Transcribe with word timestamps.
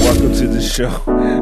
Welcome 0.00 0.34
to 0.34 0.48
the 0.48 0.60
show. 0.60 0.90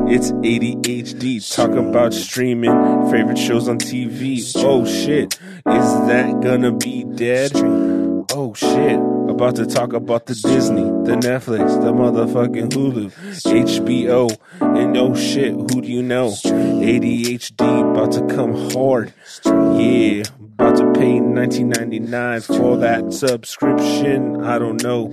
It's 0.09 0.31
ADHD. 0.33 1.55
Talk 1.55 1.71
about 1.71 2.13
streaming 2.13 2.73
favorite 3.11 3.39
shows 3.39 3.69
on 3.69 3.79
TV. 3.79 4.43
Oh 4.57 4.85
shit. 4.85 5.35
Is 5.35 5.91
that 6.09 6.41
gonna 6.43 6.73
be 6.73 7.05
dead? 7.05 7.53
Oh 7.55 8.53
shit. 8.55 8.99
About 9.31 9.57
to 9.57 9.67
talk 9.67 9.93
about 9.95 10.27
the 10.27 10.35
Disney, 10.35 10.83
the 10.83 11.17
Netflix, 11.17 11.81
the 11.81 11.93
motherfucking 11.93 12.71
Hulu, 12.71 13.11
HBO, 13.43 14.31
and 14.61 14.97
oh 14.97 15.15
shit, 15.15 15.53
who 15.53 15.81
do 15.81 15.89
you 15.89 16.03
know? 16.03 16.29
ADHD 16.31 17.91
about 17.93 18.13
to 18.13 18.27
come 18.35 18.71
hard. 18.73 19.15
Yeah. 19.47 20.25
About 20.63 20.77
to 20.77 20.93
pay 20.93 21.19
19.99 21.19 22.57
for 22.57 22.77
that 22.77 23.13
subscription. 23.13 24.45
I 24.45 24.61
don't 24.61 24.81
know. 24.81 25.13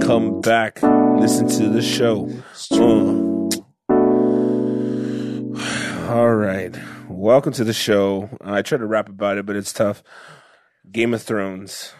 Come 0.00 0.40
back, 0.40 0.82
listen 0.82 1.46
to 1.50 1.68
the 1.68 1.82
show. 1.82 2.30
Uh. 2.70 3.50
All 6.10 6.34
right. 6.34 6.74
Welcome 7.06 7.52
to 7.52 7.64
the 7.64 7.74
show. 7.74 8.30
I 8.40 8.62
try 8.62 8.78
to 8.78 8.86
rap 8.86 9.10
about 9.10 9.36
it, 9.36 9.44
but 9.44 9.56
it's 9.56 9.74
tough. 9.74 10.02
Game 10.90 11.12
of 11.12 11.22
Thrones. 11.22 11.92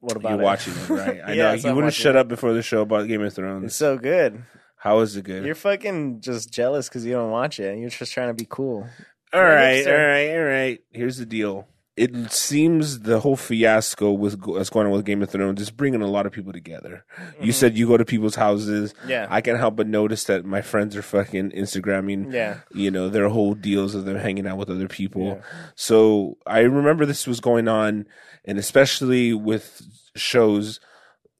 What 0.00 0.16
about 0.16 0.30
You're 0.32 0.40
it? 0.40 0.44
watching 0.44 0.74
it, 0.74 0.88
right? 0.88 1.20
I 1.24 1.26
know. 1.28 1.32
Yes, 1.34 1.62
You 1.62 1.70
I'm 1.70 1.76
wouldn't 1.76 1.92
watching 1.92 2.02
shut 2.02 2.16
it. 2.16 2.18
up 2.18 2.26
before 2.26 2.52
the 2.54 2.62
show 2.62 2.80
about 2.82 3.06
Game 3.06 3.22
of 3.22 3.32
Thrones. 3.32 3.66
It's 3.66 3.76
so 3.76 3.98
good. 3.98 4.42
How 4.78 4.98
is 4.98 5.16
it 5.16 5.24
good? 5.24 5.44
You're 5.44 5.54
fucking 5.54 6.22
just 6.22 6.50
jealous 6.52 6.88
because 6.88 7.06
you 7.06 7.12
don't 7.12 7.30
watch 7.30 7.60
it, 7.60 7.70
and 7.70 7.80
you're 7.80 7.90
just 7.90 8.12
trying 8.12 8.30
to 8.30 8.34
be 8.34 8.48
cool. 8.50 8.88
All 9.32 9.44
right, 9.44 9.86
all 9.86 9.92
right, 9.94 10.30
all 10.36 10.42
right. 10.44 10.80
Here's 10.90 11.18
the 11.18 11.26
deal. 11.26 11.68
It 11.96 12.32
seems 12.32 13.00
the 13.00 13.20
whole 13.20 13.36
fiasco 13.36 14.10
with 14.10 14.44
what's 14.44 14.68
going 14.68 14.86
on 14.86 14.92
with 14.92 15.04
Game 15.04 15.22
of 15.22 15.30
Thrones 15.30 15.60
is 15.60 15.70
bringing 15.70 16.02
a 16.02 16.08
lot 16.08 16.26
of 16.26 16.32
people 16.32 16.52
together. 16.52 17.04
You 17.40 17.52
said 17.52 17.78
you 17.78 17.86
go 17.86 17.96
to 17.96 18.04
people's 18.04 18.34
houses. 18.34 18.92
Mm-hmm. 18.94 19.10
Yeah. 19.10 19.26
I 19.30 19.40
can't 19.40 19.58
help 19.58 19.76
but 19.76 19.86
notice 19.86 20.24
that 20.24 20.44
my 20.44 20.60
friends 20.60 20.96
are 20.96 21.02
fucking 21.02 21.52
Instagramming. 21.52 22.32
Yeah. 22.32 22.58
You 22.72 22.90
know, 22.90 23.08
their 23.08 23.28
whole 23.28 23.54
deals 23.54 23.94
of 23.94 24.06
them 24.06 24.16
hanging 24.16 24.44
out 24.44 24.58
with 24.58 24.70
other 24.70 24.88
people. 24.88 25.24
Yeah. 25.24 25.42
So 25.76 26.36
I 26.44 26.60
remember 26.60 27.06
this 27.06 27.28
was 27.28 27.38
going 27.38 27.68
on, 27.68 28.06
and 28.44 28.58
especially 28.58 29.32
with 29.32 29.82
shows 30.16 30.80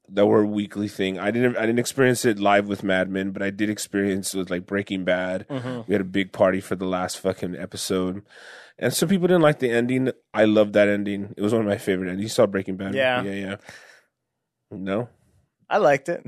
that 0.09 0.27
were 0.27 0.43
a 0.43 0.47
weekly 0.47 0.87
thing. 0.87 1.19
I 1.19 1.33
didn't 1.33 1.57
I 1.57 1.67
didn't 1.67 1.81
experience 1.81 2.25
it 2.25 2.39
live 2.39 2.69
with 2.69 2.85
Mad 2.85 3.09
Men, 3.09 3.33
but 3.33 3.43
I 3.43 3.51
did 3.51 3.71
experience 3.71 4.35
it 4.35 4.39
with 4.39 4.51
like 4.51 4.67
Breaking 4.67 5.05
Bad. 5.05 5.49
Mm-hmm. 5.49 5.81
We 5.89 5.95
had 5.95 6.01
a 6.01 6.05
big 6.05 6.31
party 6.31 6.61
for 6.61 6.77
the 6.77 6.87
last 6.87 7.19
fucking 7.19 7.57
episode. 7.57 8.23
And 8.79 8.93
some 8.93 9.09
people 9.09 9.29
didn't 9.29 9.43
like 9.43 9.61
the 9.61 9.71
ending. 9.71 10.11
I 10.33 10.45
loved 10.47 10.73
that 10.73 10.89
ending. 10.89 11.33
It 11.37 11.43
was 11.43 11.53
one 11.53 11.63
of 11.63 11.69
my 11.69 11.79
favorite 11.79 12.09
endings. 12.09 12.23
You 12.25 12.29
saw 12.29 12.47
Breaking 12.47 12.77
Bad? 12.77 12.95
Yeah. 12.95 13.23
Yeah, 13.23 13.33
yeah. 13.33 13.57
No? 14.71 15.09
I 15.71 15.79
liked 15.79 16.09
it. 16.09 16.23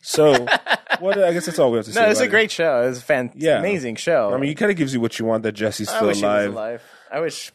So, 0.00 0.32
what? 1.00 1.18
I 1.22 1.32
guess 1.32 1.46
that's 1.46 1.58
all 1.58 1.70
we 1.70 1.76
have 1.76 1.86
to 1.86 1.92
say. 1.92 2.00
no, 2.00 2.08
it's 2.10 2.18
about 2.20 2.24
a 2.24 2.28
it. 2.28 2.30
great 2.30 2.50
show. 2.50 2.82
It 2.84 2.88
was 2.88 2.98
a 2.98 3.02
fan- 3.02 3.32
Yeah. 3.36 3.58
amazing 3.58 3.96
show. 3.96 4.32
I 4.34 4.38
mean, 4.38 4.50
it 4.50 4.54
kind 4.56 4.70
of 4.70 4.76
gives 4.76 4.92
you 4.94 5.00
what 5.00 5.18
you 5.18 5.24
want 5.24 5.42
that 5.44 5.52
Jesse's 5.52 5.88
I 5.88 5.96
still 5.96 6.06
wish 6.08 6.18
he 6.18 6.24
was 6.24 6.46
alive. 6.46 6.82
I 7.10 7.20
wish. 7.20 7.52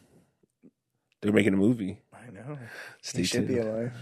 They're 1.21 1.31
making 1.33 1.53
a 1.53 1.57
movie. 1.57 2.01
I 2.13 2.31
know. 2.31 2.57
Stay 3.01 3.19
he 3.19 3.23
should 3.25 3.47
tuned. 3.47 3.47
be 3.47 3.57
alive. 3.59 3.93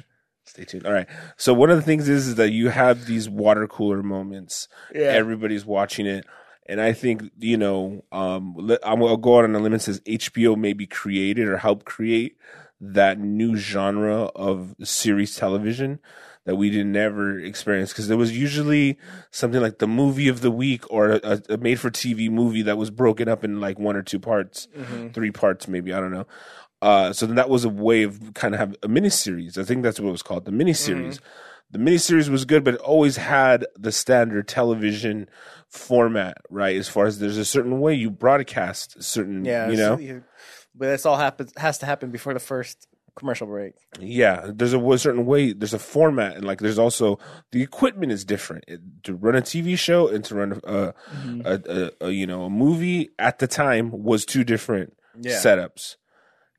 Stay 0.46 0.66
tuned. 0.66 0.86
All 0.86 0.94
right. 0.94 1.08
So 1.38 1.54
one 1.54 1.70
of 1.70 1.78
the 1.78 1.84
things 1.84 2.10
is, 2.10 2.28
is 2.30 2.36
that 2.36 2.50
you 2.52 2.70
have 2.70 3.06
these 3.06 3.30
water 3.30 3.68
cooler 3.68 4.02
moments. 4.04 4.68
Yeah. 4.94 5.02
Everybody's 5.04 5.66
watching 5.66 6.06
it. 6.08 6.26
And 6.72 6.80
I 6.80 6.94
think, 6.94 7.24
you 7.38 7.58
know, 7.58 8.06
um, 8.14 8.56
I'm 8.82 9.00
going 9.00 9.14
to 9.14 9.22
go 9.22 9.40
out 9.40 9.44
on 9.44 9.54
a 9.54 9.60
limb 9.60 9.74
and 9.74 9.82
says 9.82 10.00
HBO 10.08 10.56
maybe 10.58 10.88
created 10.88 11.50
or 11.50 11.58
helped 11.58 11.86
create 11.86 12.38
that 12.80 13.20
new 13.20 13.58
genre 13.58 14.24
of 14.36 14.74
series 14.82 15.36
television 15.36 16.00
that 16.46 16.56
we 16.56 16.70
didn't 16.70 16.96
ever 16.96 17.38
experience 17.38 17.92
because 17.92 18.08
there 18.08 18.16
was 18.16 18.36
usually 18.36 18.98
something 19.32 19.60
like 19.60 19.80
the 19.80 19.88
movie 19.88 20.30
of 20.30 20.40
the 20.40 20.50
week 20.50 20.90
or 20.90 21.10
a, 21.12 21.42
a 21.50 21.58
made 21.58 21.78
for 21.78 21.92
TV 21.92 22.32
movie 22.32 22.62
that 22.62 22.78
was 22.78 22.90
broken 22.90 23.28
up 23.28 23.44
in 23.44 23.60
like 23.60 23.78
one 23.78 23.98
or 23.98 24.02
two 24.02 24.18
parts, 24.18 24.70
three 25.14 25.30
parts 25.30 25.68
maybe, 25.68 25.92
I 25.92 26.00
don't 26.00 26.14
know. 26.14 26.26
Uh, 26.82 27.12
so 27.12 27.26
then 27.26 27.36
that 27.36 27.50
was 27.50 27.66
a 27.66 27.70
way 27.70 28.04
of 28.04 28.34
kind 28.34 28.54
of 28.56 28.62
have 28.62 28.76
a 28.82 28.88
miniseries. 28.88 29.58
I 29.58 29.66
think 29.66 29.84
that's 29.84 30.00
what 30.00 30.08
it 30.08 30.14
was 30.14 30.24
called, 30.24 30.46
the 30.46 30.52
miniseries. 30.52 31.20
The 31.70 31.80
miniseries 31.80 32.30
was 32.30 32.46
good, 32.46 32.64
but 32.64 32.76
it 32.76 32.80
always 32.82 33.18
had 33.18 33.66
the 33.78 33.92
standard 33.92 34.48
television 34.48 35.30
format, 35.72 36.38
right? 36.50 36.76
As 36.78 36.88
far 36.88 37.06
as 37.06 37.20
there's 37.20 37.38
a 37.38 37.46
certain 37.46 37.80
way 37.80 37.96
you 37.96 38.10
broadcast 38.12 39.02
certain, 39.02 39.46
Yeah. 39.46 39.70
you 39.70 39.78
know, 39.78 39.98
you- 39.98 40.24
but 40.76 40.88
this 40.88 41.06
all 41.06 41.18
happens 41.18 41.52
has 41.58 41.78
to 41.80 41.86
happen 41.86 42.12
before 42.12 42.34
the 42.34 42.40
first 42.40 42.88
commercial 43.16 43.48
break. 43.48 43.74
yeah. 44.00 44.52
There's 44.54 44.74
a, 44.74 44.80
a 44.80 44.98
certain 44.98 45.26
way. 45.26 45.52
There's 45.54 45.74
a 45.74 45.80
format, 45.80 46.36
and 46.38 46.46
like 46.46 46.60
there's 46.60 46.80
also 46.80 47.20
the 47.52 47.62
equipment 47.62 48.12
is 48.12 48.24
different 48.24 48.66
It- 48.68 49.04
to 49.04 49.14
run 49.16 49.36
a 49.36 49.42
TV 49.42 49.78
show 49.78 50.08
and 50.08 50.24
to 50.26 50.36
run 50.36 50.52
a, 50.54 50.94
mm-hmm. 50.94 51.42
a, 51.46 51.60
a, 52.04 52.08
a 52.08 52.12
you 52.12 52.26
know 52.28 52.44
a 52.44 52.50
movie 52.50 53.10
at 53.20 53.40
the 53.40 53.48
time 53.48 53.92
was 54.04 54.26
two 54.26 54.44
different 54.44 54.94
Yeah. 55.20 55.34
setups. 55.38 55.96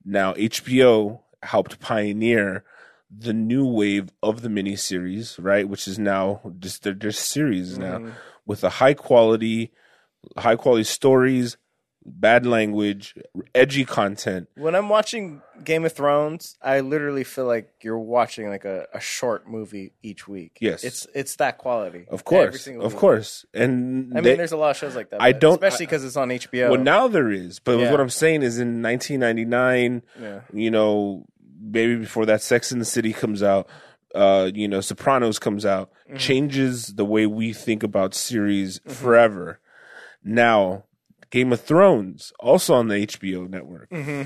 Now 0.05 0.35
HBO 0.35 1.21
helped 1.43 1.81
pioneer 1.81 2.65
the 3.15 3.33
new 3.35 3.67
wave 3.67 4.09
of 4.23 4.41
the 4.43 4.49
miniseries, 4.49 5.37
right? 5.39 5.69
Which 5.69 5.87
is 5.89 5.99
now 5.99 6.41
just 6.59 6.83
they're 6.83 6.93
just 6.95 7.29
series 7.29 7.79
now 7.79 7.99
mm-hmm. 7.99 8.11
With 8.47 8.65
a 8.65 8.71
high 8.71 8.95
quality, 8.95 9.71
high 10.37 10.57
quality 10.57 10.85
stories, 10.85 11.57
bad 12.05 12.45
language, 12.45 13.15
edgy 13.55 13.85
content. 13.85 14.49
When 14.57 14.75
I'm 14.75 14.89
watching 14.89 15.41
Game 15.63 15.85
of 15.85 15.93
Thrones, 15.93 16.57
I 16.61 16.81
literally 16.81 17.23
feel 17.23 17.45
like 17.47 17.69
you're 17.83 17.99
watching 17.99 18.49
like 18.49 18.65
a, 18.65 18.87
a 18.93 18.99
short 18.99 19.47
movie 19.49 19.93
each 20.03 20.27
week. 20.27 20.59
Yes. 20.61 20.83
It's 20.83 21.07
it's 21.15 21.37
that 21.37 21.59
quality. 21.59 22.01
Of 22.09 22.21
Every 22.21 22.25
course, 22.25 22.63
single 22.63 22.85
of 22.87 22.93
week. 22.95 23.01
course, 23.01 23.47
and 23.55 24.13
I 24.19 24.21
mean, 24.21 24.37
there's 24.37 24.51
a 24.53 24.57
lot 24.57 24.71
of 24.71 24.77
shows 24.79 24.97
like 24.97 25.11
that. 25.11 25.23
I 25.23 25.31
don't- 25.31 25.55
especially 25.55 25.87
because 25.87 26.05
it's 26.05 26.17
on 26.17 26.31
HBO. 26.31 26.71
well 26.71 26.81
now 26.81 27.07
there 27.07 27.31
is, 27.31 27.61
but 27.61 27.79
Yeah. 27.79 27.91
what 27.93 28.01
I'm 28.01 28.11
saying 28.11 28.43
is 28.43 28.59
in 28.59 28.83
1999, 28.83 30.03
yeah. 30.21 30.41
you 30.53 30.71
know, 30.73 31.25
maybe 31.61 31.97
before 31.97 32.27
that, 32.27 32.43
Sex 32.43 32.73
in 32.73 32.79
the 32.81 32.85
City 32.85 33.13
comes 33.13 33.43
out, 33.43 33.69
uh, 34.15 34.51
you 34.55 34.69
know, 34.69 34.81
Sopranos 34.81 35.39
comes 35.39 35.65
out, 35.67 35.91
Mm-hmm. 36.09 36.17
changes 36.19 36.95
the 36.95 37.05
way 37.05 37.27
we 37.27 37.53
think 37.53 37.83
about 37.83 38.15
series 38.15 38.81
forever. 38.87 39.61
Now, 40.23 40.85
Game 41.31 41.53
of 41.53 41.61
Thrones, 41.63 42.33
also 42.41 42.75
on 42.75 42.89
the 42.89 43.07
HBO 43.07 43.49
network, 43.49 43.89
Mm-hmm. 43.91 44.23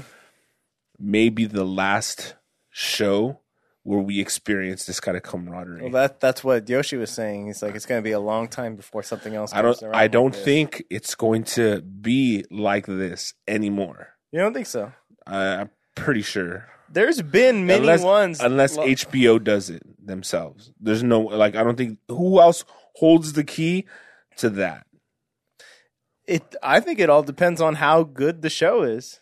may 0.98 1.28
be 1.28 1.44
the 1.46 1.64
last 1.64 2.34
show 2.70 3.40
where 3.84 4.00
we 4.00 4.18
experience 4.20 4.84
this 4.86 4.98
kind 4.98 5.16
of 5.16 5.22
camaraderie. 5.22 5.82
Well, 5.82 5.92
that 5.92 6.18
that's 6.18 6.42
what 6.42 6.68
Yoshi 6.68 6.96
was 6.96 7.10
saying. 7.10 7.46
He's 7.46 7.62
like, 7.62 7.76
it's 7.76 7.86
going 7.86 8.00
to 8.00 8.04
be 8.04 8.10
a 8.12 8.18
long 8.20 8.48
time 8.48 8.74
before 8.74 9.04
something 9.04 9.34
else. 9.34 9.52
I 9.54 9.62
don't. 9.62 9.80
around 9.82 9.94
I 9.94 10.08
don't 10.08 10.32
this. 10.34 10.44
think 10.44 10.82
it's 10.90 11.14
going 11.14 11.44
to 11.44 11.82
be 11.82 12.44
like 12.50 12.86
this 12.86 13.34
anymore. 13.46 14.08
You 14.32 14.40
don't 14.40 14.52
think 14.54 14.66
so? 14.66 14.92
I, 15.24 15.38
I'm 15.60 15.70
pretty 15.94 16.22
sure. 16.22 16.66
There's 16.90 17.20
been 17.22 17.66
many 17.66 17.80
unless, 17.80 18.02
ones, 18.02 18.40
unless 18.40 18.76
HBO 18.76 19.42
does 19.42 19.70
it 19.70 19.82
themselves. 20.04 20.72
There's 20.80 21.02
no 21.02 21.20
like. 21.20 21.56
I 21.56 21.62
don't 21.64 21.76
think 21.76 21.98
who 22.08 22.40
else 22.40 22.64
holds 22.94 23.32
the 23.34 23.44
key 23.44 23.86
to 24.38 24.50
that. 24.50 24.86
It. 26.26 26.54
I 26.62 26.80
think 26.80 26.98
it 26.98 27.10
all 27.10 27.22
depends 27.22 27.60
on 27.60 27.76
how 27.76 28.02
good 28.02 28.42
the 28.42 28.50
show 28.50 28.82
is 28.82 29.20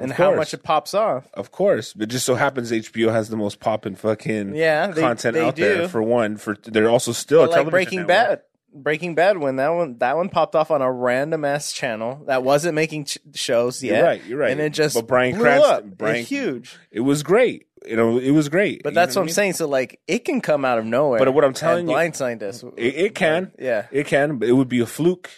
and 0.00 0.12
how 0.12 0.34
much 0.34 0.54
it 0.54 0.62
pops 0.62 0.94
off. 0.94 1.26
Of 1.34 1.50
course, 1.50 1.92
but 1.92 2.08
just 2.08 2.26
so 2.26 2.34
happens 2.34 2.70
HBO 2.72 3.10
has 3.10 3.28
the 3.28 3.36
most 3.36 3.60
popping 3.60 3.94
fucking 3.94 4.54
Yeah, 4.54 4.88
they- 4.88 5.00
content 5.00 5.34
they 5.34 5.44
out 5.44 5.56
there. 5.56 5.88
For 5.88 6.02
one, 6.02 6.36
for 6.36 6.56
they're 6.64 6.88
also 6.90 7.12
still 7.12 7.44
a 7.44 7.46
like 7.46 7.68
Breaking 7.70 8.00
network. 8.06 8.08
Bad. 8.08 8.40
Breaking 8.82 9.14
Bad 9.14 9.38
when 9.38 9.56
that 9.56 9.68
one 9.70 9.98
that 9.98 10.16
one 10.16 10.28
popped 10.28 10.54
off 10.54 10.70
on 10.70 10.82
a 10.82 10.90
random 10.90 11.44
ass 11.44 11.72
channel 11.72 12.22
that 12.26 12.42
wasn't 12.42 12.74
making 12.74 13.04
ch- 13.06 13.18
shows 13.34 13.82
yet. 13.82 13.96
You're 13.98 14.04
right. 14.06 14.24
You're 14.26 14.38
right. 14.38 14.50
And 14.52 14.60
it 14.60 14.70
just 14.70 14.94
but 14.94 15.06
Brian 15.06 15.34
blew 15.34 15.42
Cranston, 15.44 15.72
up. 15.92 15.98
Brian, 15.98 16.16
It's 16.16 16.28
huge. 16.28 16.76
It 16.90 17.00
was 17.00 17.22
great. 17.22 17.66
You 17.86 17.94
know, 17.96 18.18
it 18.18 18.30
was 18.32 18.48
great. 18.48 18.82
But 18.82 18.90
You 18.90 18.94
that's 18.96 19.14
know 19.14 19.20
what 19.20 19.24
I'm 19.24 19.26
mean? 19.26 19.34
saying. 19.34 19.52
So 19.54 19.68
like 19.68 20.00
it 20.08 20.24
can 20.24 20.40
come 20.40 20.64
out 20.64 20.78
of 20.78 20.84
nowhere. 20.84 21.18
But 21.18 21.32
what 21.34 21.44
I'm 21.44 21.52
telling 21.54 21.88
you- 21.88 21.94
blindside 21.94 22.42
us. 22.42 22.62
It, 22.76 22.94
it 22.96 23.14
can. 23.14 23.52
Yeah. 23.58 23.86
It 23.92 24.06
can, 24.06 24.38
but 24.38 24.48
it 24.48 24.52
would 24.52 24.68
be 24.68 24.80
a 24.80 24.86
fluke. 24.86 25.30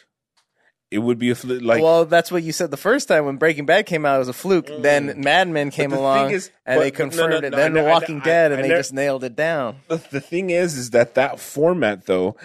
It 0.90 1.00
would 1.00 1.18
be 1.18 1.28
a 1.28 1.34
fluke. 1.34 1.62
Like 1.62 1.82
well, 1.82 2.06
that's 2.06 2.32
what 2.32 2.42
you 2.42 2.50
said 2.52 2.70
the 2.70 2.78
first 2.78 3.08
time 3.08 3.26
when 3.26 3.36
Breaking 3.36 3.66
Bad 3.66 3.84
came 3.84 4.06
out. 4.06 4.16
It 4.16 4.18
was 4.20 4.28
a 4.28 4.32
fluke. 4.32 4.68
Then 4.80 5.20
Mad 5.20 5.46
Men 5.48 5.70
came 5.70 5.90
Mm. 5.90 5.94
the 5.94 5.98
along 6.00 6.30
is- 6.30 6.50
and 6.64 6.78
but- 6.78 6.84
they 6.84 6.90
but 6.90 6.98
no, 6.98 7.04
no, 7.04 7.10
confirmed 7.10 7.44
it. 7.44 7.50
no, 7.50 7.56
Then 7.58 7.72
The 7.74 7.82
Walking 7.84 8.20
Dead, 8.20 8.52
and 8.52 8.64
they 8.64 8.68
just 8.70 8.94
nailed 8.94 9.22
it 9.22 9.36
down. 9.36 9.76
the, 9.88 9.96
the 10.10 10.20
thing 10.20 10.48
is, 10.48 10.76
is 10.78 10.90
that 10.90 11.14
that 11.14 11.38
format 11.38 12.06
though, 12.06 12.36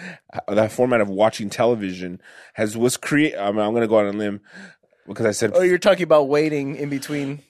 that 0.46 0.72
format 0.72 1.00
of 1.00 1.08
watching 1.08 1.48
television 1.48 2.20
has 2.52 2.76
was 2.76 2.98
create. 2.98 3.34
I 3.34 3.50
mean, 3.50 3.60
I'm 3.60 3.70
going 3.70 3.80
to 3.82 3.88
go 3.88 3.96
on 3.96 4.06
a 4.06 4.12
limb 4.12 4.40
because 5.06 5.24
I 5.24 5.30
said, 5.30 5.52
Oh, 5.54 5.62
you're 5.62 5.78
talking 5.78 6.02
about 6.04 6.28
waiting 6.28 6.76
in 6.76 6.90
between 6.90 7.40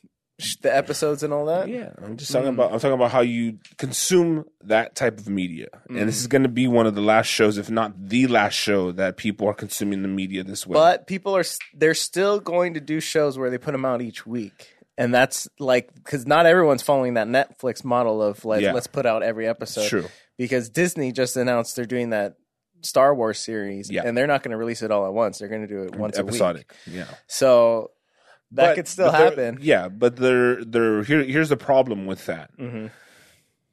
the 0.62 0.75
episodes 0.75 1.22
and 1.22 1.32
all 1.32 1.46
that. 1.46 1.69
yeah, 1.69 1.90
I'm 2.02 2.16
just 2.16 2.32
talking 2.32 2.48
about. 2.48 2.72
I'm 2.72 2.81
talking 2.81 2.94
about 2.94 3.12
how 3.12 3.20
you 3.20 3.58
consume 3.78 4.44
that 4.64 4.96
type 4.96 5.19
of 5.19 5.28
media, 5.28 5.69
and 5.88 6.08
this 6.08 6.19
is 6.19 6.26
mm. 6.26 6.31
going 6.31 6.42
to 6.42 6.48
be 6.48 6.66
one 6.66 6.86
of 6.86 6.94
the 6.94 7.00
last 7.00 7.26
shows, 7.26 7.56
if 7.56 7.70
not 7.70 7.92
the 8.08 8.26
last 8.26 8.54
show, 8.54 8.90
that 8.92 9.16
people 9.16 9.48
are 9.48 9.54
consuming 9.54 10.02
the 10.02 10.08
media 10.08 10.42
this 10.42 10.66
way. 10.66 10.75
But 10.75 11.06
people 11.06 11.36
are 11.36 11.44
they're 11.75 11.94
still 11.94 12.40
going 12.40 12.75
to 12.75 12.81
do 12.81 13.00
shows 13.00 13.38
where 13.38 13.50
they 13.50 13.58
put 13.58 13.72
them 13.72 13.84
out 13.84 14.02
each 14.02 14.26
week. 14.26 14.70
And 14.96 15.12
that's 15.12 15.48
like 15.58 15.92
because 15.94 16.26
not 16.26 16.46
everyone's 16.46 16.82
following 16.82 17.14
that 17.14 17.26
Netflix 17.26 17.84
model 17.84 18.22
of 18.22 18.44
like 18.44 18.62
Yeah. 18.62 18.72
let's 18.72 18.87
put 18.87 19.06
out 19.06 19.22
every 19.22 19.46
episode. 19.46 19.88
True. 19.88 20.06
Because 20.37 20.69
Disney 20.69 21.12
just 21.12 21.37
announced 21.37 21.76
they're 21.76 21.84
doing 21.84 22.10
that 22.10 22.37
Star 22.82 23.14
Wars 23.14 23.38
series, 23.38 23.90
Yeah. 23.90 24.02
and 24.04 24.16
they're 24.16 24.26
not 24.26 24.42
going 24.42 24.52
to 24.52 24.56
release 24.56 24.82
it 24.82 24.90
all 24.90 25.06
at 25.06 25.12
once. 25.12 25.38
They're 25.38 25.48
going 25.48 25.62
to 25.62 25.66
do 25.66 25.82
it 25.82 25.96
once 25.96 26.19
a 26.19 26.22
week. 26.22 26.30
episodic. 26.30 26.72
Yeah. 26.87 27.06
So 27.26 27.90
that 28.54 28.68
But- 28.68 28.74
could 28.76 28.88
still 28.88 29.10
happen. 29.12 29.58
Yeah, 29.60 29.88
but 29.88 30.16
there 30.16 30.64
there 30.64 31.02
here 31.02 31.22
here's 31.22 31.48
the 31.48 31.56
problem 31.56 32.06
with 32.06 32.26
that. 32.26 32.50
hmm 32.58 32.86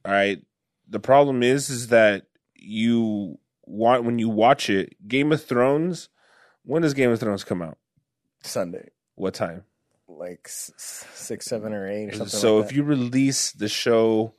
All 0.06 0.12
right. 0.12 0.42
The 0.90 1.00
problem 1.00 1.42
is 1.44 1.70
is 1.70 1.88
that 1.88 2.26
you 2.56 3.38
want 3.66 4.04
when 4.04 4.20
you 4.20 4.30
watch 4.30 4.70
it, 4.70 4.96
Game 5.08 5.32
of 5.32 5.44
Thrones, 5.44 6.10
when 6.64 6.82
does 6.82 6.94
Game 6.94 7.12
of 7.12 7.20
Thrones 7.20 7.44
come 7.44 7.62
out? 7.62 7.78
Sunday, 8.44 8.90
What 9.16 9.34
time? 9.34 9.64
like 10.08 10.48
six, 10.48 11.46
seven, 11.46 11.74
or 11.74 11.88
eight, 11.88 12.10
or 12.10 12.18
something. 12.18 12.28
So 12.40 12.58
like 12.58 12.66
if 12.66 12.74
you 12.76 12.84
release 12.84 13.52
the 13.54 13.70
show 13.70 14.34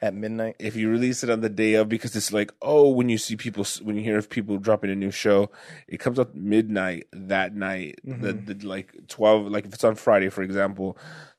at 0.00 0.14
midnight, 0.14 0.56
if 0.58 0.76
you 0.76 0.88
release 0.90 1.24
it 1.24 1.30
on 1.30 1.40
the 1.40 1.48
day 1.48 1.74
of 1.74 1.88
because 1.88 2.14
it's 2.14 2.32
like 2.32 2.52
oh 2.62 2.88
when 2.88 3.08
you 3.08 3.18
see 3.18 3.34
people 3.36 3.64
when 3.82 3.96
you 3.96 4.02
hear 4.02 4.16
of 4.18 4.30
people 4.30 4.56
dropping 4.58 4.90
a 4.90 4.94
new 4.94 5.10
show 5.10 5.50
it 5.88 5.98
comes 5.98 6.18
out 6.18 6.34
midnight 6.34 7.06
that 7.12 7.54
night 7.54 7.98
the, 8.04 8.32
Mm-hmm. 8.32 8.44
the 8.60 8.66
like 8.66 8.94
12 9.08 9.46
like 9.48 9.66
if 9.66 9.74
it's 9.74 9.82
on 9.84 9.96
friday 9.96 10.28
for 10.28 10.42
example 10.42 10.96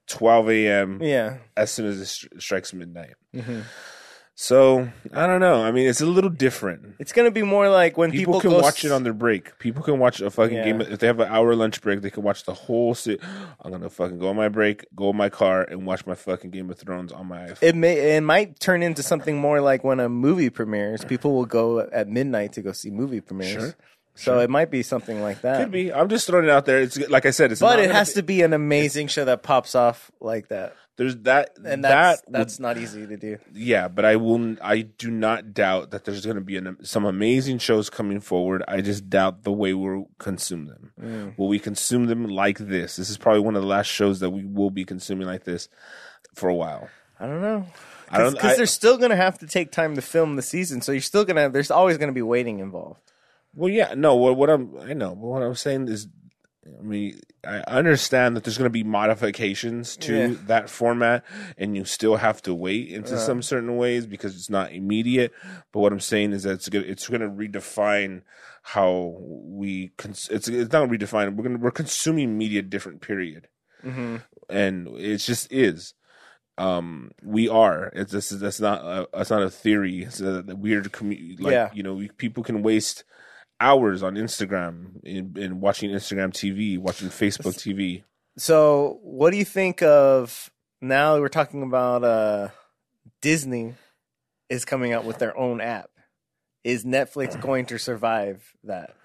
12 0.08 0.50
a.m 0.50 1.00
yeah. 1.02 1.38
as 1.56 1.72
soon 1.72 1.86
as 1.86 2.00
it 2.02 2.06
stri- 2.06 2.42
strikes 2.42 2.74
midnight 2.74 3.14
hmm 3.34 3.62
so 4.42 4.88
i 5.12 5.28
don't 5.28 5.42
know 5.42 5.62
i 5.62 5.70
mean 5.70 5.86
it's 5.90 6.00
a 6.00 6.06
little 6.06 6.30
different 6.30 6.96
It's 6.98 7.12
going 7.12 7.26
to 7.28 7.32
be 7.32 7.44
more 7.44 7.68
like 7.68 7.98
when 7.98 8.10
people, 8.10 8.36
people, 8.40 8.52
can 8.56 8.62
watch 8.62 8.80
s- 8.80 8.86
it 8.86 8.92
on 8.94 9.04
their 9.04 9.12
break 9.14 9.60
people 9.60 9.84
can 9.84 10.00
watch 10.00 10.22
a 10.22 10.32
fucking 10.32 10.56
Yeah. 10.56 10.64
game 10.64 10.80
if 10.80 11.00
they 11.00 11.08
have 11.08 11.20
an 11.20 11.28
hour 11.28 11.54
lunch 11.56 11.82
break 11.82 12.00
they 12.02 12.10
can 12.10 12.24
watch 12.24 12.46
the 12.46 12.54
whole 12.54 12.96
se- 12.96 13.18
i'm 13.62 13.72
gonna 13.72 13.90
fucking 13.90 14.18
go 14.18 14.30
on 14.30 14.38
my 14.38 14.48
break 14.48 14.86
go 14.96 15.10
in 15.10 15.18
my 15.18 15.28
car 15.28 15.64
and 15.64 15.86
watch 15.86 16.06
my 16.06 16.16
fucking 16.16 16.52
game 16.52 16.70
of 16.70 16.80
thrones 16.80 17.12
on 17.12 17.28
my 17.28 17.40
iphone 17.48 17.58
It 17.64 17.76
may 17.76 18.16
it 18.16 18.22
might 18.22 18.62
turn 18.62 18.82
into 18.82 19.04
something 19.04 19.38
more 19.38 19.60
like 19.60 19.84
when 19.84 20.00
a 20.00 20.08
movie 20.08 20.50
premieres. 20.50 21.04
People 21.04 21.34
will 21.36 21.46
go 21.46 21.80
at 21.82 22.08
midnight 22.08 22.54
to 22.54 22.62
go 22.62 22.72
see 22.72 22.92
movie 22.92 23.20
premieres. 23.20 23.62
Sure. 23.62 23.76
So 24.20 24.40
it 24.40 24.50
might 24.50 24.70
be 24.70 24.84
something 24.84 25.22
like 25.22 25.42
that. 25.42 25.60
could 25.62 25.72
be 25.72 25.92
i'm 25.94 26.10
just 26.10 26.28
throwing 26.28 26.46
it 26.46 26.52
out 26.52 26.66
there 26.66 26.80
it's 26.82 26.98
like 27.10 27.26
i 27.26 27.32
said 27.32 27.52
it's 27.52 27.62
But 27.62 27.80
it 27.80 27.92
has 27.92 28.10
be- 28.10 28.14
to 28.16 28.24
be 28.24 28.42
an 28.42 28.54
amazing 28.54 29.08
show 29.08 29.26
that 29.26 29.44
pops 29.44 29.76
off 29.76 30.12
like 30.20 30.50
that. 30.50 30.76
There's 30.98 31.16
that, 31.20 31.52
And 31.64 31.82
that's 31.82 32.22
that 32.24 32.32
that's 32.32 32.60
not 32.60 32.78
easy 32.78 33.08
to 33.08 33.16
do. 33.16 33.38
yeah, 33.54 33.88
but 33.88 34.04
I 34.04 34.18
will. 34.18 34.58
I 34.62 34.82
do 34.82 35.10
not 35.10 35.54
doubt 35.54 35.92
that 35.92 36.04
there's 36.04 36.26
going 36.26 36.36
to 36.36 36.42
be 36.44 36.58
an, 36.58 36.76
some 36.84 37.06
amazing 37.06 37.60
shows 37.60 37.90
coming 37.90 38.20
forward. 38.20 38.64
I 38.68 38.82
just 38.82 39.10
doubt 39.10 39.46
the 39.46 39.52
way 39.54 39.74
we'll 39.74 40.10
consume 40.18 40.66
them. 40.66 40.92
Mm. 41.02 41.38
Will 41.38 41.48
we 41.48 41.58
consume 41.58 42.08
them 42.08 42.26
like 42.26 42.58
this? 42.58 42.98
This 42.98 43.10
is 43.10 43.18
probably 43.18 43.40
one 43.40 43.56
of 43.56 43.62
the 43.62 43.68
last 43.70 43.88
shows 43.88 44.20
that 44.20 44.32
we 44.32 44.44
will 44.44 44.72
be 44.72 44.84
consuming 44.84 45.26
like 45.26 45.46
this 45.46 45.70
for 46.36 46.50
a 46.50 46.54
while. 46.56 46.90
I 47.18 47.28
don't 47.28 47.42
know. 47.42 47.66
I 48.10 48.18
don't- 48.18 48.34
Because 48.34 48.58
they're 48.58 48.66
still 48.66 48.98
going 48.98 49.12
to 49.12 49.16
have 49.16 49.40
to 49.40 49.48
take 49.48 49.72
time 49.72 49.96
to 49.96 50.02
film 50.02 50.36
the 50.36 50.42
season, 50.42 50.82
so 50.82 50.92
you're 50.92 51.00
still 51.00 51.24
going 51.24 51.38
to. 51.38 51.48
There's 51.50 51.72
always 51.72 51.98
going 51.98 52.10
to 52.10 52.14
be 52.14 52.22
waiting 52.22 52.60
involved. 52.60 53.00
Well, 53.60 53.70
yeah, 53.70 53.94
no. 53.96 54.16
What, 54.16 54.38
what 54.38 54.50
I'm, 54.50 54.78
I 54.80 54.94
know, 54.94 55.10
but 55.16 55.28
what 55.28 55.44
I'm 55.44 55.56
saying 55.56 55.88
is, 55.90 56.08
I 56.66 56.82
mean, 56.82 57.20
I 57.44 57.58
understand 57.68 58.36
that 58.36 58.44
there's 58.44 58.58
going 58.58 58.70
to 58.70 58.74
be 58.74 58.84
modifications 58.84 59.98
to 59.98 60.16
Yeah. 60.16 60.36
that 60.48 60.70
format, 60.70 61.24
and 61.58 61.76
you 61.76 61.84
still 61.86 62.18
have 62.18 62.42
to 62.44 62.54
wait 62.54 62.90
into 62.90 63.16
Uh. 63.16 63.18
some 63.18 63.42
certain 63.42 63.76
ways 63.76 64.06
because 64.06 64.36
it's 64.36 64.50
not 64.50 64.72
immediate. 64.72 65.32
But 65.74 65.80
what 65.82 65.92
I'm 65.94 66.00
saying 66.00 66.32
is 66.34 66.44
that 66.44 66.52
it's 66.54 66.70
going, 66.70 66.86
it's 66.86 67.08
going 67.08 67.22
to 67.22 67.30
redefine 67.30 68.22
how 68.64 69.18
we. 69.20 69.92
Cons- 69.98 70.30
it's 70.32 70.48
it's 70.48 70.72
not 70.72 70.90
redefine. 70.90 71.36
We're 71.36 71.44
going 71.44 71.60
we're 71.60 71.72
consuming 71.72 72.38
media 72.38 72.62
different. 72.62 73.02
Period. 73.02 73.48
Mm-hmm. 73.84 74.18
and 74.50 74.88
it 74.98 75.18
just 75.18 75.52
is. 75.52 75.94
Um, 76.58 77.12
we 77.24 77.48
are. 77.48 77.92
It's 77.96 78.12
this 78.12 78.32
is 78.34 78.40
that's 78.42 78.60
not 78.60 78.84
a 78.84 79.08
that's 79.14 79.30
not 79.30 79.42
a 79.42 79.50
theory. 79.50 80.04
It's 80.04 80.20
a, 80.20 80.44
a 80.48 80.56
weird 80.56 80.92
commu- 80.92 81.40
like 81.40 81.54
Yeah. 81.54 81.70
you 81.74 81.84
know 81.84 81.94
we, 81.96 82.10
people 82.10 82.44
can 82.44 82.62
waste 82.62 83.06
hours 83.60 84.04
on 84.04 84.16
Instagram 84.16 85.04
in, 85.04 85.36
in 85.38 85.60
watching 85.60 85.92
Instagram 85.92 86.32
TV, 86.32 86.78
watching 86.78 87.10
Facebook 87.10 87.56
TV. 87.56 88.04
So, 88.38 89.00
what 89.04 89.32
do 89.32 89.38
you 89.38 89.46
think 89.46 89.82
of 89.82 90.50
now? 90.82 91.20
We're 91.20 91.28
talking 91.28 91.64
about 91.64 92.04
uh, 92.04 92.48
Disney 93.22 93.76
is 94.50 94.66
coming 94.66 94.94
out 94.94 95.06
with 95.06 95.18
their 95.20 95.38
own 95.38 95.62
app. 95.62 95.90
Is 96.64 96.86
Netflix 96.86 97.40
going 97.42 97.66
to 97.68 97.78
survive 97.78 98.54
that? 98.64 98.96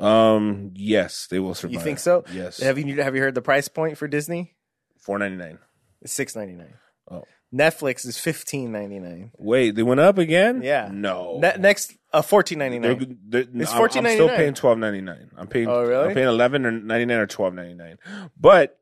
Um, 0.00 0.72
yes, 0.74 1.26
they 1.30 1.38
will 1.40 1.54
survive. 1.54 1.74
You 1.74 1.80
think 1.80 1.98
so? 1.98 2.24
Yes, 2.32 2.58
Have 2.60 2.78
you 2.78 3.02
have 3.02 3.16
you 3.16 3.22
heard 3.22 3.34
the 3.34 3.42
price 3.42 3.68
point 3.68 3.98
for 3.98 4.06
Disney? 4.06 4.54
four 5.00 5.18
ninety 5.18 5.36
nine. 5.36 5.58
It's 6.02 6.12
six 6.12 6.36
ninety 6.36 6.54
nine. 6.54 6.74
Oh. 7.10 7.24
Netflix 7.54 8.04
is 8.06 8.18
fifteen 8.18 8.72
ninety 8.72 8.98
nine. 8.98 9.30
Wait, 9.38 9.74
they 9.74 9.82
went 9.82 10.00
up 10.00 10.18
again? 10.18 10.60
Yeah. 10.62 10.90
no. 10.92 11.38
Ne- 11.40 11.56
next, 11.58 11.94
uh, 12.12 12.20
fourteen 12.22 12.58
ninety 12.58 12.78
nine. 12.78 13.18
It's 13.32 13.72
I'm- 13.72 13.82
I'm 13.82 13.90
still 13.90 14.28
$14.99. 14.28 14.36
paying 14.36 14.54
twelve 14.54 14.78
ninety 14.78 15.00
nine. 15.00 15.30
I'm 15.36 15.46
paying. 15.46 15.68
Oh, 15.68 15.82
really? 15.82 16.08
I'm 16.08 16.14
paying 16.14 16.28
eleven 16.28 16.66
or 16.66 16.70
ninety 16.72 17.06
nine 17.06 17.18
or 17.18 17.26
twelve 17.26 17.54
ninety 17.54 17.74
nine. 17.74 17.96
But 18.38 18.78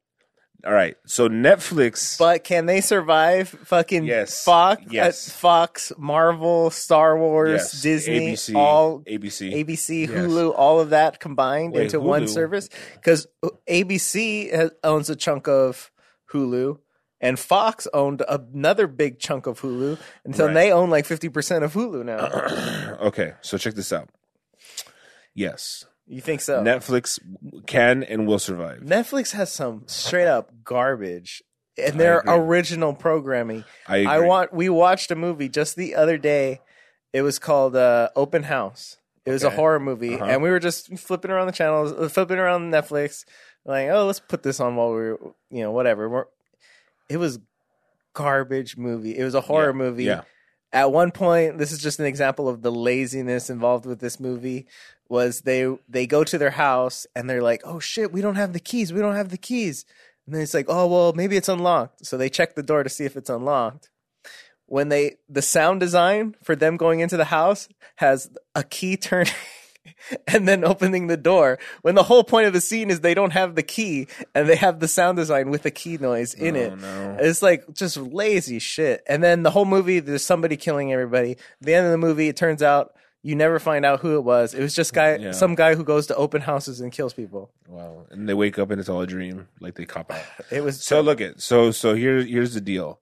all 0.67 0.73
right, 0.73 0.97
so 1.07 1.29
Netflix. 1.29 2.19
But 2.19 2.43
can 2.43 2.67
they 2.67 2.81
survive? 2.81 3.51
Fucking 3.51 4.03
Yes. 4.05 4.43
Fox, 4.43 4.83
Yes. 4.91 5.29
uh, 5.29 5.33
Fox, 5.33 5.93
Marvel, 5.97 6.71
Star 6.71 7.17
Wars, 7.17 7.61
yes, 7.61 7.83
Disney, 7.83 8.33
ABC, 8.33 8.57
all 8.57 9.01
ABC. 9.07 9.53
ABC, 9.65 10.01
Yes. 10.01 10.11
Hulu, 10.11 10.53
all 10.57 10.81
of 10.81 10.91
that 10.91 11.21
combined 11.21 11.75
Wait, 11.75 11.85
into 11.85 12.01
one 12.01 12.27
service 12.27 12.69
because 12.95 13.29
ABC 13.69 14.51
has, 14.51 14.71
owns 14.83 15.09
a 15.11 15.15
chunk 15.15 15.47
of 15.47 15.93
Hulu. 16.33 16.79
And 17.21 17.39
Fox 17.39 17.89
owned 17.95 18.23
another 18.29 18.87
big 18.87 19.19
chunk 19.19 19.47
of 19.47 19.61
Hulu 19.63 19.99
until 20.25 20.47
Right. 20.47 20.55
they 20.55 20.73
own 20.73 20.91
like 20.91 21.07
50% 21.07 21.63
of 21.63 21.73
Hulu 21.73 22.05
now. 22.05 22.97
okay, 23.09 23.33
so 23.41 23.57
check 23.57 23.75
this 23.75 23.93
out. 23.93 24.11
Yes, 25.35 25.85
You 26.07 26.21
think 26.21 26.41
so? 26.41 26.63
Netflix 26.63 27.19
can 27.67 28.03
and 28.03 28.27
will 28.27 28.39
survive. 28.39 28.81
Netflix 28.81 29.33
has 29.33 29.53
some 29.53 29.83
straight 29.87 30.27
up 30.29 30.51
garbage 30.65 31.43
in 31.77 31.99
their 31.99 32.23
original 32.27 32.95
programming. 32.95 33.65
I 33.87 33.99
agree. 33.99 34.13
I 34.13 34.19
want. 34.21 34.53
We 34.53 34.69
watched 34.69 35.11
a 35.11 35.15
movie 35.17 35.49
just 35.49 35.77
the 35.77 35.95
other 35.95 36.17
day. 36.17 36.61
It 37.13 37.23
was 37.23 37.39
called 37.39 37.77
uh, 37.77 38.11
Open 38.17 38.45
House. 38.45 38.97
It 39.27 39.33
was 39.33 39.43
a 39.43 39.51
horror 39.51 39.81
movie, 39.81 40.15
Uh-huh. 40.15 40.25
and 40.25 40.41
we 40.43 40.51
were 40.51 40.61
just 40.61 40.97
flipping 40.99 41.33
around 41.33 41.47
the 41.49 41.53
channels, 41.53 42.13
flipping 42.13 42.39
around 42.39 42.71
Netflix, 42.73 43.25
like, 43.65 43.89
oh, 43.89 44.07
let's 44.07 44.21
put 44.21 44.45
this 44.45 44.61
on 44.61 44.77
while 44.77 44.91
we 44.93 45.01
are 45.01 45.19
you 45.51 45.63
know, 45.63 45.73
whatever. 45.73 46.09
We're, 46.09 46.27
it 47.09 47.17
was 47.19 47.39
garbage 48.15 48.77
movie. 48.77 49.17
It 49.17 49.25
was 49.25 49.35
a 49.35 49.41
horror 49.41 49.69
Yeah, 49.69 49.73
movie. 49.73 50.05
Yeah, 50.05 50.23
At 50.73 50.91
one 50.93 51.11
point, 51.11 51.59
this 51.59 51.73
is 51.73 51.79
just 51.81 52.01
an 52.01 52.07
example 52.07 52.49
of 52.49 52.63
the 52.63 52.73
laziness 52.73 53.51
involved 53.51 53.87
with 53.87 54.01
this 54.01 54.19
movie. 54.19 54.67
Was 55.09 55.43
they 55.43 55.69
they 55.89 56.07
go 56.07 56.25
to 56.25 56.37
their 56.39 56.51
house 56.51 57.07
and 57.15 57.31
they're 57.31 57.43
like, 57.43 57.61
oh 57.65 57.79
shit, 57.79 58.13
we 58.13 58.21
don't 58.21 58.35
have 58.37 58.53
the 58.53 58.61
keys. 58.61 58.93
We 58.93 59.01
don't 59.01 59.15
have 59.15 59.29
the 59.29 59.39
keys. 59.39 59.85
And 60.27 60.35
then 60.35 60.43
it's 60.43 60.55
like, 60.55 60.67
oh 60.69 60.87
well, 60.89 61.13
maybe 61.13 61.37
it's 61.37 61.49
unlocked. 61.49 62.05
So 62.05 62.17
they 62.17 62.29
check 62.29 62.55
the 62.57 62.63
door 62.63 62.83
to 62.83 62.89
see 62.91 63.05
if 63.05 63.17
it's 63.17 63.31
unlocked. 63.31 63.91
When 64.69 64.89
they 64.89 65.17
the 65.29 65.43
sound 65.43 65.79
design 65.79 66.35
for 66.43 66.57
them 66.57 66.77
going 66.77 66.99
into 67.01 67.17
the 67.17 67.27
house 67.27 67.69
has 67.97 68.31
a 68.57 68.65
key 68.65 68.97
turning 68.97 69.33
and 70.29 70.47
then 70.49 70.65
opening 70.65 71.07
the 71.07 71.17
door. 71.17 71.59
When 71.83 71.95
the 71.95 72.03
whole 72.03 72.25
point 72.25 72.47
of 72.47 72.53
the 72.53 72.61
scene 72.61 72.91
is 72.91 73.01
they 73.01 73.15
don't 73.15 73.33
have 73.33 73.55
the 73.55 73.63
key 73.63 74.09
and 74.35 74.49
they 74.49 74.57
have 74.57 74.81
the 74.81 74.89
sound 74.89 75.17
design 75.17 75.51
with 75.51 75.63
the 75.63 75.71
key 75.71 75.97
noise 75.99 76.35
in 76.35 76.57
Oh, 76.57 76.61
it. 76.61 76.79
no. 76.79 77.17
It's 77.21 77.43
like 77.43 77.73
just 77.75 77.97
lazy 77.97 78.59
shit. 78.59 79.03
And 79.09 79.23
then 79.23 79.43
the 79.43 79.51
whole 79.51 79.65
movie, 79.65 80.01
there's 80.01 80.25
somebody 80.25 80.57
killing 80.57 80.93
everybody. 80.93 81.33
At 81.33 81.39
the 81.61 81.75
end 81.75 81.87
of 81.87 81.93
the 81.93 81.99
movie, 81.99 82.29
it 82.29 82.37
turns 82.37 82.63
out 82.63 82.93
you 83.23 83.35
never 83.35 83.59
find 83.59 83.85
out 83.85 84.01
who 84.01 84.15
it 84.17 84.23
was. 84.23 84.55
It 84.55 84.63
was 84.63 84.73
just 84.75 84.95
guy, 84.95 85.17
Yeah. 85.17 85.33
some 85.33 85.57
guy 85.57 85.75
who 85.75 85.83
goes 85.83 86.07
to 86.09 86.15
open 86.17 86.43
houses 86.43 86.81
and 86.81 86.93
kills 86.93 87.13
people. 87.13 87.51
wow. 87.69 88.07
And 88.11 88.29
they 88.29 88.35
wake 88.35 88.57
up 88.59 88.71
and 88.71 88.79
it's 88.79 88.89
all 88.89 89.01
a 89.01 89.07
dream, 89.07 89.49
like 89.61 89.75
they 89.75 89.85
cop 89.85 90.13
out. 90.13 90.23
It 90.53 90.63
was 90.63 90.81
So 90.85 91.01
look 91.01 91.21
at 91.21 91.41
so 91.41 91.71
so 91.73 91.95
here 91.95 92.23
here's 92.23 92.55
the 92.55 92.61
deal. 92.61 93.01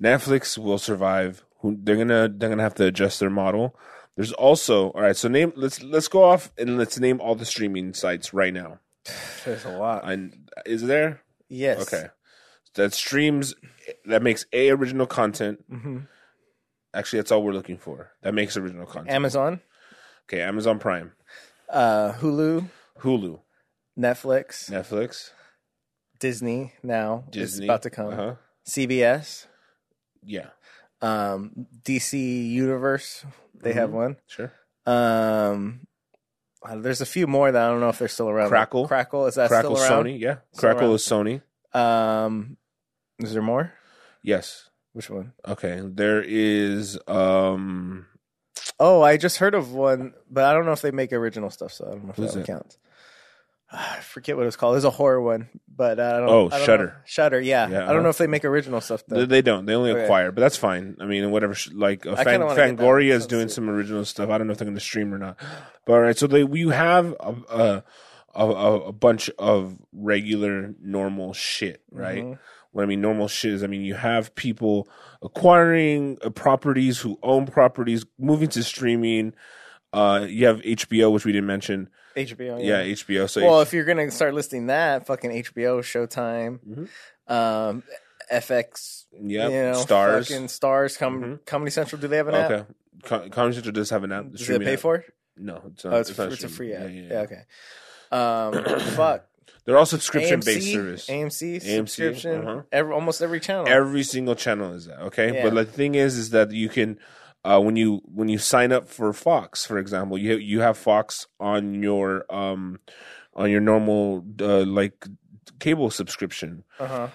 Netflix 0.00 0.56
will 0.56 0.78
survive. 0.78 1.44
They're 1.62 1.96
gonna 1.96 2.28
they're 2.34 2.48
gonna 2.48 2.62
have 2.62 2.76
to 2.76 2.86
adjust 2.86 3.20
their 3.20 3.28
model. 3.30 3.76
There's 4.20 4.32
also 4.32 4.90
all 4.90 5.00
right. 5.00 5.16
So 5.16 5.28
name 5.28 5.54
let's 5.56 5.82
let's 5.82 6.06
go 6.06 6.22
off 6.24 6.52
and 6.58 6.76
let's 6.76 7.00
name 7.00 7.22
all 7.22 7.34
the 7.34 7.46
streaming 7.46 7.94
sites 7.94 8.34
right 8.34 8.52
now. 8.52 8.78
there's 9.46 9.64
a 9.64 9.70
lot. 9.70 10.02
And 10.04 10.50
is 10.66 10.82
there 10.82 11.22
yes. 11.48 11.80
okay 11.80 12.08
that 12.74 12.92
streams 12.92 13.54
that 14.04 14.22
makes 14.22 14.44
a 14.52 14.68
original 14.68 15.06
content. 15.06 15.64
hmm 15.70 16.00
Actually, 16.92 17.20
that's 17.20 17.32
all 17.32 17.42
we're 17.42 17.54
looking 17.54 17.78
for. 17.78 18.10
That 18.20 18.34
makes 18.34 18.58
original 18.58 18.84
content. 18.84 19.14
Amazon, 19.14 19.62
okay, 20.28 20.42
Amazon 20.42 20.78
Prime, 20.78 21.12
uh, 21.70 22.12
Hulu, 22.12 22.68
Hulu, 22.98 23.40
Netflix, 23.98 24.70
Netflix, 24.70 25.30
Disney. 26.18 26.74
Now 26.82 27.24
Disney. 27.30 27.64
is 27.64 27.68
about 27.70 27.82
to 27.84 27.90
come. 27.90 28.12
Uh-huh. 28.12 28.34
CBS, 28.68 29.46
Yeah, 30.22 30.50
um, 31.02 31.66
DC 31.82 32.50
Universe. 32.50 33.24
They 33.54 33.72
have 33.74 33.90
Mhm. 33.90 33.94
one. 33.94 34.16
sure. 34.26 34.52
Um, 34.86 35.86
uh, 36.62 36.76
there's 36.76 37.00
a 37.00 37.06
few 37.06 37.26
more 37.26 37.50
that 37.52 37.62
I 37.62 37.68
don't 37.70 37.80
know 37.80 37.88
if 37.90 37.98
they're 37.98 38.08
still 38.08 38.28
around. 38.28 38.48
Crackle. 38.48 38.86
Crackle 38.88 39.26
is 39.26 39.34
that 39.36 39.48
Crackle 39.48 39.76
still 39.76 39.92
around? 39.96 40.04
Sony. 40.06 40.18
Yeah, 40.20 40.36
Still 40.52 40.60
Crackle 40.60 40.86
around. 40.88 40.94
is 40.94 41.02
Sony. 41.02 41.42
Um, 41.74 42.56
is 43.18 43.32
there 43.32 43.42
more? 43.42 43.72
Yes. 44.22 44.68
Which 44.92 45.08
one? 45.08 45.32
Okay, 45.46 45.80
there 45.84 46.22
is 46.26 46.98
um 47.06 48.06
Oh, 48.78 49.02
I 49.02 49.16
just 49.18 49.36
heard 49.38 49.54
of 49.54 49.72
one, 49.72 50.14
but 50.30 50.44
I 50.44 50.52
don't 50.54 50.64
know 50.64 50.72
if 50.72 50.80
they 50.80 50.90
make 50.90 51.12
original 51.12 51.50
stuff, 51.50 51.72
so 51.72 51.86
I 51.86 51.90
don't 51.90 52.04
know 52.04 52.10
if 52.10 52.16
Who's 52.16 52.32
that 52.34 52.40
it? 52.40 52.46
counts. 52.46 52.78
I 53.72 54.00
forget 54.00 54.36
what 54.36 54.42
it 54.42 54.46
was 54.46 54.56
called. 54.56 54.76
It's 54.76 54.84
a 54.84 54.90
horror 54.90 55.20
one, 55.20 55.48
but 55.68 56.00
I 56.00 56.18
don't. 56.18 56.28
Oh, 56.28 56.46
I 56.46 56.58
don't 56.58 56.66
Shudder. 56.66 56.86
know. 56.86 56.92
Shudder, 57.04 57.40
yeah. 57.40 57.68
Yeah, 57.68 57.76
I 57.76 57.80
don't 57.80 57.88
uh-huh. 57.88 58.02
know 58.02 58.08
if 58.08 58.18
they 58.18 58.26
make 58.26 58.44
original 58.44 58.80
stuff 58.80 59.04
though. 59.06 59.20
They, 59.20 59.26
they 59.26 59.42
don't. 59.42 59.66
They 59.66 59.74
only 59.74 59.92
Okay. 59.92 60.04
acquire, 60.04 60.32
but 60.32 60.40
that's 60.40 60.56
fine. 60.56 60.96
I 61.00 61.04
mean, 61.06 61.30
whatever. 61.30 61.54
Like 61.72 62.06
uh, 62.06 62.16
Fan, 62.16 62.24
kinda 62.24 62.46
wanna 62.46 62.56
get 62.56 62.76
that. 62.76 62.84
Fangoria 62.84 63.12
is 63.12 63.26
doing 63.26 63.48
some 63.48 63.70
original 63.70 64.04
stuff. 64.04 64.28
I 64.30 64.38
don't 64.38 64.46
know 64.46 64.52
if 64.52 64.58
they're 64.58 64.66
going 64.66 64.74
to 64.76 64.80
stream 64.80 65.14
or 65.14 65.18
not. 65.18 65.36
But 65.86 65.92
all 65.92 66.00
right, 66.00 66.18
so 66.18 66.26
they 66.26 66.44
you 66.44 66.70
have 66.70 67.14
a 67.20 67.34
a, 67.48 67.84
a, 68.34 68.46
a 68.88 68.92
bunch 68.92 69.30
of 69.38 69.76
regular 69.92 70.74
normal 70.80 71.32
shit, 71.32 71.82
right? 71.90 72.24
Mhm. 72.24 72.38
What 72.72 72.82
I 72.82 72.86
mean, 72.86 73.00
normal 73.00 73.26
shit 73.26 73.52
is, 73.52 73.64
I 73.64 73.66
mean, 73.66 73.82
you 73.82 73.94
have 73.94 74.32
people 74.36 74.88
acquiring 75.22 76.18
uh, 76.22 76.30
properties 76.30 76.98
who 76.98 77.18
own 77.22 77.46
properties, 77.46 78.04
moving 78.18 78.48
to 78.50 78.62
streaming. 78.62 79.34
Uh, 79.92 80.24
you 80.28 80.46
have 80.46 80.60
HBO, 80.60 81.12
which 81.12 81.24
we 81.24 81.32
didn't 81.32 81.48
mention. 81.48 81.88
HBO. 82.16 82.58
Yeah, 82.62 82.82
HBO. 82.82 83.28
So 83.28 83.42
Well, 83.42 83.60
if 83.60 83.72
you're 83.72 83.84
gonna 83.84 84.10
start 84.10 84.34
listing 84.34 84.66
that, 84.66 85.06
fucking 85.06 85.30
HBO, 85.30 85.80
Showtime, 85.80 86.58
Mhm. 87.28 87.32
um, 87.32 87.82
FX, 88.30 89.06
yeah, 89.12 89.44
you 89.48 89.54
know, 89.54 89.84
Starz. 89.84 90.28
fucking 90.28 90.46
Starz, 90.46 90.98
com- 90.98 91.22
Mhm. 91.22 91.46
Comedy 91.46 91.70
Central. 91.70 92.00
Do 92.00 92.08
they 92.08 92.16
have 92.16 92.28
an 92.28 92.34
app? 92.34 92.50
Okay, 92.50 92.64
Co- 93.04 93.28
Comedy 93.30 93.54
Central 93.56 93.72
does 93.72 93.90
have 93.90 94.04
an 94.04 94.12
app. 94.12 94.30
Does 94.32 94.48
it 94.48 94.62
pay 94.62 94.74
app. 94.74 94.78
for 94.80 94.96
it? 94.96 95.04
No, 95.36 95.62
it's 95.72 95.84
not. 95.84 95.94
Oh, 95.94 95.96
it's, 95.98 96.16
not 96.18 96.32
it's 96.32 96.44
a 96.44 96.48
free 96.48 96.72
app. 96.74 96.82
Yeah, 96.82 96.88
Yeah, 96.88 97.02
yeah, 97.02 97.08
yeah. 97.12 97.20
okay. 97.20 97.42
Um, 98.12 98.80
fuck. 98.96 99.26
They're 99.64 99.76
all 99.78 99.86
subscription 99.86 100.40
based 100.44 100.72
service. 100.72 101.06
AMC, 101.08 101.56
AMC, 101.60 101.76
subscription. 101.76 102.46
uh-huh. 102.46 102.62
Every, 102.72 102.92
almost 102.92 103.22
every 103.22 103.40
channel. 103.40 103.66
Every 103.68 104.02
single 104.02 104.34
channel 104.34 104.72
is 104.74 104.86
that 104.86 105.00
okay. 105.06 105.34
Yeah. 105.34 105.42
But 105.48 105.54
the 105.54 105.64
thing 105.64 105.94
is, 105.94 106.16
is 106.16 106.30
that 106.30 106.50
you 106.50 106.68
can 106.68 106.98
uh, 107.44 107.60
when 107.60 107.76
you 107.76 108.02
when 108.04 108.28
you 108.28 108.38
sign 108.38 108.72
up 108.72 108.88
for 108.88 109.12
Fox, 109.12 109.64
for 109.66 109.78
example, 109.78 110.18
you 110.18 110.36
you 110.36 110.60
have 110.60 110.76
Fox 110.76 111.26
on 111.38 111.82
your 111.82 112.24
um 112.30 112.80
on 113.34 113.50
your 113.50 113.60
normal 113.60 114.24
uh, 114.40 114.64
like 114.64 115.06
cable 115.58 115.90
subscription. 115.90 116.64
uh-huh. 116.78 117.08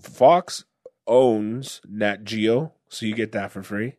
Fox 0.00 0.64
owns 1.06 1.80
Nat 1.88 2.24
Geo, 2.24 2.72
so 2.88 3.06
you 3.06 3.14
get 3.14 3.32
that 3.32 3.50
for 3.50 3.62
free. 3.62 3.96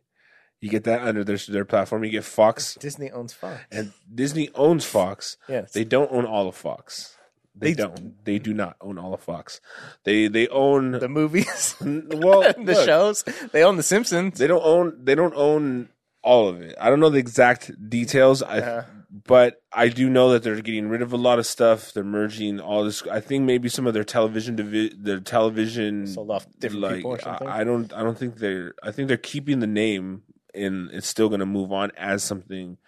You 0.60 0.70
get 0.70 0.84
that 0.84 1.02
under 1.02 1.24
their 1.24 1.36
their 1.36 1.64
platform. 1.64 2.04
You 2.04 2.10
get 2.10 2.24
Fox, 2.24 2.74
Disney 2.74 3.10
owns 3.10 3.32
Fox. 3.32 3.60
and 3.70 3.92
Disney 4.12 4.50
owns 4.54 4.84
Fox. 4.84 5.36
yes. 5.48 5.72
They 5.72 5.84
don't 5.84 6.10
own 6.12 6.24
all 6.24 6.48
of 6.48 6.54
Fox. 6.56 7.16
They, 7.58 7.72
They- 7.72 7.82
don't. 7.82 8.24
They 8.24 8.38
do 8.38 8.54
not 8.54 8.76
own 8.80 8.98
all 8.98 9.14
of 9.14 9.20
Fox. 9.20 9.60
They 10.04 10.28
they 10.28 10.48
own 10.48 10.92
the 10.92 11.08
movies, 11.08 11.74
well 11.80 12.42
the 12.52 12.54
look, 12.58 12.86
shows. 12.86 13.24
They 13.52 13.62
own 13.64 13.76
The 13.76 13.82
Simpsons. 13.82 14.38
They 14.38 14.46
don't 14.46 14.64
own. 14.64 14.98
They 15.02 15.14
don't 15.14 15.34
own 15.34 15.88
all 16.22 16.48
of 16.48 16.60
it. 16.60 16.74
I 16.80 16.90
don't 16.90 17.00
know 17.00 17.10
the 17.10 17.18
exact 17.18 17.70
details. 17.88 18.42
I 18.42 18.58
Uh-huh. 18.60 18.82
but 19.26 19.62
I 19.72 19.88
do 19.88 20.10
know 20.10 20.30
that 20.32 20.42
they're 20.42 20.60
getting 20.60 20.88
rid 20.88 21.00
of 21.00 21.12
a 21.12 21.16
lot 21.16 21.38
of 21.38 21.46
stuff. 21.46 21.92
They're 21.92 22.04
merging 22.04 22.60
all 22.60 22.84
this. 22.84 23.06
I 23.06 23.20
think 23.20 23.44
maybe 23.44 23.68
some 23.68 23.86
of 23.86 23.94
their 23.94 24.04
television 24.04 24.56
divi- 24.56 24.94
their 24.98 25.20
television 25.20 26.06
Sold 26.06 26.30
off 26.30 26.46
different 26.58 26.82
like 26.82 26.94
people 26.96 27.12
or 27.12 27.20
something. 27.20 27.48
I, 27.48 27.60
I 27.60 27.64
don't. 27.64 27.92
I 27.94 28.02
don't 28.02 28.18
think 28.18 28.36
they're. 28.36 28.74
I 28.82 28.90
think 28.92 29.08
they're 29.08 29.16
keeping 29.16 29.60
the 29.60 29.66
name 29.66 30.22
and 30.54 30.90
it's 30.92 31.06
still 31.08 31.28
going 31.28 31.40
to 31.40 31.46
move 31.46 31.72
on 31.72 31.92
as 31.96 32.22
something. 32.24 32.78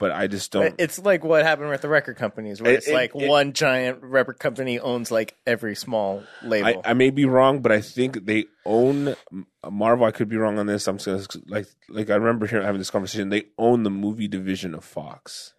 But 0.00 0.10
I 0.12 0.26
just 0.26 0.50
don't. 0.50 0.74
It's 0.78 0.98
like 0.98 1.22
what 1.22 1.44
happened 1.44 1.68
with 1.68 1.82
the 1.82 1.88
record 1.88 2.16
companies, 2.16 2.60
where 2.60 2.72
It- 2.72 2.78
it's 2.78 2.88
it- 2.88 2.94
like 2.94 3.14
it- 3.14 3.28
one 3.28 3.52
giant 3.52 4.02
record 4.02 4.40
company 4.40 4.80
owns 4.80 5.10
like 5.12 5.36
every 5.46 5.76
small 5.76 6.24
I, 6.42 6.46
label. 6.46 6.82
I 6.84 6.94
may 6.94 7.10
be 7.10 7.26
wrong, 7.26 7.60
but 7.60 7.70
I 7.70 7.80
think 7.82 8.24
they 8.24 8.46
own 8.66 9.14
Marvel. 9.70 10.06
I 10.06 10.10
could 10.10 10.28
be 10.28 10.36
wrong 10.38 10.58
on 10.58 10.66
this. 10.66 10.88
I'm 10.88 10.98
just 10.98 11.32
gonna 11.32 11.44
like 11.48 11.66
like 11.88 12.10
I 12.10 12.14
remember 12.16 12.46
here 12.46 12.62
having 12.62 12.78
this 12.80 12.90
conversation. 12.90 13.28
They 13.28 13.44
own 13.58 13.82
the 13.84 13.90
movie 13.90 14.26
division 14.26 14.74
of 14.74 14.84
Fox. 14.84 15.52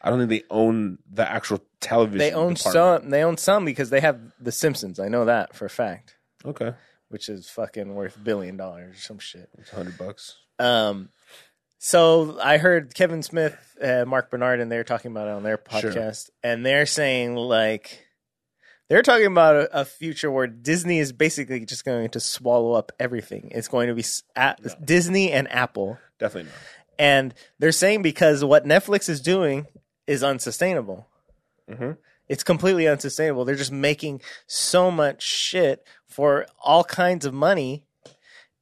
I 0.00 0.10
don't 0.10 0.20
think 0.20 0.30
they 0.30 0.44
own 0.48 0.98
the 1.12 1.28
actual 1.28 1.60
television. 1.80 2.18
they 2.18 2.32
own 2.32 2.54
department. 2.54 3.02
some. 3.02 3.10
They 3.10 3.24
own 3.24 3.36
some 3.36 3.64
because 3.64 3.90
they 3.90 4.00
have 4.00 4.20
The 4.40 4.52
Simpsons. 4.52 5.00
I 5.00 5.08
know 5.08 5.24
that 5.24 5.56
for 5.56 5.64
a 5.66 5.70
fact, 5.70 6.16
Okay, 6.44 6.72
which 7.08 7.28
is 7.28 7.50
fucking 7.50 7.92
worth 7.96 8.14
a 8.14 8.20
billion 8.20 8.56
dollars 8.56 8.94
or 8.96 9.00
some 9.00 9.18
shit. 9.18 9.48
it's 9.58 9.70
hundred 9.70 9.98
bucks. 9.98 10.36
Um, 10.60 11.08
so 11.78 12.38
I 12.42 12.58
heard 12.58 12.94
Kevin 12.94 13.22
Smith, 13.22 13.56
uh, 13.82 14.04
Marc 14.06 14.30
Bernardin, 14.30 14.62
and 14.62 14.72
they're 14.72 14.84
talking 14.84 15.10
about 15.10 15.28
it 15.28 15.32
on 15.32 15.42
their 15.42 15.60
Sure. 15.70 15.90
podcast, 15.92 16.30
and 16.42 16.64
they're 16.66 16.86
saying 16.86 17.36
like 17.36 18.04
they're 18.88 19.02
talking 19.02 19.26
about 19.26 19.56
a, 19.56 19.80
a 19.80 19.84
future 19.84 20.30
where 20.30 20.46
Disney 20.46 20.98
is 20.98 21.12
basically 21.12 21.64
just 21.64 21.84
going 21.84 22.08
to 22.10 22.20
swallow 22.20 22.72
up 22.72 22.90
everything. 22.98 23.48
It's 23.52 23.68
going 23.68 23.88
to 23.88 23.94
be 23.94 24.04
a- 24.36 24.56
No. 24.64 24.74
Disney 24.84 25.30
and 25.30 25.50
Apple, 25.52 25.98
Definitely 26.18 26.50
not. 26.50 26.58
and 26.98 27.34
they're 27.58 27.70
saying 27.72 28.02
because 28.02 28.44
what 28.44 28.64
Netflix 28.64 29.08
is 29.08 29.20
doing 29.20 29.66
is 30.06 30.22
unsustainable. 30.22 31.06
hmm 31.68 31.92
It's 32.28 32.42
completely 32.42 32.88
unsustainable. 32.88 33.44
They're 33.44 33.54
just 33.56 33.72
making 33.72 34.20
so 34.46 34.90
much 34.90 35.22
shit 35.22 35.86
for 36.06 36.46
all 36.62 36.82
kinds 36.82 37.24
of 37.26 37.34
money, 37.34 37.84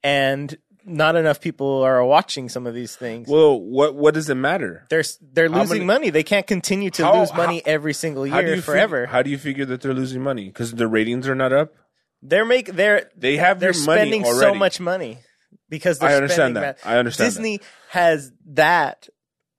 and 0.03 0.57
not 0.87 1.17
enough 1.17 1.41
people 1.41 1.83
are 1.83 2.03
watching 2.05 2.49
some 2.49 2.67
of 2.67 2.75
these 2.75 2.95
things. 2.97 3.29
Well, 3.29 3.61
what 3.61 3.95
what 3.97 4.15
does 4.15 4.31
it 4.31 4.37
matter? 4.37 4.87
they're 4.89 5.03
they're 5.33 5.49
losing 5.49 5.79
many- 5.79 5.85
money. 5.85 6.11
They 6.11 6.23
can't 6.23 6.47
continue 6.47 6.91
to 6.93 7.05
How- 7.05 7.19
lose 7.21 7.35
money 7.35 7.57
how- 7.67 7.73
every 7.73 7.93
single 7.93 8.27
year 8.27 8.63
forever. 8.63 9.03
Figure, 9.03 9.07
how 9.13 9.23
do 9.23 9.31
you 9.31 9.39
figure 9.39 9.65
that 9.67 9.81
they're 9.81 9.93
losing 9.95 10.23
money? 10.23 10.47
Because 10.47 10.73
their 10.73 10.89
ratings 10.89 11.29
are 11.29 11.35
not 11.35 11.53
up. 11.53 11.75
they're 12.23 12.45
make 12.47 12.67
they're 12.73 13.11
They 13.17 13.37
have 13.37 13.61
they're 13.61 13.73
money 13.73 13.83
spending 13.83 14.25
so 14.25 14.55
much 14.55 14.81
money 14.81 15.19
because 15.69 15.99
they're 15.99 16.11
I 16.11 16.15
understand 16.15 16.57
that. 16.57 16.79
ma- 16.85 16.91
I 16.91 16.97
understand 16.99 17.29
Disney 17.31 17.61
has 17.91 18.33
that. 18.53 19.09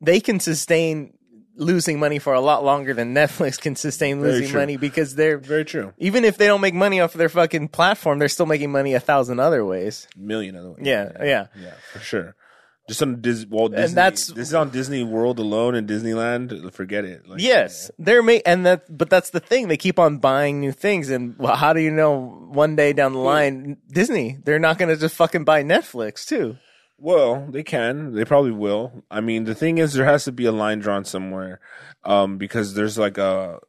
They 0.02 0.20
can 0.20 0.40
sustain 0.40 1.14
losing 1.58 2.00
money 2.00 2.20
for 2.20 2.34
a 2.34 2.40
lot 2.42 2.64
longer 2.64 2.94
than 2.94 3.14
Netflix 3.14 3.60
can 3.60 3.76
sustain 3.76 4.22
losing 4.22 4.54
money 4.54 4.78
because 4.78 5.16
they're. 5.16 5.38
Very 5.38 5.66
true. 5.66 5.94
even 5.98 6.24
if 6.24 6.38
they 6.38 6.48
don't 6.48 6.62
make 6.62 6.74
money 6.74 7.00
off 7.02 7.14
of 7.16 7.20
their 7.20 7.30
fucking 7.30 7.68
platform, 7.70 8.20
they're 8.20 8.30
still 8.30 8.46
making 8.46 8.72
money 8.72 8.94
a 8.94 9.00
thousand 9.00 9.40
other 9.40 9.66
ways. 9.66 10.08
Million 10.16 10.56
other 10.56 10.70
ways. 10.72 10.80
Yeah, 10.82 11.12
yeah. 11.24 11.48
yeah, 11.60 11.74
for 11.92 12.00
sure. 12.00 12.36
Just 12.88 13.02
on 13.02 13.20
Dis- 13.20 13.46
Walt 13.46 13.72
Disney. 13.72 13.84
And 13.86 13.94
that's- 13.96 14.28
this 14.28 14.48
is 14.48 14.54
on 14.54 14.70
Disney 14.70 15.04
World 15.04 15.40
alone 15.40 15.76
in 15.76 15.86
Disneyland. 15.88 16.72
Forget 16.72 17.04
it. 17.04 17.28
Like, 17.28 17.42
Yes, 17.42 17.92
they're 18.00 18.24
make 18.24 18.44
and 18.46 18.66
that, 18.66 18.84
but 18.96 19.10
that's 19.10 19.32
the 19.32 19.42
thing. 19.42 19.68
They 19.68 19.76
keep 19.76 20.00
on 20.00 20.20
buying 20.20 20.62
new 20.62 20.72
things, 20.72 21.10
and 21.10 21.38
well, 21.38 21.58
how 21.58 21.74
do 21.74 21.82
you 21.82 21.92
know 21.92 22.48
one 22.50 22.78
day 22.78 22.94
down 22.94 23.12
the 23.12 23.20
line, 23.20 23.76
Disney, 23.92 24.38
they're 24.46 24.58
not 24.60 24.78
going 24.78 24.88
to 24.88 24.96
just 24.96 25.16
fucking 25.16 25.44
buy 25.44 25.64
Netflix 25.64 26.26
too? 26.26 26.56
Well, 27.00 27.48
they 27.50 27.64
can. 27.64 28.14
They 28.14 28.26
probably 28.26 28.52
will. 28.52 29.04
I 29.12 29.22
mean, 29.22 29.44
the 29.44 29.54
thing 29.56 29.78
is, 29.78 29.94
there 29.94 30.06
has 30.06 30.26
to 30.26 30.32
be 30.32 30.46
a 30.46 30.52
line 30.52 30.80
drawn 30.80 31.06
somewhere, 31.06 31.60
um, 32.04 32.38
because 32.38 32.74
there's 32.74 32.98
like 32.98 33.18
a. 33.18 33.60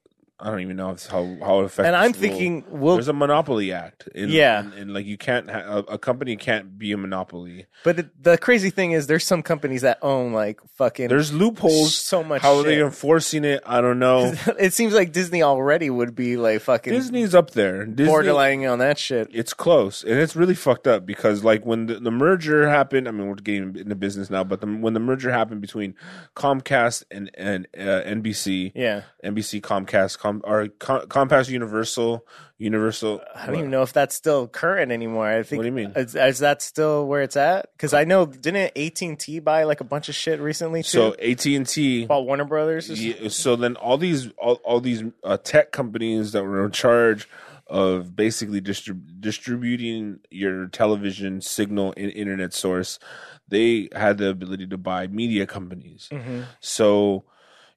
I 0.41 0.51
don't 0.51 0.61
even 0.61 0.77
know 0.77 0.91
if 0.91 1.07
how 1.07 1.37
how 1.41 1.61
it 1.61 1.65
affects. 1.65 1.87
And 1.89 1.97
I'm 1.97 2.13
thinking, 2.13 2.65
well, 2.71 2.95
there's 2.95 3.09
a 3.09 3.13
monopoly 3.13 3.73
act. 3.73 4.09
In, 4.15 4.29
Yeah. 4.29 4.61
and, 4.61 4.73
and, 4.75 4.95
like 4.95 5.05
you 5.05 5.19
can't 5.19 5.51
ha- 5.51 5.83
a, 5.89 5.99
company 5.99 6.37
can't 6.37 6.79
be 6.79 6.93
a 6.93 6.97
monopoly. 6.97 7.67
but 7.83 7.99
it, 7.99 8.23
the 8.23 8.39
crazy 8.39 8.71
thing 8.71 8.93
is, 8.93 9.09
there's 9.09 9.27
some 9.27 9.43
companies 9.43 9.83
that 9.83 9.99
own 10.01 10.33
like 10.33 10.61
fucking. 10.77 11.09
There's 11.09 11.33
loopholes. 11.33 11.97
so 11.97 12.23
much. 12.23 12.43
How 12.43 12.57
are 12.59 12.63
they 12.63 12.81
enforcing 12.81 13.45
it? 13.45 13.63
I 13.67 13.81
don't 13.81 13.99
know. 13.99 14.33
it 14.61 14.73
seems 14.73 14.95
like 14.95 15.11
Disney 15.13 15.43
already 15.43 15.91
would 15.91 16.15
be 16.15 16.37
like 16.37 16.61
fucking 16.61 16.93
Disney's 16.93 17.35
up 17.35 17.51
there. 17.51 17.85
Disney, 17.85 18.13
borderlining 18.13 18.71
on 18.71 18.79
that 18.79 18.99
shit. 18.99 19.29
it's 19.33 19.53
close 19.53 20.05
and 20.05 20.19
it's 20.21 20.37
really 20.37 20.55
fucked 20.55 20.87
up 20.87 21.05
because 21.05 21.43
like 21.43 21.67
when 21.67 21.87
the, 21.87 21.95
the 22.01 22.11
merger 22.11 22.69
happened 22.69 23.09
i 23.09 23.11
mean 23.11 23.27
we're 23.27 23.35
getting 23.35 23.75
into 23.77 23.95
business 23.95 24.31
now 24.31 24.45
but 24.45 24.61
the, 24.61 24.67
when 24.67 24.95
the 24.95 25.01
merger 25.01 25.31
happened 25.33 25.61
between 25.61 25.95
comcast 26.37 27.05
and 27.11 27.31
and 27.35 27.67
uh, 27.77 28.03
nbc 28.07 28.73
Yeah, 28.75 29.03
nbc 29.25 29.61
comcast 29.63 30.19
com, 30.29 30.43
or 30.45 30.69
Com, 30.79 31.01
comcast 31.07 31.49
universal 31.49 32.27
universal 32.59 33.21
I 33.37 33.47
don't 33.47 33.55
even 33.57 33.71
know 33.71 33.83
if 33.83 33.93
that's 33.93 34.15
still 34.15 34.49
current 34.49 34.91
anymore. 34.93 35.27
I 35.29 35.43
think. 35.43 35.59
What 35.59 35.63
do 35.63 35.69
you 35.69 35.73
mean? 35.73 35.93
Is, 35.97 36.15
is 36.15 36.39
that 36.41 36.61
still 36.61 37.07
where 37.07 37.23
it's 37.23 37.37
at? 37.37 37.71
Because 37.73 37.95
I 37.95 38.05
know 38.05 38.27
didn't 38.27 38.73
AT 38.77 39.01
and 39.03 39.19
T 39.19 39.39
buy 39.39 39.65
like 39.65 39.81
a 39.81 39.85
bunch 39.85 40.09
of 40.09 40.15
shit 40.15 40.41
recently 40.41 40.83
too? 40.83 40.89
so 40.89 41.15
at&t 41.23 42.05
About 42.05 42.27
Warner 42.27 42.45
Brothers. 42.45 42.89
Yeah, 42.91 43.29
so 43.29 43.57
then 43.57 43.77
all 43.77 43.97
these 43.99 44.29
all, 44.39 44.55
all 44.65 44.81
these 44.81 45.03
uh, 45.25 45.37
tech 45.39 45.73
companies 45.73 46.33
that 46.33 46.43
were 46.45 46.65
in 46.65 46.73
charge 46.73 47.29
of 47.69 48.17
basically 48.17 48.61
distrib- 48.61 49.21
distributing 49.21 50.19
your 50.31 50.67
television 50.69 51.41
signal 51.41 51.93
and 51.97 52.11
internet 52.13 52.53
source 52.55 52.99
they 53.47 53.89
had 53.95 54.17
the 54.19 54.29
ability 54.29 54.67
to 54.67 54.79
buy 54.79 55.07
media 55.07 55.47
companies 55.47 56.09
Mhm. 56.11 56.45
so 56.61 57.25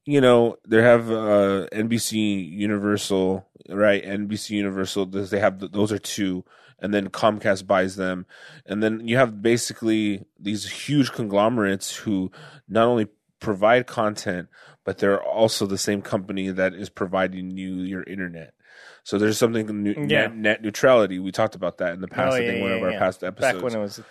you 0.06 0.22
know 0.22 0.58
they 0.68 0.82
have 0.82 1.10
uh, 1.12 1.68
NBC 1.72 2.50
Universal 2.52 3.48
right? 3.70 4.04
NBC 4.04 4.52
Universal 4.52 5.08
does 5.08 5.30
they 5.30 5.40
have 5.40 5.60
th- 5.60 5.72
those 5.72 5.92
are 5.92 6.00
two. 6.00 6.44
And 6.84 6.92
then 6.92 7.10
Comcast 7.10 7.68
buys 7.68 7.96
them. 7.96 8.26
And 8.66 8.82
then 8.82 9.08
you 9.08 9.16
have 9.18 9.40
basically 9.44 10.26
these 10.40 10.68
huge 10.88 11.12
conglomerates 11.12 11.96
who 11.96 12.32
not 12.68 12.88
only 12.88 13.08
provide 13.40 13.86
content 13.86 14.48
but 14.84 14.98
they're 14.98 15.22
also 15.24 15.68
the 15.68 15.78
same 15.78 16.02
company 16.02 16.50
that 16.50 16.74
is 16.74 16.90
providing 16.90 17.52
you 17.52 17.76
your 17.76 18.02
internet. 18.04 18.54
So 19.04 19.20
there's 19.20 19.38
something 19.38 19.68
new, 19.84 19.94
Yeah. 19.94 20.28
net, 20.28 20.36
net 20.36 20.62
neutrality. 20.64 21.20
We 21.20 21.32
talked 21.32 21.54
about 21.54 21.78
that 21.80 21.94
in 21.94 22.02
the 22.02 22.08
past. 22.08 22.34
Oh, 22.34 22.38
I 22.38 22.40
yeah, 22.40 22.62
one 22.62 22.70
yeah, 22.72 22.76
of 22.78 22.84
our 22.84 22.92
past 22.94 23.24
episodes 23.24 23.54
Back 23.54 23.64
when 23.64 23.76
it 23.76 23.80
was 23.80 24.02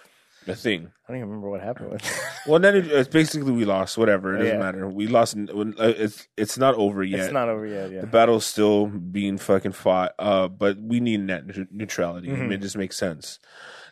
a 0.47 0.55
thing. 0.55 0.91
I 1.07 1.13
don't 1.13 1.17
even 1.19 1.29
remember 1.29 1.51
what 1.51 1.61
happened 1.61 1.91
with. 1.93 2.05
it. 2.05 2.21
Well, 2.47 2.59
then 2.59 2.75
it, 2.75 2.87
it's 2.87 3.09
basically 3.11 3.53
we 3.53 3.67
lost. 3.67 3.99
Whatever, 3.99 4.35
it 4.35 4.39
doesn't 4.39 4.55
Yeah. 4.55 4.59
matter. 4.65 4.89
We 4.89 5.07
lost. 5.09 5.37
uh, 5.37 5.65
It's 5.79 6.27
it's 6.39 6.57
not 6.57 6.75
over 6.77 7.03
yet. 7.05 7.21
It's 7.21 7.33
not 7.33 7.49
over 7.51 7.67
yet. 7.67 7.91
Yeah. 7.93 8.01
The 8.01 8.07
battle's 8.07 8.47
still 8.47 8.87
being 8.87 9.37
fucking 9.37 9.73
fought. 9.73 10.13
Uh, 10.19 10.49
but 10.49 10.79
we 10.81 11.01
need 11.01 11.21
net 11.21 11.47
neu- 11.47 11.67
neutrality. 11.71 12.31
I 12.31 12.37
mean, 12.37 12.49
Mhm. 12.49 12.53
it 12.55 12.61
just 12.63 12.79
makes 12.79 12.97
sense. 12.97 13.39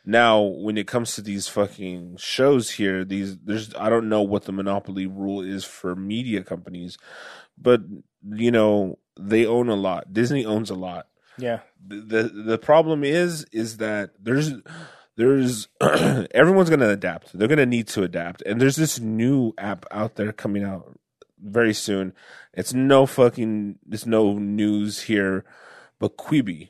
Now, 0.07 0.41
when 0.41 0.79
it 0.79 0.87
comes 0.87 1.15
to 1.17 1.21
these 1.23 1.47
fucking 1.49 2.17
shows 2.17 2.71
here, 2.71 3.05
these 3.05 3.37
there's 3.39 3.75
I 3.75 3.91
don't 3.91 4.09
know 4.09 4.23
what 4.23 4.45
the 4.45 4.53
monopoly 4.53 5.07
rule 5.07 5.43
is 5.43 5.65
for 5.67 5.95
media 5.95 6.43
companies, 6.43 6.97
but 7.59 7.83
you 8.25 8.51
know 8.51 8.99
they 9.21 9.45
own 9.45 9.69
a 9.69 9.77
lot. 9.77 10.15
Disney 10.15 10.47
owns 10.47 10.71
a 10.71 10.75
lot. 10.75 11.09
Yeah. 11.37 11.61
the 11.87 11.97
the, 11.97 12.23
the 12.53 12.59
problem 12.59 13.05
is 13.05 13.45
is 13.53 13.77
that 13.77 14.11
there's 14.19 14.53
there's 15.19 15.67
everyone's 15.81 16.71
going 16.71 16.79
to 16.81 16.89
adapt. 16.91 17.37
They're 17.37 17.49
going 17.49 17.59
to 17.59 17.67
need 17.67 17.89
to 17.89 18.05
adapt. 18.05 18.41
And 18.43 18.61
there's 18.61 18.77
this 18.77 19.01
new 19.01 19.53
app 19.59 19.85
out 19.91 20.15
there 20.15 20.33
coming 20.33 20.63
out 20.63 20.97
very 21.43 21.75
soon. 21.75 22.15
It's 22.55 22.73
no 22.73 23.05
fucking 23.05 23.81
it's 23.91 24.07
no 24.07 24.35
news 24.39 25.03
here, 25.03 25.45
but 25.99 26.17
Quibi. 26.17 26.69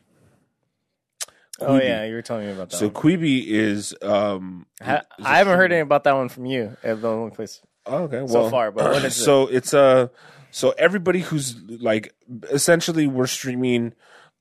Oh 1.61 1.77
yeah, 1.77 2.05
you 2.05 2.15
were 2.15 2.23
telling 2.23 2.47
me 2.47 2.53
about 2.53 2.71
that. 2.71 2.77
So 2.77 2.87
one. 2.87 2.95
Quibi 2.95 3.47
is 3.47 3.95
um 4.03 4.67
Ha- 4.83 5.03
is 5.19 5.27
a 5.27 5.29
I 5.29 5.37
haven't 5.37 5.57
heard 5.57 5.71
anything 5.71 5.83
about 5.83 6.05
that 6.05 6.15
one 6.15 6.31
from 6.31 6.47
you. 6.47 6.77
At 6.83 7.03
the 7.03 7.09
only 7.09 7.31
place 7.31 7.61
Oh, 7.85 8.05
okay. 8.05 8.21
Well, 8.21 8.29
so 8.29 8.51
far, 8.51 8.71
but 8.73 8.85
what 8.85 9.05
is 9.05 9.05
it? 9.19 9.25
so 9.25 9.47
it's 9.47 9.75
uh 9.75 10.09
so 10.51 10.71
everybody 10.79 11.21
who's 11.21 11.55
like 11.81 12.15
essentially 12.51 13.07
we're 13.07 13.27
streaming 13.27 13.93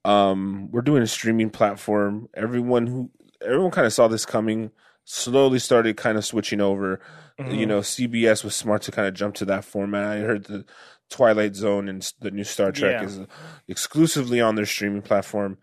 um 0.05 0.69
we're 0.71 0.81
doing 0.81 1.03
a 1.03 1.07
streaming 1.07 1.49
platform. 1.49 2.29
Everyone 2.33 2.87
who 2.87 3.11
everyone 3.43 3.71
kind 3.71 3.87
of 3.87 3.93
saw 3.93 4.07
this 4.07 4.25
coming, 4.25 4.71
slowly 5.05 5.59
started 5.59 5.97
kind 5.97 6.17
of 6.17 6.25
switching 6.25 6.61
over. 6.61 6.99
Mm-hmm. 7.39 7.51
You 7.55 7.65
know, 7.65 7.79
CBS 7.79 8.43
was 8.43 8.55
smart 8.55 8.81
to 8.83 8.91
kind 8.91 9.07
of 9.07 9.13
jump 9.13 9.35
to 9.35 9.45
that 9.45 9.63
format. 9.65 10.17
I 10.17 10.19
heard 10.21 10.45
the 10.45 10.65
Twilight 11.09 11.55
Zone 11.55 11.87
and 11.87 12.01
the 12.19 12.31
new 12.31 12.43
Star 12.43 12.71
Trek 12.71 13.01
Yeah. 13.01 13.05
is 13.07 13.19
exclusively 13.67 14.41
on 14.41 14.55
their 14.55 14.65
streaming 14.65 15.01
platform. 15.01 15.57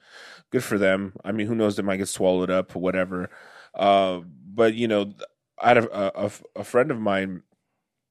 Good 0.51 0.65
for 0.65 0.79
them. 0.79 1.15
I 1.25 1.33
mean, 1.33 1.47
who 1.47 1.55
knows? 1.55 1.77
They 1.77 1.83
might 1.83 1.97
get 1.97 2.09
swallowed 2.09 2.51
up, 2.51 2.77
or 2.77 2.79
whatever. 2.81 3.29
Uh, 3.75 4.21
but 4.55 4.75
you 4.75 4.87
know, 4.87 5.13
I 5.61 5.69
had 5.69 5.79
a, 5.79 6.25
a, 6.27 6.31
a 6.57 6.65
friend 6.65 6.91
of 6.93 7.01
mine 7.01 7.43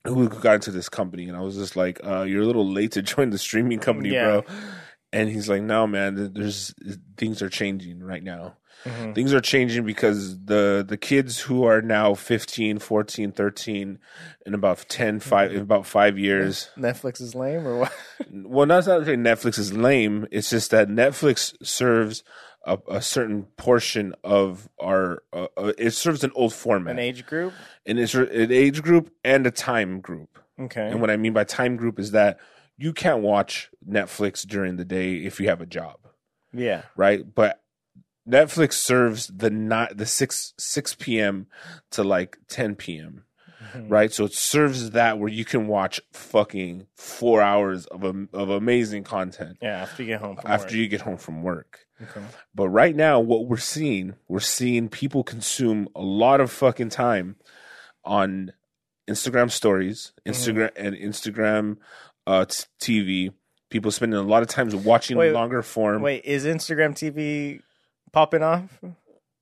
who 0.05 0.27
got 0.27 0.55
into 0.55 0.71
this 0.71 0.89
company, 0.89 1.29
and 1.29 1.37
I 1.37 1.41
was 1.41 1.55
just 1.55 1.77
like, 1.77 2.01
uh, 2.05 2.23
"You're 2.23 2.41
a 2.43 2.45
little 2.45 2.67
late 2.69 2.91
to 2.93 3.01
join 3.13 3.29
the 3.29 3.37
streaming 3.37 3.79
company, 3.79 4.09
Yeah. 4.09 4.41
bro." 4.41 4.45
And 5.13 5.29
he's 5.29 5.47
like, 5.47 5.61
"No, 5.61 5.87
man. 5.87 6.33
There's 6.33 6.73
things 7.17 7.41
are 7.41 7.49
changing 7.49 7.99
right 8.03 8.23
now. 8.23 8.57
Mhm. 8.83 9.15
Things 9.15 9.33
are 9.33 9.39
changing 9.41 9.85
because 9.85 10.37
the 10.45 10.85
the 10.87 10.97
kids 10.97 11.39
who 11.39 11.63
are 11.63 11.81
now 11.81 12.13
15, 12.13 12.79
14, 12.79 13.31
13 13.31 13.99
in 14.45 14.53
about 14.53 14.85
10, 14.89 15.19
5, 15.19 15.51
in 15.53 15.61
about 15.61 15.85
five 15.85 16.17
years. 16.19 16.69
Netflix 16.77 17.21
is 17.21 17.33
lame 17.35 17.65
or 17.67 17.77
what? 17.79 17.93
Well, 18.31 18.65
that's 18.67 18.87
not 18.87 19.05
saying 19.05 19.19
Netflix 19.23 19.57
is 19.57 19.73
lame. 19.73 20.27
It's 20.31 20.49
just 20.49 20.71
that 20.71 20.87
Netflix 20.87 21.53
serves 21.65 22.23
a, 22.65 22.77
a 22.89 23.01
certain 23.01 23.43
portion 23.57 24.13
of 24.23 24.69
our. 24.81 25.23
Uh, 25.31 25.47
uh, 25.57 25.73
it 25.77 25.91
serves 25.91 26.23
an 26.23 26.31
old 26.35 26.53
format, 26.53 26.93
An 26.93 26.99
age 26.99 27.25
group? 27.25 27.53
and 27.85 27.99
it's 27.99 28.13
an 28.13 28.51
age 28.51 28.81
group 28.81 29.11
and 29.23 29.45
a 29.47 29.51
time 29.51 29.99
group. 30.01 30.39
Okay. 30.59 30.87
And 30.87 31.01
what 31.01 31.09
I 31.09 31.17
mean 31.17 31.33
by 31.33 31.43
time 31.45 31.75
group 31.77 31.99
is 31.99 32.11
that 32.11 32.37
you 32.77 32.93
can't 32.93 33.21
watch 33.21 33.69
Netflix 33.87 34.45
during 34.45 34.75
the 34.77 34.85
day 34.85 35.15
if 35.15 35.39
you 35.39 35.47
have 35.47 35.61
a 35.61 35.65
job, 35.65 35.97
yeah. 36.53 36.83
right? 36.95 37.23
But 37.33 37.61
Netflix 38.29 38.73
serves 38.73 39.27
the 39.27 39.49
not 39.49 39.97
the 39.97 40.05
six 40.05 40.53
six 40.57 40.95
p.m. 40.95 41.47
to 41.91 42.03
like 42.03 42.37
ten 42.47 42.75
p.m. 42.75 43.23
Mhm. 43.73 43.89
Right, 43.89 44.11
so 44.11 44.25
it 44.25 44.33
serves 44.33 44.91
that 44.91 45.17
where 45.19 45.29
you 45.29 45.45
can 45.45 45.67
watch 45.67 45.99
fucking 46.11 46.85
four 46.95 47.41
hours 47.41 47.85
of 47.87 48.03
a, 48.03 48.27
of 48.33 48.49
amazing 48.49 49.03
content 49.03 49.57
Yeah, 49.61 49.81
after 49.81 50.03
you 50.03 50.07
get 50.09 50.19
home 50.21 50.35
from 50.35 50.51
after 50.51 50.65
work. 50.67 50.73
you 50.75 50.87
get 50.87 51.01
home 51.01 51.17
from 51.17 51.41
work. 51.43 51.79
Okay. 52.01 52.21
But 52.53 52.69
right 52.69 52.95
now, 52.95 53.19
what 53.21 53.47
we're 53.47 53.57
seeing, 53.57 54.15
we're 54.27 54.41
seeing 54.41 54.89
people 54.89 55.23
consume 55.23 55.87
a 55.95 56.01
lot 56.01 56.41
of 56.41 56.51
fucking 56.51 56.89
time 56.89 57.37
on 58.03 58.51
Instagram 59.09 59.49
stories, 59.49 60.11
Instagram 60.25 60.71
and 60.75 60.95
Instagram 60.95 61.77
uh, 62.27 62.45
t- 62.45 62.65
TV. 62.79 63.33
People 63.69 63.91
spending 63.91 64.19
a 64.19 64.23
lot 64.23 64.43
of 64.43 64.49
time 64.49 64.69
watching 64.83 65.17
Wait, 65.17 65.31
longer 65.31 65.61
form. 65.63 66.01
Wait, 66.01 66.25
is 66.25 66.45
Instagram 66.45 66.91
TV 66.91 67.61
popping 68.13 68.43
off? 68.43 68.79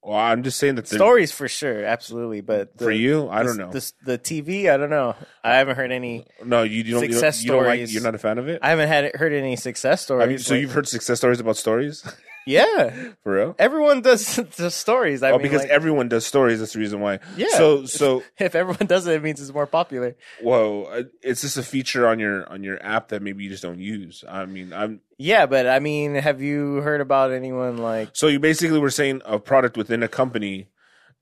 Well, 0.04 0.18
I'm 0.18 0.42
just 0.42 0.58
saying 0.58 0.76
that 0.76 0.88
the- 0.88 0.96
Stories 0.96 1.32
for 1.32 1.48
sure, 1.48 1.86
absolutely. 1.86 2.42
But 2.42 2.76
the, 2.76 2.86
for 2.86 2.92
you, 2.92 3.30
I 3.30 3.44
don't 3.44 3.58
know. 3.58 3.72
The, 3.72 3.92
the 4.04 4.18
TV, 4.18 4.68
I 4.72 4.78
don't 4.78 4.90
know. 4.90 5.16
I 5.44 5.58
haven't 5.58 5.76
heard 5.76 5.92
any. 5.92 6.26
no, 6.44 6.64
you, 6.64 6.78
you 6.84 6.94
don't. 6.94 7.02
Success 7.02 7.44
you 7.44 7.50
don't, 7.50 7.58
you 7.58 7.60
don't 7.62 7.68
like. 7.68 7.78
stories. 7.78 7.94
You're 7.94 8.04
not 8.04 8.16
a 8.16 8.18
fan 8.18 8.40
of 8.40 8.48
it. 8.48 8.60
I 8.64 8.70
haven't 8.72 8.88
had 8.88 9.16
heard 9.16 9.32
any 9.34 9.56
success 9.58 10.02
stories. 10.02 10.32
You- 10.32 10.38
so 10.40 10.54
like- 10.56 10.62
you've 10.62 10.72
heard 10.72 10.88
success 10.88 11.20
stories 11.20 11.40
about 11.40 11.56
stories, 11.58 12.04
yeah. 12.46 13.14
for 13.24 13.34
real? 13.34 13.56
Everyone 13.60 14.02
does 14.02 14.36
the 14.58 14.72
stories. 14.72 15.24
I 15.24 15.32
oh, 15.32 15.34
mean, 15.34 15.44
because 15.44 15.62
like, 15.62 15.70
everyone 15.70 16.10
does 16.10 16.26
stories. 16.26 16.60
That's 16.60 16.74
the 16.74 16.80
reason 16.80 17.00
why. 17.00 17.20
Yeah. 17.36 17.48
So 17.50 17.86
so 17.86 18.24
if 18.38 18.56
everyone 18.56 18.88
does 18.88 19.08
it, 19.08 19.16
it 19.16 19.24
means 19.24 19.42
it's 19.42 19.54
more 19.54 19.68
popular. 19.68 20.16
whoa, 20.42 21.06
it's 21.22 21.42
just 21.42 21.58
a 21.58 21.64
feature 21.64 22.08
on 22.08 22.20
your 22.20 22.48
on 22.50 22.64
your 22.64 22.84
app 22.84 23.10
that 23.10 23.22
maybe 23.22 23.44
you 23.44 23.50
just 23.50 23.64
don't 23.64 23.80
use. 23.80 24.24
I 24.28 24.46
mean, 24.46 24.74
I'm 24.74 25.02
Yeah, 25.18 25.46
but 25.46 25.68
I 25.68 25.80
mean, 25.80 26.16
have 26.16 26.42
you 26.42 26.76
heard 26.78 27.02
about 27.02 27.32
anyone 27.32 27.78
like? 27.78 28.10
So 28.14 28.28
you 28.28 28.40
basically 28.40 28.80
were 28.80 28.92
saying 28.92 29.22
a 29.26 29.40
product 29.40 29.78
within 29.78 30.04
a 30.04 30.08
company. 30.08 30.68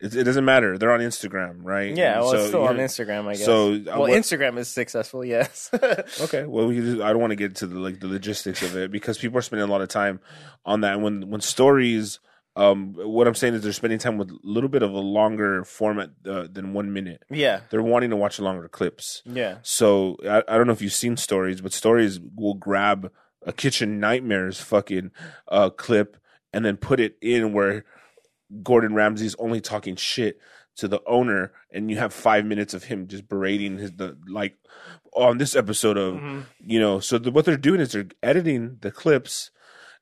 It, 0.02 0.16
it 0.16 0.24
doesn't 0.24 0.46
matter. 0.46 0.78
They're 0.78 0.92
on 0.92 1.02
Instagram, 1.02 1.58
right? 1.64 1.96
Yeah, 1.96 2.20
well, 2.22 2.32
so 2.32 2.38
it's 2.38 2.48
still 2.48 2.64
on 2.64 2.78
Instagram, 2.78 3.28
I 3.28 3.34
guess. 3.34 3.46
so, 3.46 3.74
uh, 3.74 3.80
well, 3.86 4.00
what- 4.02 4.12
Instagram 4.12 4.58
is 4.58 4.68
successful, 4.70 5.26
yes. 5.26 5.70
Okay, 6.22 6.46
well, 6.46 6.68
we 6.68 6.80
just, 6.80 7.02
I 7.02 7.10
don't 7.12 7.20
want 7.20 7.32
to 7.32 7.36
get 7.36 7.56
to 7.58 7.68
the 7.68 7.78
like 7.80 8.00
the 8.00 8.08
logistics 8.08 8.62
of 8.64 8.76
it 8.78 8.92
because 8.92 9.18
people 9.18 9.38
are 9.38 9.42
spending 9.42 9.68
a 9.68 9.72
lot 9.72 9.82
of 9.82 9.90
time 9.90 10.20
on 10.66 10.82
that. 10.82 10.94
And 10.94 11.04
when 11.04 11.30
when 11.30 11.42
stories, 11.42 12.20
um, 12.56 12.94
what 12.98 13.28
I'm 13.28 13.36
saying 13.36 13.54
is 13.56 13.62
they're 13.62 13.74
spending 13.74 14.00
time 14.00 14.18
with 14.18 14.30
a 14.32 14.38
little 14.44 14.70
bit 14.70 14.84
of 14.84 14.92
a 14.92 15.00
longer 15.00 15.64
format 15.66 16.10
uh, 16.26 16.48
than 16.52 16.74
one 16.74 16.92
minute. 16.94 17.24
yeah, 17.30 17.62
They're 17.70 17.82
wanting 17.84 18.10
to 18.10 18.16
watch 18.16 18.40
longer 18.40 18.68
clips. 18.68 19.22
yeah, 19.26 19.58
So 19.64 20.18
I, 20.28 20.44
I 20.48 20.58
don't 20.58 20.68
know 20.68 20.74
if 20.74 20.82
you've 20.82 20.94
seen 20.94 21.16
stories, 21.18 21.62
but 21.62 21.74
stories 21.74 22.20
will 22.36 22.56
grab 22.56 23.12
a 23.46 23.54
kitchen 23.54 24.00
nightmares 24.00 24.60
fucking 24.62 25.12
uh, 25.48 25.70
clip 25.70 26.18
and 26.52 26.66
then 26.66 26.76
put 26.78 27.00
it 27.00 27.16
in 27.22 27.54
where 27.54 27.86
Gordon 28.64 28.94
Ramsay's 28.96 29.36
only 29.40 29.62
talking 29.62 29.96
shit 29.96 30.40
to 30.78 30.88
the 30.88 31.02
owner, 31.06 31.52
and 31.72 31.90
you 31.90 31.98
have 31.98 32.14
five 32.14 32.46
minutes 32.46 32.74
of 32.74 32.86
him 32.86 33.08
just 33.08 33.28
berating 33.28 33.78
his 33.78 33.92
the 33.94 34.18
like 34.28 34.58
on 35.14 35.38
this 35.38 35.56
episode 35.56 35.98
of 35.98 36.16
Mhm. 36.16 36.44
you 36.66 36.80
know. 36.80 37.00
So 37.00 37.18
the, 37.18 37.32
what 37.32 37.46
they're 37.46 37.58
doing 37.58 37.82
is 37.82 37.92
they're 37.92 38.08
editing 38.24 38.78
the 38.82 38.92
clips 38.92 39.52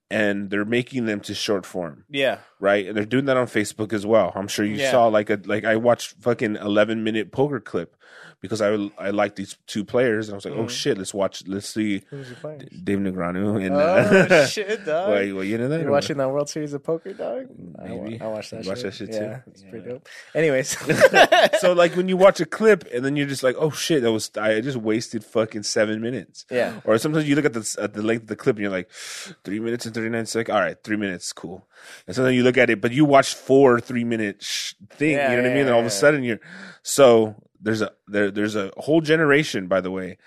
and 0.09 0.49
they're 0.49 0.63
making 0.65 1.05
them 1.05 1.19
to 1.19 1.33
short 1.35 1.65
form 1.65 2.05
yeah. 2.09 2.37
right? 2.61 2.85
And 2.87 2.95
they're 2.95 3.03
doing 3.05 3.25
that 3.25 3.35
on 3.35 3.47
Facebook 3.47 3.91
as 3.91 4.05
well. 4.05 4.31
I'm 4.35 4.47
sure 4.47 4.63
you 4.65 4.75
Yeah. 4.75 4.91
saw 4.91 5.07
like 5.07 5.29
a 5.29 5.39
like 5.45 5.65
I 5.65 5.75
watched 5.75 6.15
fucking 6.21 6.55
11 6.57 7.03
minute 7.03 7.31
poker 7.33 7.59
clip 7.59 7.95
because 8.41 8.61
I 8.61 8.89
I 8.97 9.09
like 9.09 9.35
these 9.35 9.57
two 9.67 9.83
players 9.83 10.27
and 10.29 10.33
I 10.33 10.37
was 10.37 10.45
like, 10.45 10.53
oh 10.53 10.65
Mhm. 10.65 10.69
shit, 10.69 10.97
let's 10.97 11.13
watch, 11.13 11.43
let's 11.47 11.67
see 11.69 12.03
Who's 12.09 12.27
your 12.29 12.37
playing? 12.37 12.67
Dave 12.83 12.99
Negreanu 12.99 13.65
and 13.65 13.75
Oh 13.75 13.79
uh, 13.79 14.45
shit, 14.47 14.85
dog! 14.85 15.09
Wait, 15.11 15.33
well, 15.33 15.43
you 15.43 15.57
know 15.57 15.67
that? 15.69 15.81
You're 15.81 15.91
watching 15.91 16.17
that 16.17 16.29
World 16.29 16.49
Series 16.49 16.73
of 16.73 16.83
Poker, 16.83 17.13
dog? 17.13 17.47
I, 17.81 17.87
Maybe. 17.87 18.21
I 18.21 18.27
watched 18.27 18.51
that. 18.51 18.63
You 18.63 18.69
watch 18.69 18.79
shit. 18.79 18.85
that 18.85 18.93
shit 18.93 19.09
yeah, 19.13 19.19
too? 19.37 19.41
It's 19.47 19.63
Yeah. 19.63 19.69
pretty 19.69 19.89
dope. 19.89 20.07
Anyways, 20.35 20.77
so 21.59 21.73
like 21.73 21.95
when 21.95 22.07
you 22.09 22.17
watch 22.17 22.39
a 22.39 22.45
clip 22.45 22.87
and 22.93 23.03
then 23.03 23.15
you're 23.15 23.27
just 23.27 23.43
like, 23.43 23.55
oh 23.57 23.71
shit, 23.71 24.01
that 24.03 24.11
was 24.11 24.31
I 24.37 24.61
just 24.61 24.77
wasted 24.77 25.23
fucking 25.23 25.63
seven 25.63 26.01
minutes. 26.01 26.45
yeah, 26.51 26.79
Or 26.85 26.97
sometimes 26.97 27.27
you 27.27 27.35
look 27.35 27.45
at 27.45 27.53
the 27.53 27.75
at 27.81 27.93
the 27.93 28.01
length 28.01 28.23
of 28.23 28.27
the 28.27 28.35
clip 28.35 28.55
and 28.57 28.63
you're 28.63 28.71
like, 28.71 28.89
three 29.43 29.59
minutes 29.59 29.85
and 29.85 29.93
thirty 29.95 30.09
nine 30.09 30.25
seconds. 30.25 30.53
All 30.53 30.61
right, 30.61 30.77
three 30.83 30.97
minutes, 30.97 31.33
cool. 31.33 31.67
And 32.05 32.15
so 32.15 32.23
then 32.23 32.33
you 32.33 32.43
look 32.43 32.57
at 32.57 32.69
it, 32.69 32.81
but 32.81 32.91
you 32.91 33.05
watch 33.05 33.33
four 33.33 33.79
three 33.79 34.03
minute 34.03 34.43
sh- 34.43 34.73
thing. 34.91 35.11
Yeah, 35.13 35.31
you 35.31 35.37
know 35.37 35.43
what 35.43 35.51
I 35.51 35.53
mean? 35.53 35.57
yeah, 35.57 35.63
And 35.67 35.73
all 35.73 35.79
of 35.79 35.85
a 35.85 35.89
sudden 35.89 36.23
you're 36.23 36.39
so 36.83 37.35
there's 37.67 37.81
a 37.81 37.91
there 38.07 38.31
there's 38.31 38.55
a 38.55 38.71
whole 38.77 39.01
generation. 39.01 39.67
By 39.67 39.81
the 39.81 39.91
way, 39.91 40.17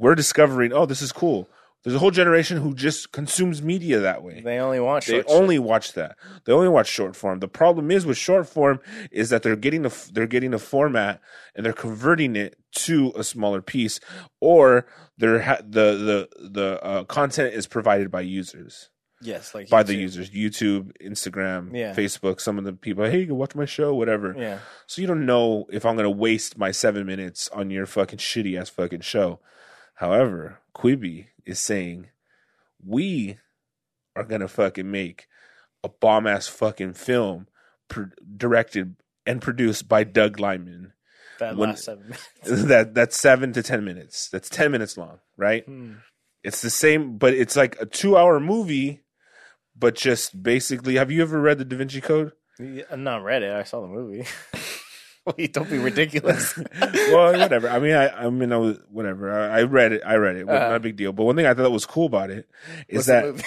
we're 0.00 0.16
discovering. 0.16 0.72
Oh, 0.72 0.84
this 0.84 1.00
is 1.00 1.12
cool. 1.12 1.48
There's 1.84 1.94
a 1.94 2.00
whole 2.00 2.10
generation 2.10 2.56
who 2.56 2.74
just 2.74 3.12
consumes 3.12 3.62
media 3.62 4.00
that 4.00 4.24
way. 4.24 4.40
they 4.40 4.58
only 4.58 4.80
watch. 4.80 5.06
They 5.06 5.22
only 5.24 5.60
watch 5.60 5.92
that. 5.92 6.16
They 6.44 6.52
only 6.52 6.68
watch 6.68 6.88
short 6.88 7.14
form. 7.14 7.38
The 7.38 7.46
problem 7.46 7.92
is 7.92 8.04
with 8.04 8.18
short 8.18 8.48
form 8.48 8.80
is 9.12 9.30
that 9.30 9.44
they're 9.44 9.54
getting 9.54 9.86
a 9.86 9.92
they're 10.12 10.26
getting 10.26 10.52
a 10.52 10.58
format 10.58 11.20
and 11.54 11.64
they're 11.64 11.72
converting 11.72 12.34
it 12.34 12.58
to 12.78 13.12
a 13.14 13.22
smaller 13.22 13.62
piece, 13.62 14.00
or 14.40 14.86
they're 15.16 15.42
ha- 15.42 15.60
the 15.62 16.26
the 16.34 16.48
the 16.48 16.84
uh, 16.84 17.04
content 17.04 17.54
is 17.54 17.68
provided 17.68 18.10
by 18.10 18.22
users 18.22 18.90
yes, 19.20 19.54
like 19.54 19.68
by 19.68 19.82
the 19.82 19.94
users. 19.94 20.30
YouTube, 20.30 20.92
Instagram, 21.02 21.74
Yeah. 21.76 21.94
Facebook. 21.94 22.40
Some 22.40 22.58
of 22.58 22.64
the 22.64 22.72
people, 22.72 23.04
hey, 23.04 23.20
you 23.20 23.26
can 23.26 23.36
watch 23.36 23.54
my 23.54 23.64
show, 23.64 23.94
whatever. 23.94 24.34
Yeah, 24.36 24.58
So 24.86 25.00
you 25.00 25.06
don't 25.08 25.26
know 25.26 25.66
if 25.70 25.84
I'm 25.86 25.96
gonna 25.96 26.10
waste 26.10 26.56
my 26.58 26.70
seven 26.70 27.06
minutes 27.06 27.48
on 27.48 27.70
your 27.70 27.86
fucking 27.86 28.18
shitty 28.18 28.58
ass 28.58 28.68
fucking 28.68 29.00
show. 29.00 29.40
However, 29.94 30.58
Quibi 30.74 31.28
is 31.44 31.58
saying 31.58 32.08
we 32.84 33.38
are 34.14 34.24
gonna 34.24 34.48
fucking 34.48 34.90
make 34.90 35.28
a 35.82 35.88
bomb 35.88 36.26
ass 36.26 36.46
fucking 36.48 36.94
film 36.94 37.46
pr- 37.88 38.04
directed 38.36 38.96
and 39.26 39.40
produced 39.42 39.88
by 39.88 40.04
Doug 40.04 40.38
Liman. 40.40 40.92
That 41.38 41.56
When- 41.56 41.70
last 41.70 41.84
seven 41.84 42.04
minutes. 42.04 42.28
that 42.68 42.94
that's 42.94 43.18
seven 43.18 43.52
to 43.54 43.62
ten 43.62 43.84
minutes. 43.84 44.28
That's 44.30 44.48
ten 44.48 44.70
minutes 44.72 44.96
long, 44.96 45.20
right? 45.36 45.64
Hmm. 45.64 45.94
It's 46.42 46.62
the 46.62 46.70
same, 46.70 47.18
but 47.18 47.34
it's 47.34 47.56
like 47.56 47.76
a 47.80 47.86
two-hour 47.86 48.38
movie, 48.38 49.02
but 49.78 49.94
just 49.94 50.42
basically. 50.42 50.96
Have 50.96 51.10
you 51.10 51.22
ever 51.22 51.40
read 51.40 51.58
the 51.58 51.64
Da 51.64 51.76
Vinci 51.76 52.00
Code? 52.00 52.32
Yeah, 52.58 52.84
I'm 52.90 53.04
not 53.04 53.22
read 53.22 53.42
it. 53.42 53.52
I 53.52 53.64
saw 53.64 53.80
the 53.80 53.88
movie. 53.88 54.26
Wait, 55.36 55.52
don't 55.52 55.68
be 55.68 55.78
ridiculous. 55.78 56.56
well, 56.80 57.32
whatever. 57.36 57.68
I 57.68 57.80
mean, 57.80 57.94
I, 57.94 58.26
I 58.26 58.30
mean, 58.30 58.52
I 58.52 58.58
was 58.58 58.78
whatever. 58.90 59.32
I, 59.32 59.58
I 59.58 59.62
read 59.64 59.92
it. 59.92 60.02
I 60.06 60.14
read 60.14 60.36
it. 60.36 60.48
Uh-huh. 60.48 60.68
Not 60.68 60.76
a 60.76 60.80
big 60.80 60.96
deal. 60.96 61.12
But 61.12 61.24
one 61.24 61.34
thing 61.34 61.46
I 61.46 61.54
thought 61.54 61.72
was 61.72 61.84
cool 61.84 62.06
about 62.06 62.30
it 62.30 62.48
is 62.88 63.08
What's 63.08 63.40
that 63.40 63.44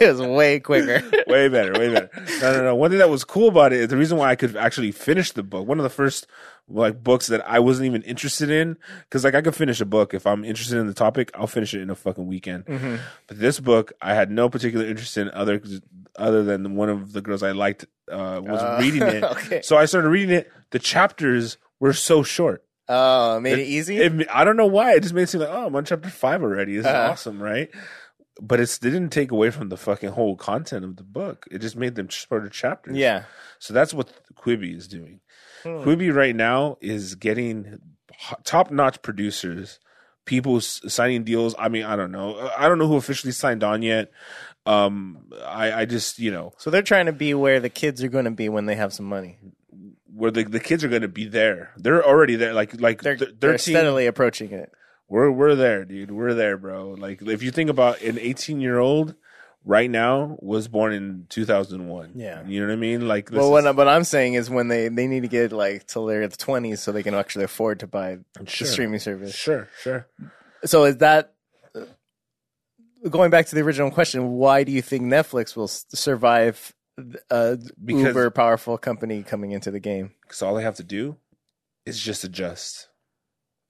it 0.00 0.08
was 0.08 0.20
way 0.20 0.58
quicker. 0.58 1.00
way 1.28 1.48
better, 1.48 1.72
way 1.74 1.92
better. 1.92 2.10
No, 2.40 2.52
no, 2.54 2.64
no. 2.64 2.74
One 2.74 2.90
thing 2.90 2.98
that 2.98 3.08
was 3.08 3.22
cool 3.24 3.48
about 3.48 3.72
it, 3.72 3.88
the 3.88 3.96
reason 3.96 4.18
why 4.18 4.30
I 4.30 4.36
could 4.36 4.56
actually 4.56 4.90
finish 4.90 5.30
the 5.30 5.44
book, 5.44 5.66
one 5.68 5.78
of 5.78 5.84
the 5.84 5.90
first 5.90 6.26
like 6.68 7.02
books 7.02 7.26
that 7.26 7.46
I 7.48 7.58
wasn't 7.58 7.86
even 7.86 8.02
interested 8.02 8.50
in, 8.50 8.76
because 9.04 9.24
like 9.24 9.34
I 9.34 9.42
could 9.42 9.54
finish 9.54 9.80
a 9.80 9.84
book 9.84 10.14
if 10.14 10.26
I'm 10.26 10.44
interested 10.44 10.78
in 10.78 10.86
the 10.86 10.94
topic, 10.94 11.30
I'll 11.34 11.46
finish 11.46 11.74
it 11.74 11.82
in 11.82 11.90
a 11.90 11.94
fucking 11.94 12.26
weekend. 12.26 12.64
Mm-hmm. 12.66 12.96
But 13.26 13.38
this 13.38 13.60
book, 13.60 13.92
I 14.00 14.14
had 14.14 14.30
no 14.30 14.48
particular 14.48 14.86
interest 14.86 15.16
in 15.18 15.30
other 15.30 15.60
other 16.16 16.42
than 16.44 16.74
one 16.76 16.88
of 16.88 17.12
the 17.12 17.20
girls 17.20 17.42
I 17.42 17.52
liked 17.52 17.84
uh, 18.10 18.40
was 18.42 18.62
Uh, 18.62 18.78
reading 18.80 19.02
it. 19.02 19.24
okay. 19.34 19.62
So 19.62 19.76
I 19.76 19.84
started 19.84 20.08
reading 20.08 20.34
it. 20.36 20.50
The 20.70 20.78
chapters 20.78 21.58
were 21.80 21.92
so 21.92 22.22
short. 22.22 22.64
Oh, 22.88 23.40
made 23.40 23.58
it 23.58 23.66
easy. 23.66 23.96
It, 23.96 24.26
I 24.32 24.44
don't 24.44 24.56
know 24.58 24.66
why. 24.66 24.92
It 24.94 25.00
just 25.02 25.14
made 25.14 25.22
it 25.22 25.28
seem 25.30 25.40
like, 25.40 25.48
oh, 25.50 25.66
I'm 25.66 25.74
on 25.76 25.84
chapter 25.86 26.10
five 26.10 26.42
already. 26.42 26.76
This 26.76 26.84
is 26.84 26.92
Uh-huh. 26.92 27.12
awesome, 27.12 27.42
right? 27.42 27.70
But 28.40 28.58
it's, 28.60 28.76
it 28.78 28.82
didn't 28.82 29.10
take 29.10 29.30
away 29.30 29.50
from 29.50 29.68
the 29.68 29.76
fucking 29.76 30.10
whole 30.10 30.34
content 30.36 30.84
of 30.84 30.96
the 30.96 31.04
book. 31.04 31.46
It 31.52 31.60
just 31.60 31.76
made 31.76 31.94
them 31.94 32.08
shorter 32.08 32.48
chapters. 32.48 32.96
yeah. 32.96 33.24
So 33.60 33.72
that's 33.72 33.94
what 33.94 34.08
Quibi 34.34 34.76
is 34.76 34.88
doing. 34.88 35.20
Hmm. 35.62 35.68
Quibi 35.82 36.12
right 36.14 36.34
now 36.34 36.76
is 36.80 37.14
getting 37.14 37.78
top 38.42 38.70
notch 38.72 39.00
producers, 39.02 39.78
people 40.24 40.60
signing 40.60 41.22
deals. 41.24 41.54
I 41.58 41.68
mean, 41.68 41.84
I 41.84 41.94
don't 41.96 42.10
know. 42.12 42.50
I 42.58 42.68
don't 42.68 42.78
know 42.78 42.88
who 42.88 42.96
officially 42.96 43.32
signed 43.32 43.62
on 43.62 43.82
yet. 43.82 44.10
Um, 44.66 45.30
I, 45.44 45.72
I 45.72 45.84
just, 45.84 46.18
you 46.18 46.30
know, 46.32 46.52
So 46.58 46.70
they're 46.70 46.82
trying 46.82 47.06
to 47.06 47.12
be 47.12 47.34
where 47.34 47.60
the 47.60 47.68
kids 47.70 48.02
are 48.02 48.08
going 48.08 48.24
to 48.24 48.30
be 48.30 48.48
when 48.48 48.66
they 48.66 48.74
have 48.74 48.92
some 48.92 49.06
money. 49.06 49.38
where 50.12 50.30
the, 50.30 50.44
the 50.44 50.60
kids 50.60 50.82
are 50.82 50.88
going 50.88 51.02
to 51.02 51.08
be 51.08 51.26
there. 51.28 51.72
They're 51.76 52.04
already 52.04 52.36
there. 52.36 52.52
Like, 52.54 52.80
like 52.80 53.02
They're, 53.02 53.16
th- 53.16 53.34
they're 53.38 53.58
steadily 53.58 54.06
approaching 54.06 54.52
it. 54.52 54.72
We're 55.14 55.30
we're 55.30 55.54
there, 55.54 55.84
dude. 55.84 56.10
We're 56.10 56.34
there, 56.34 56.56
bro. 56.56 56.96
Like 56.98 57.22
if 57.22 57.40
you 57.44 57.52
think 57.52 57.70
about 57.70 58.00
an 58.02 58.18
18 58.18 58.60
year 58.60 58.80
old 58.80 59.14
right 59.64 59.88
now 59.88 60.36
was 60.40 60.66
born 60.66 60.92
in 60.92 61.26
2001. 61.28 62.14
Yeah. 62.16 62.44
you 62.44 62.58
know 62.60 62.66
what 62.66 62.72
I 62.72 62.76
mean. 62.76 63.06
Like, 63.06 63.30
this 63.30 63.38
Well, 63.38 63.52
what, 63.52 63.64
is- 63.64 63.76
what 63.76 63.86
I'm 63.86 64.02
saying 64.02 64.34
is 64.34 64.50
when 64.50 64.66
they, 64.66 64.88
they 64.88 65.06
need 65.06 65.20
to 65.22 65.28
get 65.28 65.52
like 65.52 65.86
till 65.86 66.06
they're 66.06 66.22
in 66.22 66.30
the 66.30 66.36
20s 66.36 66.78
so 66.78 66.90
they 66.90 67.04
can 67.04 67.14
actually 67.14 67.44
afford 67.44 67.78
to 67.80 67.86
buy 67.86 68.18
Sure. 68.44 68.66
the 68.66 68.72
streaming 68.72 68.98
service. 68.98 69.32
sure, 69.36 69.68
sure. 69.80 70.08
So 70.64 70.82
is 70.84 70.96
that 70.96 71.32
uh, 71.76 71.82
going 73.08 73.30
back 73.30 73.46
to 73.46 73.54
the 73.54 73.60
original 73.60 73.92
question? 73.92 74.32
Why 74.32 74.64
do 74.64 74.72
you 74.72 74.82
think 74.82 75.04
Netflix 75.04 75.54
will 75.54 75.68
survive 75.68 76.74
a 77.30 77.56
Because- 77.84 78.02
uber 78.06 78.30
powerful 78.30 78.76
company 78.78 79.22
coming 79.22 79.52
into 79.52 79.70
the 79.70 79.80
game? 79.80 80.10
Because 80.22 80.42
all 80.42 80.56
they 80.56 80.64
have 80.64 80.76
to 80.76 80.82
do 80.84 81.16
is 81.86 82.00
just 82.00 82.24
adjust. 82.24 82.88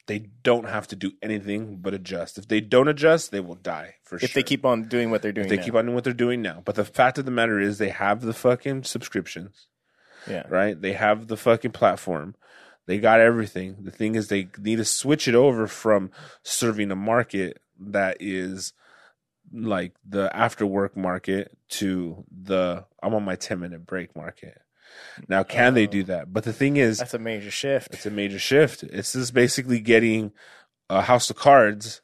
They 0.07 0.19
don't 0.43 0.69
have 0.69 0.87
to 0.88 0.97
do 0.97 1.12
anything 1.23 1.79
but 1.81 1.95
adjust. 1.95 2.37
If 2.37 2.49
they 2.49 2.61
don't 2.61 2.88
adjust, 2.88 3.31
they 3.31 3.40
will 3.40 3.55
die 3.55 3.95
for 4.03 4.19
sure. 4.19 4.25
If 4.25 4.35
they 4.35 4.43
keep 4.43 4.64
on 4.64 4.85
doing 4.85 5.11
what 5.11 5.23
they're 5.23 5.33
doing, 5.33 5.47
if 5.47 5.51
they 5.51 5.57
now. 5.57 5.62
keep 5.62 5.75
on 5.75 5.87
doing 5.87 5.95
what 5.95 6.05
they're 6.05 6.12
doing 6.12 6.43
now. 6.43 6.62
But 6.64 6.75
the 6.75 6.85
fact 6.85 7.19
of 7.19 7.25
the 7.25 7.31
matter 7.31 7.59
is, 7.59 7.79
they 7.79 7.88
have 7.88 8.21
the 8.21 8.35
fucking 8.35 8.85
subscriptions. 8.85 9.67
yeah, 10.29 10.45
right? 10.49 10.79
They 10.79 10.93
have 10.93 11.29
the 11.29 11.37
fucking 11.37 11.73
platform. 11.73 12.35
They 12.87 12.99
got 12.99 13.21
everything. 13.21 13.77
The 13.81 13.90
thing 13.90 14.14
is, 14.14 14.29
they 14.29 14.49
need 14.59 14.77
to 14.77 14.85
switch 14.85 15.27
it 15.27 15.35
over 15.35 15.67
from 15.67 16.11
serving 16.43 16.90
a 16.90 16.97
market 16.97 17.62
that 17.81 18.19
is 18.21 18.75
like 19.53 19.95
the 20.07 20.35
after 20.37 20.67
work 20.67 20.97
market 20.97 21.57
to 21.69 22.25
the 22.31 22.85
I'm 23.03 23.14
on 23.14 23.25
my 23.25 23.37
10 23.37 23.61
minute 23.61 23.87
break 23.87 24.14
market. 24.17 24.61
Now, 25.28 25.42
can 25.42 25.74
they 25.74 25.87
do 25.87 26.02
that? 26.04 26.33
But 26.33 26.44
the 26.44 26.52
thing 26.52 26.76
is, 26.76 26.98
that's 26.98 27.14
a 27.14 27.18
major 27.18 27.50
shift. 27.50 27.88
it's 27.94 28.07
a 28.07 28.11
major 28.11 28.38
shift. 28.38 28.83
It's 28.83 29.12
just 29.12 29.33
basically 29.35 29.80
getting 29.80 30.33
a 30.90 31.02
House 31.02 31.30
of 31.30 31.37
Cards 31.37 32.00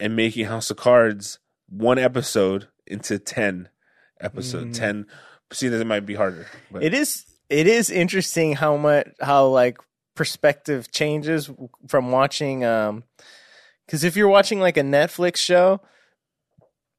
and 0.00 0.16
making 0.16 0.46
House 0.46 0.70
of 0.70 0.76
Cards 0.76 1.38
one 1.68 1.98
episode 1.98 2.68
into 2.86 3.18
10 3.18 3.68
episode, 4.20 4.68
Mhm. 4.68 4.74
10. 4.74 5.06
See, 5.52 5.68
that 5.68 5.80
it 5.80 5.86
might 5.86 6.06
be 6.06 6.14
harder. 6.14 6.46
But 6.70 6.82
It 6.82 6.94
is 6.94 7.24
it 7.48 7.66
is 7.68 7.90
interesting 7.90 8.54
how 8.54 8.76
much 8.76 9.06
how 9.20 9.46
like 9.46 9.78
perspective 10.16 10.90
changes 10.90 11.50
from 11.88 12.10
watching 12.10 12.64
um 12.64 13.04
because 13.86 14.02
if 14.02 14.16
you're 14.16 14.28
watching 14.28 14.58
like 14.60 14.76
a 14.76 14.82
Netflix 14.82 15.36
show, 15.36 15.80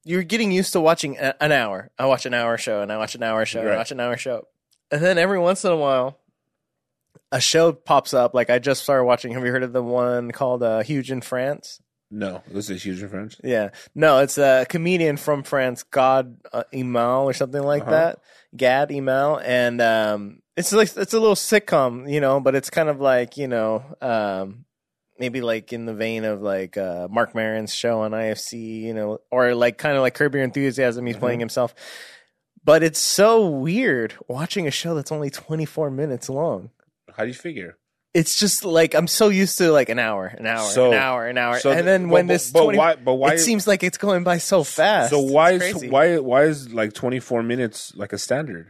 you're 0.05 0.23
getting 0.23 0.51
used 0.51 0.71
to 0.73 0.79
watching 0.79 1.17
an 1.17 1.51
hour. 1.51 1.89
I 1.99 2.05
watch 2.05 2.25
an 2.25 2.33
hour 2.33 2.57
show 2.57 2.81
and 2.81 2.91
I 2.93 2.97
watch 2.97 3.15
an 3.15 3.23
hour 3.23 3.45
show 3.45 3.59
and 3.59 3.67
Right. 3.67 3.75
I 3.75 3.77
watch 3.77 3.91
an 3.91 3.99
hour 3.99 4.15
show, 4.15 4.47
and 4.91 5.01
then 5.01 5.17
every 5.17 5.39
once 5.39 5.63
in 5.65 5.71
a 5.71 5.77
while. 5.77 6.17
A 7.29 7.41
show 7.41 7.73
pops 7.73 8.13
up. 8.13 8.33
Like 8.33 8.49
I 8.49 8.57
just 8.57 8.83
started 8.83 9.03
watching. 9.03 9.33
Have 9.33 9.45
you 9.45 9.51
heard 9.51 9.63
of 9.63 9.73
the 9.73 9.83
one 9.83 10.31
called 10.31 10.63
uh, 10.63 10.81
"Huge 10.81 11.11
in 11.11 11.19
France"? 11.19 11.81
No, 12.09 12.41
this 12.49 12.69
is 12.69 12.85
huge 12.85 13.03
in 13.03 13.09
French. 13.09 13.35
Yeah, 13.43 13.71
no, 13.93 14.19
it's 14.19 14.37
a 14.37 14.65
comedian 14.69 15.17
from 15.17 15.43
France, 15.43 15.83
God 15.83 16.37
uh, 16.53 16.63
Imal 16.73 17.25
or 17.25 17.33
something 17.33 17.61
like 17.61 17.81
Uh-huh. 17.81 17.91
that. 17.91 18.19
Gad 18.55 18.89
Imal, 18.91 19.41
and 19.43 19.81
um, 19.81 20.41
it's 20.55 20.71
like 20.71 20.95
it's 20.95 21.13
a 21.13 21.19
little 21.19 21.35
sitcom, 21.35 22.09
you 22.09 22.21
know, 22.21 22.39
but 22.39 22.55
it's 22.55 22.69
kind 22.69 22.87
of 22.87 23.01
like 23.01 23.35
you 23.35 23.49
know, 23.49 23.83
um, 24.01 24.63
maybe 25.19 25.41
like 25.41 25.73
in 25.73 25.85
the 25.85 25.93
vein 25.93 26.23
of 26.23 26.41
like 26.41 26.77
uh, 26.77 27.09
Marc 27.11 27.35
Maron's 27.35 27.73
show 27.73 27.99
on 28.03 28.11
IFC, 28.11 28.83
you 28.83 28.93
know, 28.93 29.17
or 29.31 29.53
like 29.53 29.77
kind 29.77 29.97
of 29.97 30.01
like 30.01 30.13
Curb 30.13 30.33
Your 30.33 30.45
Enthusiasm. 30.45 31.05
He's 31.05 31.17
Mhm. 31.17 31.19
playing 31.19 31.39
himself, 31.41 31.75
but 32.67 32.83
it's 32.83 32.99
so 32.99 33.47
weird 33.47 34.13
watching 34.27 34.67
a 34.67 34.71
show 34.71 34.93
that's 34.93 35.11
only 35.11 35.31
twenty 35.31 35.65
four 35.65 35.89
minutes 35.89 36.29
long. 36.29 36.69
How 37.15 37.23
do 37.23 37.29
you 37.29 37.33
figure? 37.33 37.77
It's 38.13 38.37
just 38.39 38.63
like 38.65 38.93
I'm 38.95 39.07
so 39.07 39.29
used 39.29 39.57
to 39.59 39.71
like 39.71 39.89
an 39.89 39.99
hour, 39.99 40.25
an 40.27 40.45
hour, 40.45 40.63
So- 40.69 40.91
an 40.91 40.97
hour, 40.97 41.27
an 41.27 41.37
hour, 41.37 41.59
So 41.59 41.71
and 41.71 41.87
then 41.87 42.09
when 42.09 42.27
but, 42.27 42.33
this 42.33 42.51
but 42.51 42.63
20 42.63 42.77
why? 42.77 42.95
But 42.95 43.13
why? 43.15 43.33
it 43.33 43.39
seems 43.39 43.67
like 43.67 43.83
it's 43.83 43.97
going 43.97 44.23
by 44.23 44.37
so 44.39 44.63
fast. 44.63 45.09
so 45.11 45.19
why 45.19 45.51
It's 45.53 45.65
is 45.65 45.71
crazy. 45.73 45.89
why 45.89 46.17
why 46.19 46.43
is 46.43 46.71
like 46.73 46.93
twenty 46.93 47.19
four 47.19 47.41
minutes 47.43 47.93
like 47.95 48.13
a 48.13 48.17
standard? 48.17 48.67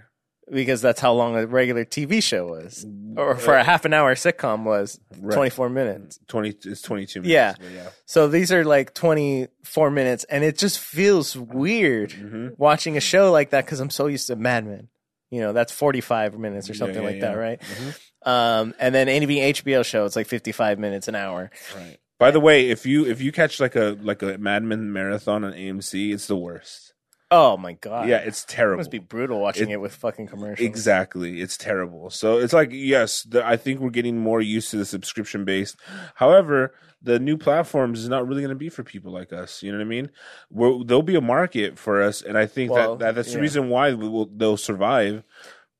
Because 0.49 0.81
that's 0.81 1.01
how 1.01 1.11
long 1.11 1.35
a 1.35 1.45
regular 1.45 1.83
TV 1.83 2.23
show 2.23 2.47
was, 2.47 2.85
or 3.17 3.35
for 3.35 3.55
a 3.55 3.63
half 3.65 3.83
an 3.83 3.93
hour 3.93 4.15
sitcom 4.15 4.63
was 4.63 4.97
Right. 5.19 5.33
twenty 5.33 5.49
four 5.49 5.69
minutes. 5.69 6.19
Twenty 6.29 6.55
it's 6.63 6.81
twenty 6.81 7.05
two 7.05 7.21
minutes. 7.21 7.33
Yeah. 7.33 7.53
but 7.59 7.71
yeah. 7.71 7.89
So 8.05 8.29
these 8.29 8.49
are 8.53 8.63
like 8.63 8.93
twenty 8.93 9.47
four 9.65 9.91
minutes, 9.91 10.23
and 10.29 10.45
it 10.45 10.57
just 10.57 10.79
feels 10.79 11.35
weird 11.35 12.11
Mhm. 12.11 12.57
watching 12.57 12.95
a 12.95 13.01
show 13.01 13.29
like 13.31 13.49
that 13.49 13.65
because 13.65 13.81
I'm 13.81 13.89
so 13.89 14.07
used 14.07 14.27
to 14.27 14.37
Mad 14.37 14.65
Men. 14.65 14.87
You 15.31 15.41
know, 15.41 15.51
that's 15.51 15.73
forty 15.73 15.99
five 15.99 16.39
minutes 16.39 16.69
or 16.69 16.73
Yeah, 16.73 16.79
something 16.79 17.03
yeah, 17.03 17.09
like 17.09 17.19
that, 17.19 17.31
yeah. 17.33 17.37
right? 17.37 17.61
Mhm. 17.61 17.99
Um, 18.25 18.73
and 18.79 18.95
then 18.95 19.09
any 19.09 19.25
HBO 19.41 19.83
show, 19.83 20.05
it's 20.05 20.15
like 20.15 20.27
fifty 20.27 20.53
five 20.53 20.79
minutes 20.79 21.09
an 21.09 21.15
hour. 21.15 21.51
Right. 21.75 21.97
By 22.19 22.31
the 22.31 22.39
way, 22.39 22.69
if 22.69 22.85
you 22.85 23.05
if 23.05 23.19
you 23.21 23.33
catch 23.33 23.59
like 23.59 23.75
a 23.75 23.97
like 24.01 24.21
a 24.21 24.37
Mad 24.37 24.63
Men 24.63 24.93
marathon 24.93 25.43
on 25.43 25.51
AMC, 25.53 26.13
it's 26.13 26.27
the 26.27 26.37
worst. 26.37 26.93
Oh 27.29 27.57
my 27.57 27.73
god! 27.73 28.07
yeah, 28.07 28.17
it's 28.19 28.45
terrible. 28.45 28.75
it 28.75 28.77
must 28.77 28.91
be 28.91 28.99
brutal 28.99 29.39
watching 29.41 29.69
It- 29.69 29.73
it, 29.73 29.81
with 29.81 29.93
fucking 29.95 30.27
commercials. 30.27 30.65
Exactly. 30.65 31.41
It's 31.41 31.57
terrible. 31.57 32.09
So 32.09 32.37
it's 32.37 32.53
like, 32.53 32.69
yes, 32.71 33.23
the, 33.23 33.45
I 33.45 33.57
think 33.57 33.79
we're 33.81 33.89
getting 33.89 34.17
more 34.17 34.39
used 34.41 34.71
to 34.71 34.77
the 34.77 34.85
subscription 34.85 35.43
based. 35.43 35.75
However, 36.15 36.73
the 37.01 37.19
new 37.19 37.37
platforms 37.37 37.99
is 37.99 38.07
not 38.09 38.25
really 38.27 38.41
going 38.41 38.49
to 38.49 38.55
be 38.55 38.69
for 38.69 38.83
people 38.83 39.11
like 39.11 39.33
us. 39.33 39.61
You 39.61 39.71
know 39.71 39.77
what 39.77 39.83
I 39.83 39.87
mean? 39.87 40.09
We're, 40.49 40.83
there'll 40.85 41.03
be 41.03 41.15
a 41.15 41.21
market 41.21 41.77
for 41.77 42.01
us. 42.01 42.21
And 42.21 42.37
I 42.37 42.45
think 42.45 42.71
Well, 42.71 42.95
that, 42.95 43.05
that 43.05 43.15
that's 43.15 43.29
the 43.31 43.35
yeah. 43.35 43.41
reason 43.41 43.69
why 43.69 43.93
we 43.93 44.07
will, 44.07 44.25
they'll 44.33 44.57
survive. 44.57 45.23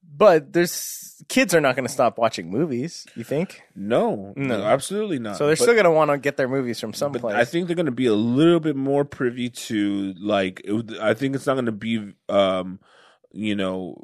But 0.10 0.54
there's 0.54 1.24
kids 1.28 1.54
are 1.54 1.62
not 1.62 1.76
going 1.76 1.86
to 1.86 1.92
stop 1.92 2.18
watching 2.18 2.50
movies. 2.50 3.06
You 3.16 3.24
think? 3.24 3.62
No, 3.76 4.34
No. 4.36 4.64
absolutely 4.64 5.20
not. 5.20 5.38
So 5.38 5.46
they're 5.46 5.56
But- 5.56 5.62
still 5.64 5.74
going 5.74 5.84
to 5.86 5.92
want 5.92 6.10
to 6.12 6.18
get 6.18 6.38
their 6.38 6.48
movies 6.48 6.80
from 6.80 6.94
someplace. 6.94 7.36
I 7.36 7.46
think 7.46 7.68
they're 7.68 7.76
going 7.76 7.86
to 7.88 7.92
be 7.92 8.08
a 8.08 8.14
little 8.14 8.60
bit 8.60 8.76
more 8.76 9.06
privy 9.06 9.50
to 9.50 10.14
like. 10.20 10.62
It, 10.64 11.00
I 11.00 11.14
think 11.14 11.36
it's 11.36 11.46
not 11.46 11.54
going 11.56 11.66
to 11.68 11.72
be, 11.72 12.14
um, 12.30 12.80
you 13.32 13.56
know, 13.56 14.02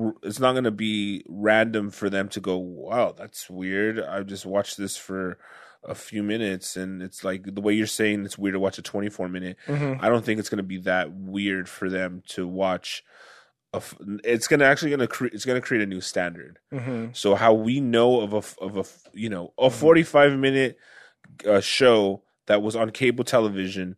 r- 0.00 0.14
it's 0.22 0.40
not 0.40 0.52
going 0.52 0.64
to 0.64 0.70
be 0.72 1.24
random 1.28 1.90
for 1.90 2.08
them 2.10 2.28
to 2.30 2.40
go. 2.40 2.56
Wow, 2.56 3.14
that's 3.16 3.48
weird. 3.50 4.00
I 4.00 4.22
just 4.22 4.46
watched 4.46 4.78
this 4.78 4.96
for 4.96 5.38
a 5.84 5.94
few 5.94 6.22
minutes, 6.22 6.76
and 6.76 7.02
it's 7.02 7.24
like 7.24 7.42
the 7.54 7.60
way 7.60 7.74
you're 7.74 7.86
saying 7.86 8.24
it's 8.24 8.38
weird 8.38 8.54
to 8.54 8.60
watch 8.60 8.78
a 8.78 8.82
24 8.82 9.28
minute. 9.28 9.56
Mhm. 9.66 9.98
I 10.00 10.08
don't 10.08 10.24
think 10.24 10.38
it's 10.40 10.48
going 10.48 10.58
to 10.58 10.62
be 10.62 10.78
that 10.78 11.12
weird 11.12 11.68
for 11.68 11.90
them 11.90 12.22
to 12.28 12.46
watch. 12.48 13.04
A 13.74 13.80
it's 14.24 14.48
gonna 14.48 14.64
actually 14.64 14.90
gonna 14.90 15.06
create. 15.06 15.32
It's 15.32 15.44
gonna 15.46 15.60
create 15.60 15.82
a 15.82 15.86
new 15.86 16.00
standard. 16.02 16.58
Mhm. 16.72 17.16
So 17.16 17.34
how 17.34 17.54
we 17.54 17.80
know 17.80 18.20
of 18.20 18.34
a 18.34 18.38
f- 18.38 18.56
of 18.60 18.76
a 18.76 18.80
f- 18.80 19.08
you 19.14 19.30
know 19.30 19.54
a 19.58 19.68
Mm-hmm. 19.68 19.78
45 19.80 20.38
minute 20.38 20.78
uh, 21.48 21.60
show 21.60 22.22
that 22.46 22.60
was 22.60 22.76
on 22.76 22.90
cable 22.90 23.24
television 23.24 23.96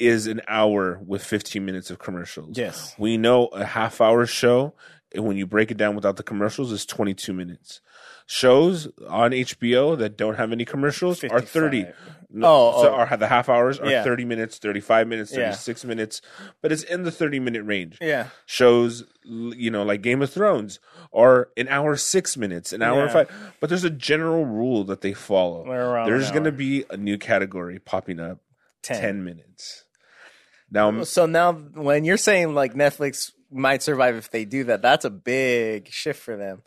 is 0.00 0.26
an 0.26 0.40
hour 0.48 0.98
with 1.06 1.22
15 1.22 1.64
minutes 1.64 1.90
of 1.90 2.00
commercials. 2.00 2.58
Yes. 2.58 2.94
We 2.98 3.16
know 3.16 3.46
a 3.46 3.64
half 3.64 4.00
hour 4.00 4.26
show 4.26 4.74
when 5.16 5.36
you 5.36 5.46
break 5.46 5.70
it 5.70 5.76
down 5.76 5.94
without 5.94 6.16
the 6.16 6.22
commercials, 6.22 6.72
is 6.72 6.84
22 6.86 7.32
minutes. 7.32 7.80
Shows 8.26 8.88
on 9.08 9.32
HBO 9.32 9.96
that 9.98 10.16
don't 10.16 10.36
have 10.36 10.50
any 10.50 10.64
commercials 10.64 11.22
are 11.24 11.40
30. 11.40 11.86
No, 12.36 12.46
Oh, 12.74 12.82
so 12.82 12.90
oh. 12.90 12.94
are 12.96 13.16
the 13.16 13.28
half 13.28 13.48
hours 13.48 13.78
are 13.78 13.88
Yeah. 13.88 14.02
30 14.02 14.24
minutes, 14.24 14.58
35 14.58 15.06
minutes, 15.06 15.30
Yeah. 15.32 15.50
36 15.52 15.84
minutes, 15.84 16.20
but 16.62 16.72
it's 16.72 16.82
in 16.82 17.02
the 17.04 17.10
30 17.12 17.38
minute 17.38 17.62
range. 17.64 17.98
Yeah. 18.00 18.28
Shows, 18.46 19.04
you 19.24 19.70
know, 19.70 19.84
like 19.84 20.00
Game 20.02 20.20
of 20.22 20.30
Thrones 20.32 20.80
are 21.12 21.50
an 21.56 21.68
hour 21.68 21.96
six 21.96 22.36
minutes, 22.36 22.72
an 22.72 22.82
hour 22.82 23.04
Yeah. 23.04 23.12
five. 23.12 23.30
But 23.60 23.68
there's 23.68 23.84
a 23.84 23.90
general 23.90 24.46
rule 24.46 24.84
that 24.84 25.02
they 25.02 25.12
follow. 25.12 25.64
There's 26.06 26.30
going 26.32 26.44
to 26.44 26.52
be 26.52 26.84
a 26.90 26.96
new 26.96 27.18
category 27.18 27.78
popping 27.78 28.18
up 28.18 28.38
10. 28.82 29.00
10 29.00 29.24
minutes. 29.24 29.84
Now, 30.70 31.04
So 31.04 31.26
now, 31.26 31.52
when 31.52 32.04
you're 32.04 32.16
saying 32.16 32.54
like 32.54 32.74
Netflix 32.74 33.30
might 33.54 33.82
survive 33.82 34.16
if 34.16 34.30
they 34.30 34.44
do 34.44 34.64
that, 34.64 34.82
that's 34.82 35.04
a 35.04 35.10
big 35.10 35.88
shift 35.90 36.20
for 36.22 36.36
them. 36.36 36.62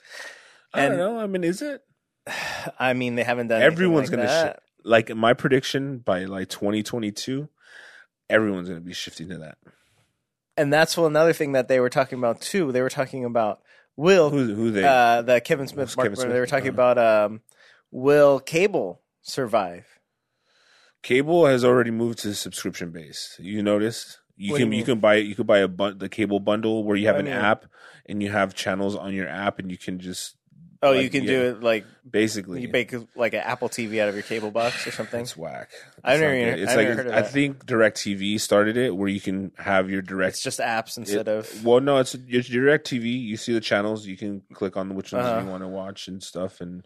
I 0.73 0.82
don't 0.84 0.91
and- 0.93 0.97
know. 1.00 1.19
I 1.19 1.28
mean, 1.28 1.43
is 1.43 1.62
it? 1.62 1.82
I 2.80 2.93
mean, 2.93 3.15
they 3.15 3.23
haven't 3.23 3.47
done. 3.50 3.62
Everyone's 3.62 4.10
like 4.10 4.17
going 4.17 4.28
to 4.28 4.34
shift. 4.47 4.60
Like 4.84 5.15
my 5.15 5.34
prediction 5.34 5.97
by 6.00 6.23
like 6.26 6.47
2022, 6.50 7.50
everyone's 8.30 8.69
going 8.69 8.80
to 8.80 8.86
be 8.86 8.93
shifting 8.93 9.28
to 9.30 9.38
that. 9.39 9.58
and 10.56 10.71
that's 10.71 10.95
well, 10.97 11.06
another 11.08 11.34
thing 11.34 11.52
that 11.52 11.67
they 11.67 11.80
were 11.80 11.89
talking 11.89 12.17
about 12.17 12.39
too. 12.41 12.71
They 12.71 12.82
were 12.82 12.89
talking 12.89 13.26
about 13.26 13.60
will 13.97 14.30
Who, 14.30 14.54
who 14.56 14.71
they? 14.71 14.84
uh, 14.86 15.21
the 15.23 15.41
Kevin 15.41 15.67
Smith, 15.67 15.95
Mark 15.97 16.06
Kevin 16.06 16.15
Smith? 16.15 16.32
They 16.32 16.39
were 16.39 16.45
talking 16.47 16.69
Uh-huh. 16.69 16.91
about 16.91 16.97
um, 17.32 17.41
will 17.91 18.39
cable 18.39 19.02
survive? 19.21 19.86
Cable 21.04 21.45
has 21.45 21.63
already 21.65 21.91
moved 21.91 22.19
to 22.19 22.34
subscription 22.34 22.91
based. 22.91 23.39
You 23.39 23.62
noticed? 23.63 24.19
You 24.38 24.52
What 24.52 24.60
can 24.60 24.71
you 24.71 24.80
you, 24.80 24.84
can 24.86 25.00
buy 25.00 25.15
you 25.15 25.36
could 25.36 25.47
buy 25.47 25.60
a 25.60 25.67
bun- 25.67 25.97
the 25.97 26.10
cable 26.10 26.39
bundle 26.39 26.84
where 26.84 26.95
you 26.95 27.08
have 27.08 27.15
I 27.15 27.19
an 27.19 27.26
mean- 27.26 27.34
app 27.34 27.65
and 28.06 28.21
you 28.21 28.30
have 28.32 28.54
channels 28.54 28.95
on 28.95 29.13
your 29.13 29.28
app 29.28 29.60
and 29.60 29.71
you 29.71 29.78
can 29.78 30.00
just 30.00 30.36
Oh, 30.84 30.91
Like, 30.91 31.02
you 31.02 31.10
can 31.10 31.23
yeah. 31.23 31.30
do 31.32 31.41
it 31.45 31.63
like 31.63 31.86
basically 32.08 32.62
you 32.62 32.67
make 32.67 32.93
like 33.15 33.34
an 33.34 33.39
Apple 33.39 33.67
TV 33.67 34.00
out 34.00 34.10
of 34.10 34.13
your 34.13 34.21
cable 34.21 34.52
box 34.52 34.86
or 34.86 34.91
something. 34.91 35.21
it's 35.21 35.36
whack. 35.36 35.71
I've 36.04 36.19
never 36.19 36.36
even- 36.36 36.60
It's 36.60 36.71
I've 36.71 36.78
like 36.78 36.88
never 36.89 36.97
heard 36.97 37.08
of 37.08 37.13
I 37.13 37.21
that. 37.21 37.32
think 37.32 37.65
DirecTV 37.65 38.39
started 38.39 38.78
it 38.78 38.95
where 38.95 39.08
you 39.10 39.19
can 39.19 39.52
have 39.58 39.89
your 39.89 40.04
direct 40.04 40.36
It's 40.36 40.43
just 40.43 40.60
apps 40.60 40.95
instead 41.00 41.28
it- 41.28 41.32
of 41.39 41.65
well 41.65 41.80
no 41.80 41.97
it's 41.97 42.15
it's 42.30 42.47
direct 42.47 42.88
tv 42.88 43.06
you 43.06 43.38
see 43.38 43.54
the 43.54 43.60
channels 43.60 44.06
you 44.06 44.17
can 44.17 44.43
click 44.54 44.78
on 44.78 44.93
which 44.93 45.12
ones 45.13 45.26
Uh-huh. 45.26 45.41
you 45.41 45.47
want 45.50 45.63
to 45.63 45.67
watch 45.67 46.08
and 46.08 46.21
stuff 46.21 46.62
and 46.62 46.86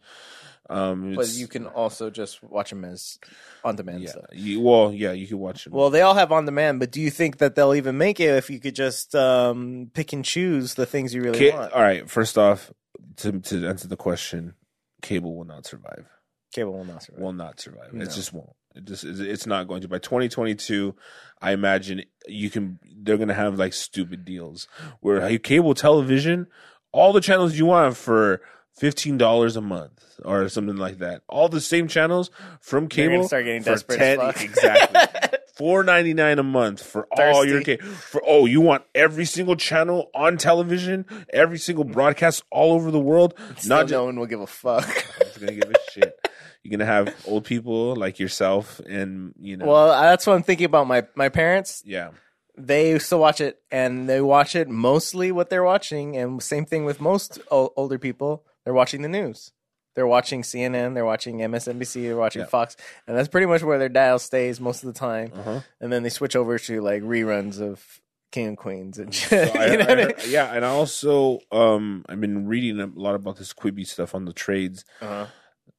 um 0.71 1.13
but 1.15 1.27
you 1.33 1.47
can 1.47 1.67
also 1.67 2.09
just 2.09 2.41
watch 2.43 2.69
them 2.69 2.83
as 2.85 3.19
on 3.63 3.75
demand 3.75 4.01
yeah 4.01 4.09
stuff. 4.11 4.25
you, 4.31 4.59
well 4.61 4.91
yeah 4.93 5.11
you 5.11 5.27
can 5.27 5.37
watch 5.39 5.63
them 5.65 5.73
Well, 5.73 5.89
they 5.89 6.01
all 6.01 6.15
have 6.15 6.31
on 6.31 6.45
demand, 6.45 6.79
but 6.79 6.91
do 6.91 7.01
you 7.01 7.11
think 7.11 7.37
that 7.39 7.55
they'll 7.55 7.75
even 7.75 7.97
make 7.97 8.19
it 8.19 8.35
if 8.35 8.49
you 8.49 8.59
could 8.59 8.75
just 8.75 9.13
um, 9.15 9.91
pick 9.93 10.13
and 10.13 10.23
choose 10.23 10.73
the 10.75 10.85
things 10.85 11.13
you 11.13 11.21
really 11.21 11.39
Ca- 11.51 11.57
want? 11.57 11.73
all 11.73 11.81
right 11.81 12.09
first 12.09 12.37
off 12.37 12.71
to 13.17 13.39
to 13.39 13.67
answer 13.67 13.87
the 13.87 13.97
question 13.97 14.53
cable 15.01 15.35
will 15.35 15.45
not 15.45 15.65
survive 15.65 16.05
Cable 16.53 16.73
will 16.73 16.83
not 16.85 17.01
survive. 17.03 17.21
will 17.21 17.31
not 17.33 17.59
survive. 17.61 17.93
No. 17.93 18.03
It 18.03 18.11
just 18.11 18.33
won't. 18.33 18.49
It 18.75 18.83
just 18.83 19.05
it's- 19.05 19.45
not 19.45 19.69
going 19.69 19.81
to. 19.83 19.87
By 19.87 19.99
2022, 19.99 20.93
I 21.41 21.53
imagine 21.53 22.03
you 22.27 22.49
can. 22.49 22.77
They're 23.03 23.15
going 23.15 23.29
to 23.29 23.33
have 23.33 23.57
like 23.57 23.71
stupid 23.71 24.25
deals 24.25 24.67
where 24.99 25.39
cable 25.39 25.73
television, 25.73 26.47
all 26.91 27.13
the 27.13 27.21
channels 27.21 27.57
you 27.57 27.67
want 27.67 27.95
for 27.95 28.41
fifteen 28.75 29.17
dollars 29.17 29.55
a 29.55 29.61
month 29.61 30.19
or 30.23 30.47
something 30.49 30.77
like 30.77 30.99
that. 30.99 31.23
All 31.27 31.49
the 31.49 31.61
same 31.61 31.87
channels 31.87 32.31
from 32.59 32.87
cable 32.87 33.27
start 33.27 33.45
getting 33.45 33.63
for 33.63 33.71
desperate 33.71 33.99
as 34.01 34.17
fuck. 34.17 34.41
exactly. 34.41 35.39
Four 35.55 35.83
ninety 35.83 36.13
nine 36.13 36.39
a 36.39 36.43
month 36.43 36.81
for 36.83 37.07
all 37.11 37.45
your 37.45 37.61
cable. 37.61 37.85
For 37.85 38.21
oh, 38.25 38.45
you 38.45 38.61
want 38.61 38.83
every 38.95 39.25
single 39.25 39.55
channel 39.55 40.09
on 40.15 40.37
television, 40.37 41.05
every 41.31 41.59
single 41.59 41.83
broadcast 41.83 42.43
all 42.49 42.73
over 42.73 42.89
the 42.89 42.99
world. 42.99 43.35
Still 43.57 43.69
not 43.77 43.83
just 43.83 43.91
no 43.91 44.05
one 44.05 44.17
will 44.17 44.25
give 44.25 44.41
a 44.41 44.47
fuck. 44.47 44.87
it's 45.21 45.37
gonna 45.37 45.51
give 45.53 45.69
a 45.69 45.91
shit. 45.91 46.15
You're 46.63 46.71
gonna 46.77 46.89
have 46.89 47.13
old 47.27 47.43
people 47.45 47.95
like 47.95 48.19
yourself, 48.19 48.79
and 48.87 49.33
you 49.39 49.57
know, 49.57 49.65
well, 49.65 50.01
that's 50.01 50.25
what 50.25 50.33
I'm 50.33 50.43
thinking 50.43 50.65
about. 50.65 50.87
My 50.87 51.05
my 51.15 51.29
parents, 51.29 51.83
yeah, 51.85 52.11
they 52.57 52.97
still 52.99 53.19
watch 53.19 53.41
it, 53.41 53.59
and 53.71 54.07
they 54.09 54.21
watch 54.21 54.55
it 54.55 54.67
mostly 54.69 55.31
what 55.31 55.49
they're 55.49 55.63
watching, 55.63 56.17
and 56.17 56.41
same 56.41 56.65
thing 56.65 56.85
with 56.85 57.01
most 57.01 57.39
o- 57.51 57.73
older 57.75 57.99
people. 57.99 58.45
They're 58.65 58.73
watching 58.73 59.01
the 59.01 59.09
news. 59.09 59.51
They're 59.95 60.07
watching 60.07 60.41
CNN. 60.43 60.93
They're 60.93 61.05
watching 61.05 61.39
MSNBC. 61.39 62.03
They're 62.03 62.15
watching 62.15 62.41
Yeah. 62.43 62.45
Fox, 62.47 62.77
and 63.07 63.17
that's 63.17 63.27
pretty 63.27 63.47
much 63.47 63.61
where 63.61 63.77
their 63.77 63.89
dial 63.89 64.19
stays 64.19 64.59
most 64.61 64.83
of 64.83 64.93
the 64.93 64.97
time. 64.99 65.31
uh-huh. 65.35 65.61
And 65.81 65.91
then 65.91 66.03
they 66.03 66.09
switch 66.09 66.35
over 66.35 66.57
to 66.59 66.81
like 66.81 67.01
reruns 67.03 67.59
of 67.59 67.83
King 68.31 68.47
and 68.47 68.57
Queens 68.57 68.97
and 68.99 69.13
shit. 69.13 69.49
So 69.53 69.59
I- 69.59 69.65
you 69.71 69.77
know 69.77 69.85
I 69.85 69.91
I 69.91 69.95
mean? 69.95 70.05
heard- 70.05 70.25
yeah, 70.27 70.53
and 70.53 70.63
I 70.63 70.69
also 70.69 71.39
um, 71.51 72.05
I've 72.07 72.21
been 72.21 72.47
reading 72.47 72.79
a 72.79 72.87
lot 72.95 73.15
about 73.15 73.35
this 73.37 73.53
Quibi 73.53 73.85
stuff 73.85 74.15
on 74.15 74.23
the 74.25 74.31
trades. 74.33 74.85
Uh-huh. 75.01 75.25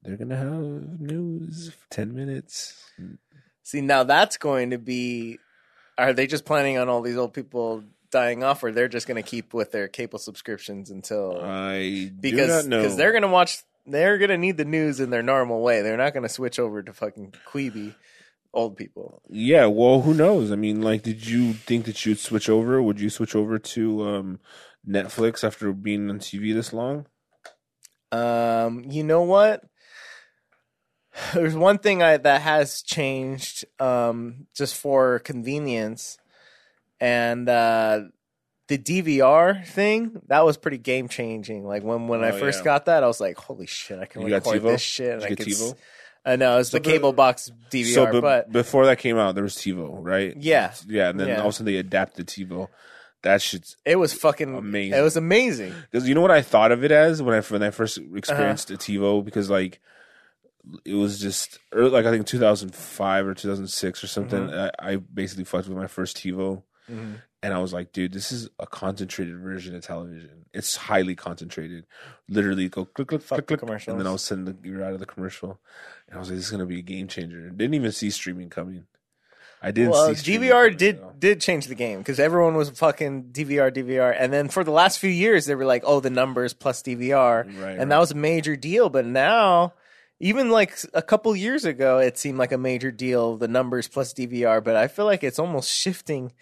They're 0.02 0.16
gonna 0.18 0.36
have 0.36 1.00
news 1.00 1.70
for 1.70 1.86
ten 1.90 2.14
minutes. 2.14 2.90
See, 3.62 3.80
now 3.80 4.02
that's 4.02 4.36
going 4.36 4.70
to 4.70 4.78
be. 4.78 5.38
Are 5.96 6.12
they 6.12 6.26
just 6.26 6.44
planning 6.44 6.76
on 6.78 6.88
all 6.88 7.00
these 7.02 7.16
old 7.16 7.32
people 7.32 7.84
dying 8.12 8.44
off, 8.44 8.62
or 8.62 8.70
they're 8.70 8.86
just 8.86 9.08
going 9.08 9.20
to 9.20 9.28
keep 9.28 9.52
with 9.52 9.72
their 9.72 9.88
cable 9.88 10.20
subscriptions 10.20 10.90
until 10.90 11.40
I 11.42 12.12
because 12.20 12.46
do 12.46 12.46
not 12.46 12.66
know 12.66 12.82
because 12.82 12.96
they're 12.96 13.10
going 13.10 13.22
to 13.22 13.28
watch, 13.28 13.58
they're 13.86 14.18
going 14.18 14.30
to 14.30 14.38
need 14.38 14.56
the 14.56 14.64
news 14.64 15.00
in 15.00 15.10
their 15.10 15.22
normal 15.22 15.60
way. 15.62 15.82
They're 15.82 15.96
not 15.96 16.12
going 16.12 16.22
to 16.22 16.28
switch 16.28 16.60
over 16.60 16.82
to 16.82 16.92
fucking 16.92 17.34
Quibi, 17.48 17.96
old 18.54 18.76
people. 18.76 19.20
Yeah, 19.28 19.66
well, 19.66 20.02
who 20.02 20.14
knows? 20.14 20.52
I 20.52 20.56
mean, 20.56 20.82
like, 20.82 21.02
did 21.02 21.26
you 21.26 21.54
think 21.54 21.86
that 21.86 22.06
you'd 22.06 22.20
switch 22.20 22.48
over? 22.48 22.80
Would 22.80 23.00
you 23.00 23.10
switch 23.10 23.34
over 23.34 23.58
to 23.58 24.06
um, 24.06 24.40
Netflix 24.88 25.42
after 25.42 25.72
being 25.72 26.08
on 26.08 26.20
TV 26.20 26.54
this 26.54 26.72
long? 26.72 27.06
Um, 28.12 28.84
you 28.88 29.02
know 29.02 29.22
what? 29.22 29.64
There's 31.34 31.54
one 31.56 31.78
thing 31.78 32.02
I, 32.02 32.16
that 32.18 32.42
has 32.42 32.82
changed, 32.82 33.64
um, 33.80 34.46
just 34.54 34.76
for 34.76 35.18
convenience, 35.18 36.18
and 37.02 37.48
uh, 37.48 38.00
the 38.68 38.78
DVR 38.78 39.66
thing 39.66 40.22
that 40.28 40.44
was 40.44 40.56
pretty 40.56 40.78
game 40.78 41.08
changing. 41.08 41.64
Like 41.66 41.82
when 41.82 42.08
when 42.08 42.22
I 42.24 42.30
Oh, 42.30 42.38
first 42.38 42.60
yeah. 42.60 42.64
got 42.64 42.84
that, 42.86 43.02
I 43.02 43.06
was 43.06 43.20
like, 43.20 43.36
"Holy 43.36 43.66
shit! 43.66 43.98
I 43.98 44.06
can 44.06 44.22
You 44.22 44.32
record 44.34 44.62
this 44.62 44.80
shit." 44.80 45.20
Did 45.20 45.24
I 45.24 45.28
could 45.28 45.38
TiVo? 45.40 45.74
I 46.24 46.36
know 46.36 46.58
it's 46.58 46.70
So 46.70 46.78
the 46.78 46.82
the- 46.84 46.90
cable 46.90 47.12
box 47.12 47.50
DVR, 47.70 47.94
So, 47.94 48.12
be- 48.12 48.20
but 48.20 48.52
before 48.52 48.86
that 48.86 48.98
came 48.98 49.18
out, 49.18 49.34
there 49.34 49.42
was 49.42 49.56
TiVo, 49.56 49.98
right? 50.00 50.34
Yeah. 50.38 50.72
yeah, 50.86 51.08
and 51.10 51.18
then 51.18 51.26
Yeah. 51.28 51.40
all 51.40 51.48
of 51.48 51.50
a 51.50 51.52
sudden 51.54 51.66
they 51.66 51.78
adapted 51.78 52.28
TiVo. 52.28 52.68
That 53.24 53.42
shit's 53.42 53.76
it 53.84 53.96
was 53.96 54.12
fucking 54.12 54.54
Amazing. 54.54 54.98
It 54.98 55.02
was 55.02 55.16
amazing. 55.16 55.74
because 55.90 56.08
you 56.08 56.14
know 56.14 56.20
what 56.20 56.30
I 56.30 56.42
thought 56.42 56.70
of 56.72 56.82
it 56.84 56.92
as 56.92 57.20
when 57.22 57.34
I 57.34 57.40
when 57.40 57.62
I 57.64 57.70
first 57.70 57.98
Uh-huh. 57.98 58.16
experienced 58.16 58.70
a 58.70 58.74
TiVo 58.74 59.24
because 59.24 59.50
like 59.50 59.80
it 60.84 60.94
was 60.94 61.20
just 61.20 61.58
like 61.72 62.06
I 62.06 62.10
think 62.12 62.26
2005 62.26 63.26
or 63.26 63.34
2006 63.34 64.04
or 64.04 64.06
something. 64.06 64.46
Mm-hmm. 64.46 64.70
I, 64.86 64.92
I 64.92 64.96
basically 64.96 65.44
fucked 65.44 65.66
with 65.68 65.76
my 65.76 65.88
first 65.88 66.16
TiVo. 66.16 66.62
Mm-hmm. 66.90 67.14
And 67.44 67.52
I 67.54 67.58
was 67.58 67.72
like, 67.72 67.92
dude, 67.92 68.12
this 68.12 68.30
is 68.30 68.48
a 68.60 68.66
concentrated 68.66 69.36
version 69.38 69.74
of 69.74 69.82
television. 69.84 70.46
It's 70.54 70.76
highly 70.76 71.16
concentrated. 71.16 71.86
Literally, 72.28 72.68
go 72.68 72.84
click, 72.84 73.08
click, 73.08 73.22
Fuck 73.22 73.36
click, 73.38 73.46
the 73.46 73.56
click, 73.56 73.60
commercials. 73.60 73.92
and 73.92 74.00
then 74.00 74.06
all 74.06 74.14
of 74.14 74.20
a 74.20 74.22
sudden 74.22 74.58
you're 74.62 74.84
out 74.84 74.92
of 74.92 75.00
the 75.00 75.06
commercial. 75.06 75.60
And 76.08 76.16
I 76.16 76.20
was 76.20 76.28
like, 76.28 76.36
this 76.36 76.44
is 76.46 76.50
gonna 76.50 76.66
be 76.66 76.78
a 76.78 76.82
game 76.82 77.08
changer. 77.08 77.50
Didn't 77.50 77.74
even 77.74 77.90
see 77.92 78.10
streaming 78.10 78.50
coming. 78.50 78.86
I 79.64 79.70
didn't 79.70 79.90
Well, 79.92 80.08
see 80.08 80.14
streaming 80.16 80.50
DVR 80.50 80.76
did 80.76 81.00
though. 81.00 81.12
did 81.18 81.40
change 81.40 81.66
the 81.68 81.74
game 81.76 81.98
because 81.98 82.18
everyone 82.20 82.54
was 82.56 82.70
fucking 82.70 83.30
DVR, 83.32 83.70
DVR, 83.72 84.14
and 84.18 84.32
then 84.32 84.48
for 84.48 84.64
the 84.64 84.72
last 84.72 84.98
few 84.98 85.10
years 85.10 85.46
they 85.46 85.54
were 85.54 85.64
like, 85.64 85.82
"Oh, 85.86 86.00
the 86.00 86.10
numbers 86.10 86.52
plus 86.52 86.82
DVR," 86.82 87.44
Right, 87.44 87.46
and 87.46 87.78
right. 87.78 87.88
that 87.88 87.98
was 87.98 88.10
a 88.10 88.16
major 88.16 88.56
deal. 88.56 88.88
But 88.88 89.06
now, 89.06 89.74
even 90.18 90.50
like 90.50 90.76
a 90.94 91.02
couple 91.02 91.34
years 91.36 91.64
ago, 91.64 91.98
it 91.98 92.18
seemed 92.18 92.38
like 92.38 92.50
a 92.52 92.58
major 92.58 92.90
deal, 92.90 93.36
the 93.36 93.46
numbers 93.48 93.86
plus 93.88 94.12
DVR. 94.12 94.62
But 94.62 94.74
I 94.74 94.88
feel 94.88 95.04
like 95.04 95.22
it's 95.22 95.38
almost 95.38 95.70
shifting 95.70 96.32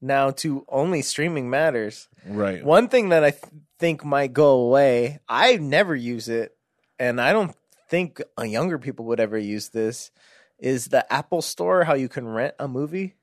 now 0.00 0.30
to 0.30 0.64
only 0.68 1.02
streaming 1.02 1.50
matters. 1.50 2.08
right. 2.26 2.64
One 2.64 2.88
thing 2.88 3.10
that 3.10 3.24
I 3.24 3.30
th- 3.32 3.44
think 3.78 4.04
might 4.04 4.32
go 4.32 4.60
away, 4.60 5.20
I 5.28 5.56
never 5.56 5.94
use 5.94 6.28
it, 6.28 6.56
and 6.98 7.20
I 7.20 7.32
don't 7.32 7.54
think 7.88 8.20
younger 8.42 8.78
people 8.78 9.04
would 9.06 9.20
ever 9.20 9.38
use 9.38 9.70
this, 9.70 10.10
is 10.58 10.86
the 10.88 11.10
Apple 11.12 11.42
Store, 11.42 11.84
how 11.84 11.94
you 11.94 12.08
can 12.08 12.26
rent 12.28 12.54
a 12.58 12.68
movie. 12.68 13.14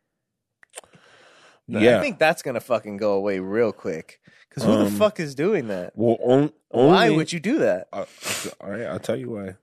Yeah. 1.68 1.98
I 1.98 2.02
think 2.02 2.18
that's 2.18 2.42
gonna 2.42 2.60
fucking 2.62 2.98
go 2.98 3.14
away 3.14 3.40
real 3.40 3.72
quick. 3.74 4.20
Because 4.50 4.64
who 4.64 4.78
the 4.78 4.86
Um, 4.86 4.96
fuck 4.96 5.20
is 5.20 5.36
doing 5.36 5.68
that? 5.68 5.92
Well, 5.96 6.18
on, 6.22 6.52
only, 6.72 6.90
Why 6.92 7.10
would 7.12 7.32
you 7.34 7.40
do 7.40 7.60
that? 7.60 7.88
Uh, 7.94 8.06
all 8.62 8.70
right, 8.72 8.84
I'll 8.86 9.00
tell 9.00 9.16
you 9.18 9.30
why. 9.32 9.56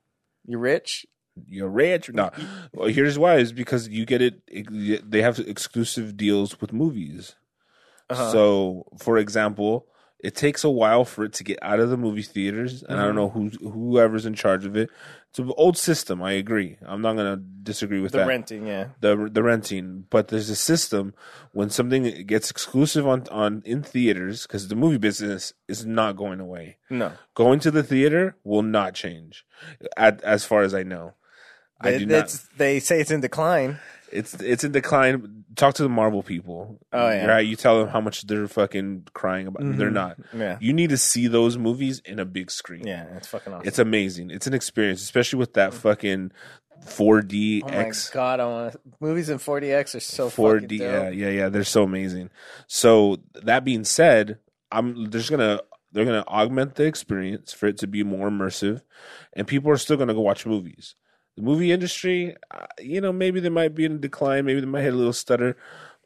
You're 0.46 0.61
rich. 0.61 1.07
You're 1.49 1.68
rich. 1.68 2.11
No, 2.12 2.31
well, 2.73 2.88
here's 2.88 3.18
why: 3.18 3.37
is 3.38 3.53
because 3.53 3.88
you 3.88 4.07
get 4.07 4.23
it. 4.23 4.40
They 5.11 5.23
have 5.23 5.38
exclusive 5.40 6.16
deals 6.16 6.61
with 6.61 6.73
movies. 6.73 7.35
Uh-huh. 8.11 8.31
So, 8.33 8.87
for 8.99 9.18
example, 9.18 9.87
It 10.20 10.35
takes 10.35 10.64
a 10.64 10.70
while 10.70 11.05
for 11.05 11.25
it 11.27 11.35
to 11.35 11.44
get 11.44 11.59
out 11.61 11.81
of 11.81 11.90
the 11.90 11.99
movie 11.99 12.23
theaters, 12.23 12.83
and 12.83 12.99
I 12.99 13.05
don't 13.05 13.12
Mhm. 13.12 13.16
know 13.16 13.29
who 13.29 13.49
whoever's 13.68 14.25
in 14.25 14.33
charge 14.33 14.64
of 14.64 14.75
it. 14.75 14.88
It's 15.29 15.38
an 15.38 15.53
old 15.59 15.77
system. 15.77 16.23
I 16.23 16.33
agree. 16.33 16.79
I'm 16.83 17.03
not 17.03 17.16
gonna 17.16 17.37
disagree 17.37 18.01
with 18.01 18.12
that. 18.12 18.18
The 18.18 18.25
that. 18.25 18.29
renting, 18.29 18.66
yeah. 18.66 18.87
the 19.01 19.29
the 19.31 19.42
renting, 19.42 20.07
but 20.09 20.29
there's 20.29 20.49
a 20.49 20.57
system 20.57 21.12
when 21.53 21.68
something 21.68 22.25
gets 22.27 22.51
exclusive 22.51 23.07
on 23.07 23.25
on 23.31 23.61
in 23.66 23.83
theaters 23.83 24.47
because 24.47 24.68
the 24.68 24.77
movie 24.77 24.97
business 24.97 25.53
is 25.68 25.85
not 25.85 26.16
going 26.16 26.40
away. 26.40 26.79
No. 26.88 27.12
Going 27.35 27.61
to 27.61 27.70
the 27.70 27.83
theater 27.83 28.35
will 28.44 28.62
not 28.62 28.94
change, 28.94 29.44
at, 29.99 30.23
as 30.23 30.47
far 30.47 30.62
as 30.62 30.73
I 30.73 30.85
know. 30.85 31.12
I 31.80 31.90
They, 31.92 31.98
do 32.00 32.06
not. 32.06 32.37
they 32.56 32.80
say 32.80 33.00
it's 33.00 33.10
in 33.10 33.20
decline. 33.20 33.78
It's 34.12 34.34
it's 34.34 34.62
in 34.64 34.72
decline. 34.72 35.44
Talk 35.56 35.74
to 35.74 35.82
the 35.82 35.88
Marvel 35.88 36.22
people. 36.22 36.78
Oh, 36.92 37.08
yeah. 37.10 37.26
right. 37.26 37.46
You 37.46 37.56
tell 37.56 37.78
them 37.80 37.88
how 37.88 38.00
much 38.00 38.26
they're 38.26 38.46
fucking 38.48 39.06
crying 39.12 39.46
about. 39.46 39.62
They're 39.76 39.90
Mhm. 39.90 39.92
not. 39.92 40.16
Yeah. 40.37 40.58
You 40.60 40.72
need 40.72 40.90
to 40.90 40.96
see 40.96 41.26
those 41.28 41.56
movies 41.58 42.00
in 42.04 42.18
a 42.18 42.24
big 42.24 42.50
screen. 42.50 42.87
Yeah, 42.87 43.04
it's 43.16 43.28
fucking 43.28 43.52
awesome. 43.52 43.66
It's 43.68 43.78
amazing. 43.78 44.30
It's 44.30 44.46
an 44.46 44.54
experience, 44.54 45.02
especially 45.02 45.38
with 45.38 45.54
that 45.54 45.72
fucking 45.74 46.30
4DX. 46.87 47.62
oh 47.64 47.68
my 47.68 47.92
god, 48.14 48.40
I 48.40 48.46
want 48.46 48.76
movies 49.00 49.28
in 49.30 49.38
4DX 49.38 49.94
are 49.94 50.00
so 50.00 50.28
4D. 50.30 50.78
fucking 50.78 50.80
Yeah, 50.80 51.08
yeah, 51.10 51.30
yeah. 51.30 51.48
They're 51.48 51.64
so 51.64 51.82
amazing. 51.82 52.30
So 52.66 53.18
that 53.42 53.64
being 53.64 53.84
said, 53.84 54.38
I'm 54.70 55.10
there's 55.10 55.30
gonna 55.30 55.60
they're 55.92 56.04
gonna 56.04 56.24
augment 56.26 56.74
the 56.74 56.84
experience 56.84 57.52
for 57.52 57.66
it 57.66 57.78
to 57.78 57.87
be 57.87 58.02
more 58.02 58.28
immersive, 58.28 58.82
and 59.32 59.46
people 59.46 59.70
are 59.70 59.76
still 59.76 59.96
gonna 59.96 60.14
go 60.14 60.20
watch 60.20 60.46
movies. 60.46 60.94
The 61.37 61.42
movie 61.42 61.73
industry, 61.73 62.37
uh, 62.51 62.66
you 62.79 63.01
know, 63.01 63.12
maybe 63.12 63.40
they 63.40 63.49
might 63.49 63.75
be 63.75 63.85
in 63.85 64.01
decline, 64.01 64.44
maybe 64.44 64.61
they 64.61 64.66
might 64.66 64.83
hit 64.83 64.94
a 64.94 64.97
little 64.97 65.12
stutter, 65.12 65.57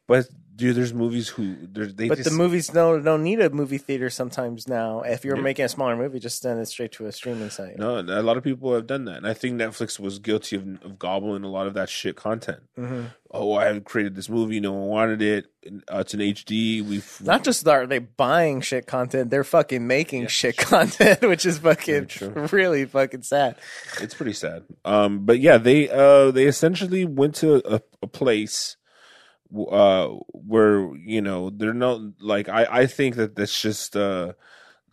but 0.09 0.27
dude, 0.57 0.75
there's 0.75 0.93
movies 0.93 1.29
who 1.29 1.55
they 1.73 2.09
But 2.09 2.17
just 2.19 2.29
the 2.29 2.35
movies 2.37 2.67
don't 2.67 3.05
don't 3.05 3.23
need 3.23 3.41
a 3.41 3.49
movie 3.51 3.79
theater 3.79 4.11
sometimes 4.11 4.67
now. 4.67 5.03
If 5.03 5.25
you're 5.25 5.37
Yeah. 5.37 5.43
making 5.43 5.65
a 5.67 5.69
smaller 5.69 5.95
movie, 5.97 6.19
just 6.19 6.43
send 6.43 6.59
it 6.61 6.67
straight 6.67 6.91
to 6.93 7.07
a 7.07 7.13
streaming 7.13 7.51
site. 7.51 7.79
no, 7.79 8.01
a 8.01 8.23
lot 8.23 8.37
of 8.37 8.43
people 8.43 8.75
have 8.75 8.89
done 8.89 9.05
that, 9.05 9.19
and 9.19 9.27
I 9.29 9.35
think 9.35 9.61
Netflix 9.61 10.01
was 10.01 10.19
guilty 10.19 10.57
of, 10.57 10.63
of 10.85 10.99
gobbling 10.99 11.45
a 11.45 11.49
lot 11.49 11.69
of 11.69 11.75
that 11.75 11.89
shit 11.89 12.17
content. 12.17 12.61
hmm 12.75 13.05
Oh, 13.31 13.53
I 13.53 13.67
have 13.67 13.85
created 13.85 14.15
this 14.17 14.31
movie, 14.31 14.59
no 14.59 14.73
one 14.73 14.89
wanted 14.89 15.21
it. 15.21 15.47
Uh, 15.93 15.99
it's 15.99 16.15
an 16.15 16.21
HD. 16.21 16.81
We've 16.83 17.21
Not 17.23 17.45
just 17.45 17.69
are 17.69 17.87
they 17.87 17.99
buying 17.99 18.63
shit 18.63 18.87
content, 18.87 19.29
they're 19.31 19.45
fucking 19.45 19.87
making 19.87 20.29
shit 20.29 20.57
content, 20.73 21.21
which 21.21 21.45
is 21.45 21.59
fucking 21.59 22.09
really 22.53 22.87
fucking 22.87 23.23
sad. 23.23 23.57
it's 24.01 24.15
pretty 24.15 24.33
sad. 24.33 24.65
Um, 24.87 25.27
but 25.27 25.41
yeah, 25.41 25.59
they 25.59 25.91
uh 25.91 26.31
they 26.31 26.47
essentially 26.47 27.05
went 27.05 27.35
to 27.37 27.61
a, 27.71 27.83
a 28.03 28.07
place 28.07 28.77
uh 29.71 30.09
where 30.33 30.95
you 30.97 31.21
know 31.23 31.51
they're 31.51 31.73
not 31.75 32.01
like 32.21 32.49
I 32.49 32.67
I 32.83 32.87
think 32.87 33.17
that 33.17 33.35
that's 33.37 33.61
just 33.61 33.97
uh 33.97 34.33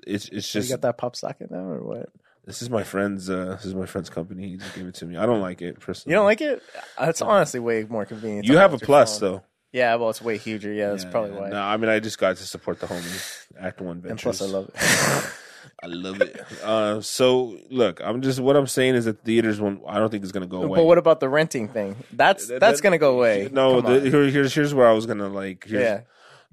it's 0.08 0.26
it's 0.30 0.54
you 0.56 0.62
just 0.62 0.72
got 0.72 0.82
that 0.82 0.98
pop 0.98 1.16
socket 1.16 1.52
now 1.52 1.60
or 1.66 1.84
what? 1.84 2.10
this 2.46 2.62
is 2.62 2.70
my 2.70 2.84
friend's 2.84 3.30
uh 3.30 3.56
this 3.58 3.66
is 3.66 3.74
my 3.76 3.86
friend's 3.86 4.10
company. 4.10 4.50
He 4.50 4.58
just 4.58 4.76
gave 4.76 4.86
it 4.88 4.96
to 4.96 5.06
me. 5.06 5.18
I 5.18 5.26
don't 5.26 5.42
like 5.42 5.62
it 5.62 5.80
personally. 5.80 6.14
You 6.14 6.18
don't 6.20 6.26
like 6.26 6.42
it? 6.42 6.62
that's 6.98 7.10
It's 7.10 7.22
honestly 7.22 7.60
way 7.60 7.86
more 7.90 8.06
convenient. 8.06 8.46
You 8.46 8.58
have 8.58 8.74
a 8.74 8.78
plus 8.78 9.20
phone. 9.20 9.32
though. 9.32 9.44
Yeah, 9.72 9.96
well, 9.96 10.10
it's 10.10 10.22
way 10.22 10.38
huger. 10.38 10.72
Yeah, 10.72 10.92
that's 10.92 11.04
Yeah, 11.04 11.10
probably 11.12 11.32
yeah. 11.32 11.40
why. 11.42 11.50
No, 11.50 11.62
I 11.62 11.76
mean 11.78 11.90
I 11.90 12.00
just 12.00 12.18
got 12.18 12.38
to 12.38 12.44
support 12.44 12.80
the 12.80 12.88
homie 12.88 13.46
Act 13.60 13.82
One 13.82 14.00
Ventures. 14.00 14.10
and 14.12 14.20
plus, 14.22 14.42
I 14.42 14.46
love 14.46 14.70
it. 14.74 15.32
I 15.84 15.88
love 15.88 16.22
it. 16.22 16.42
Uh, 16.64 17.02
so 17.02 17.58
look, 17.70 18.02
I'm 18.04 18.22
just 18.22 18.40
what 18.40 18.56
I'm 18.56 18.68
saying 18.68 18.96
is 18.96 19.06
that 19.06 19.24
theaters 19.24 19.60
won't. 19.60 19.82
I 19.88 20.00
don't 20.00 20.10
think 20.10 20.24
it's 20.24 20.32
gonna 20.32 20.48
go 20.48 20.64
away. 20.64 20.78
but 20.80 20.86
what 20.86 20.98
about 20.98 21.20
the 21.20 21.30
renting 21.30 21.68
thing? 21.68 21.96
That's 22.12 22.48
That- 22.48 22.60
that's 22.60 22.80
that- 22.80 22.84
gonna 22.84 22.98
go 22.98 23.16
away. 23.16 23.50
No, 23.52 23.82
the, 23.82 24.00
here, 24.10 24.30
here's 24.30 24.54
here's 24.54 24.74
where 24.74 24.88
I 24.88 24.94
was 24.94 25.06
gonna 25.06 25.28
like. 25.30 25.66
Here's, 25.68 25.82
yeah. 25.84 26.02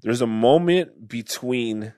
there's 0.01 0.21
a 0.21 0.27
moment 0.27 1.07
between 1.07 1.93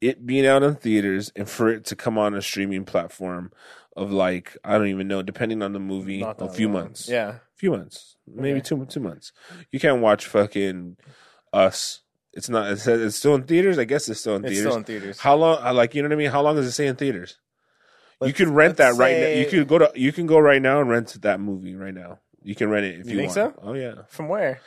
it 0.00 0.24
being 0.26 0.46
out 0.46 0.62
in 0.62 0.74
theaters 0.76 1.32
and 1.34 1.48
for 1.48 1.68
it 1.70 1.84
to 1.86 1.96
come 1.96 2.16
on 2.18 2.34
a 2.34 2.42
streaming 2.42 2.84
platform 2.84 3.50
of 3.96 4.12
like 4.12 4.56
I 4.64 4.78
don't 4.78 4.88
even 4.88 5.08
know, 5.08 5.22
depending 5.22 5.62
on 5.62 5.72
the 5.72 5.80
movie, 5.80 6.22
a 6.22 6.48
few 6.48 6.68
long. 6.68 6.72
months, 6.84 7.08
Yeah. 7.08 7.28
A 7.30 7.40
few 7.56 7.70
months, 7.72 8.16
maybe 8.26 8.58
Okay. 8.60 8.68
two 8.68 8.84
two 8.86 9.00
months. 9.00 9.32
You 9.72 9.80
can't 9.80 10.00
watch 10.00 10.26
fucking 10.26 10.96
Us. 11.52 12.02
It's 12.32 12.48
not. 12.48 12.70
It 12.70 12.78
says 12.78 13.00
it's 13.00 13.16
still 13.16 13.34
in 13.34 13.42
theaters. 13.44 13.78
I 13.78 13.84
guess 13.84 14.08
it's 14.08 14.20
still 14.20 14.36
in 14.36 14.44
It's 14.44 14.54
theaters. 14.54 14.66
still 14.72 14.76
in 14.78 14.84
theaters. 14.84 15.18
How 15.18 15.34
long? 15.36 15.62
Like 15.74 15.94
you 15.94 16.02
know 16.02 16.08
what 16.08 16.14
I 16.14 16.18
mean? 16.18 16.30
How 16.30 16.42
long 16.42 16.56
does 16.56 16.66
it 16.66 16.72
say 16.72 16.86
in 16.86 16.96
theaters? 16.96 17.38
you 18.20 18.26
Let's- 18.26 18.38
could 18.38 18.48
rent 18.48 18.76
that 18.76 18.94
right 18.96 19.16
now. 19.18 19.26
You 19.28 19.46
could 19.46 19.66
go 19.66 19.78
to. 19.78 19.90
You 19.94 20.12
can 20.12 20.26
go 20.26 20.38
right 20.38 20.62
now 20.62 20.80
and 20.80 20.88
rent 20.88 21.16
that 21.22 21.40
movie 21.40 21.74
right 21.74 21.94
now. 21.94 22.18
You 22.42 22.54
can 22.54 22.70
rent 22.70 22.86
it 22.86 23.00
if 23.00 23.06
You 23.06 23.12
you, 23.12 23.18
think 23.26 23.36
want. 23.36 23.54
so? 23.56 23.62
Oh 23.62 23.74
yeah, 23.74 23.94
From 24.08 24.28
where? 24.28 24.60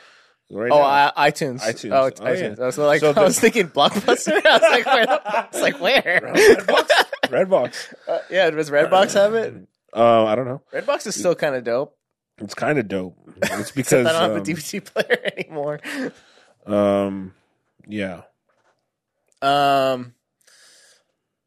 right 0.50 0.70
oh, 0.70 0.76
now. 0.78 1.12
I, 1.16 1.30
iTunes. 1.30 1.60
iTunes. 1.62 1.92
Oh, 1.98 2.04
it's 2.06 2.20
Oh, 2.20 2.28
yeah. 2.28 2.34
iTunes. 2.50 2.60
I 2.62 2.66
was 2.66 2.78
like, 2.78 3.00
So 3.00 3.10
I 3.10 3.12
the- 3.12 3.20
was 3.22 3.40
thinking 3.40 3.68
Blockbuster. 3.68 4.40
I 4.44 4.58
was 4.58 4.62
like, 4.70 4.86
where? 4.86 5.48
Was 5.52 5.62
like, 5.62 5.80
where? 5.80 6.20
Redbox. 6.34 6.88
Redbox. 7.28 7.94
Uh, 8.08 8.18
yeah, 8.30 8.50
does 8.50 8.70
Redbox 8.70 9.14
have 9.14 9.34
it? 9.34 9.54
Uh, 9.96 10.24
I 10.26 10.34
don't 10.34 10.44
know. 10.46 10.60
Redbox 10.72 11.06
is 11.06 11.14
still 11.16 11.34
kind 11.34 11.54
of 11.56 11.64
dope. 11.64 11.96
It's 12.38 12.54
kind 12.54 12.78
of 12.78 12.86
dope. 12.88 13.16
It's 13.42 13.70
because 13.74 14.06
I 14.06 14.12
don't 14.12 14.20
have 14.22 14.30
a 14.32 14.34
um, 14.40 14.44
DVD 14.44 14.84
player 14.84 15.18
anymore. 15.38 15.80
um, 16.66 17.32
yeah. 17.86 18.22
Um, 19.42 20.14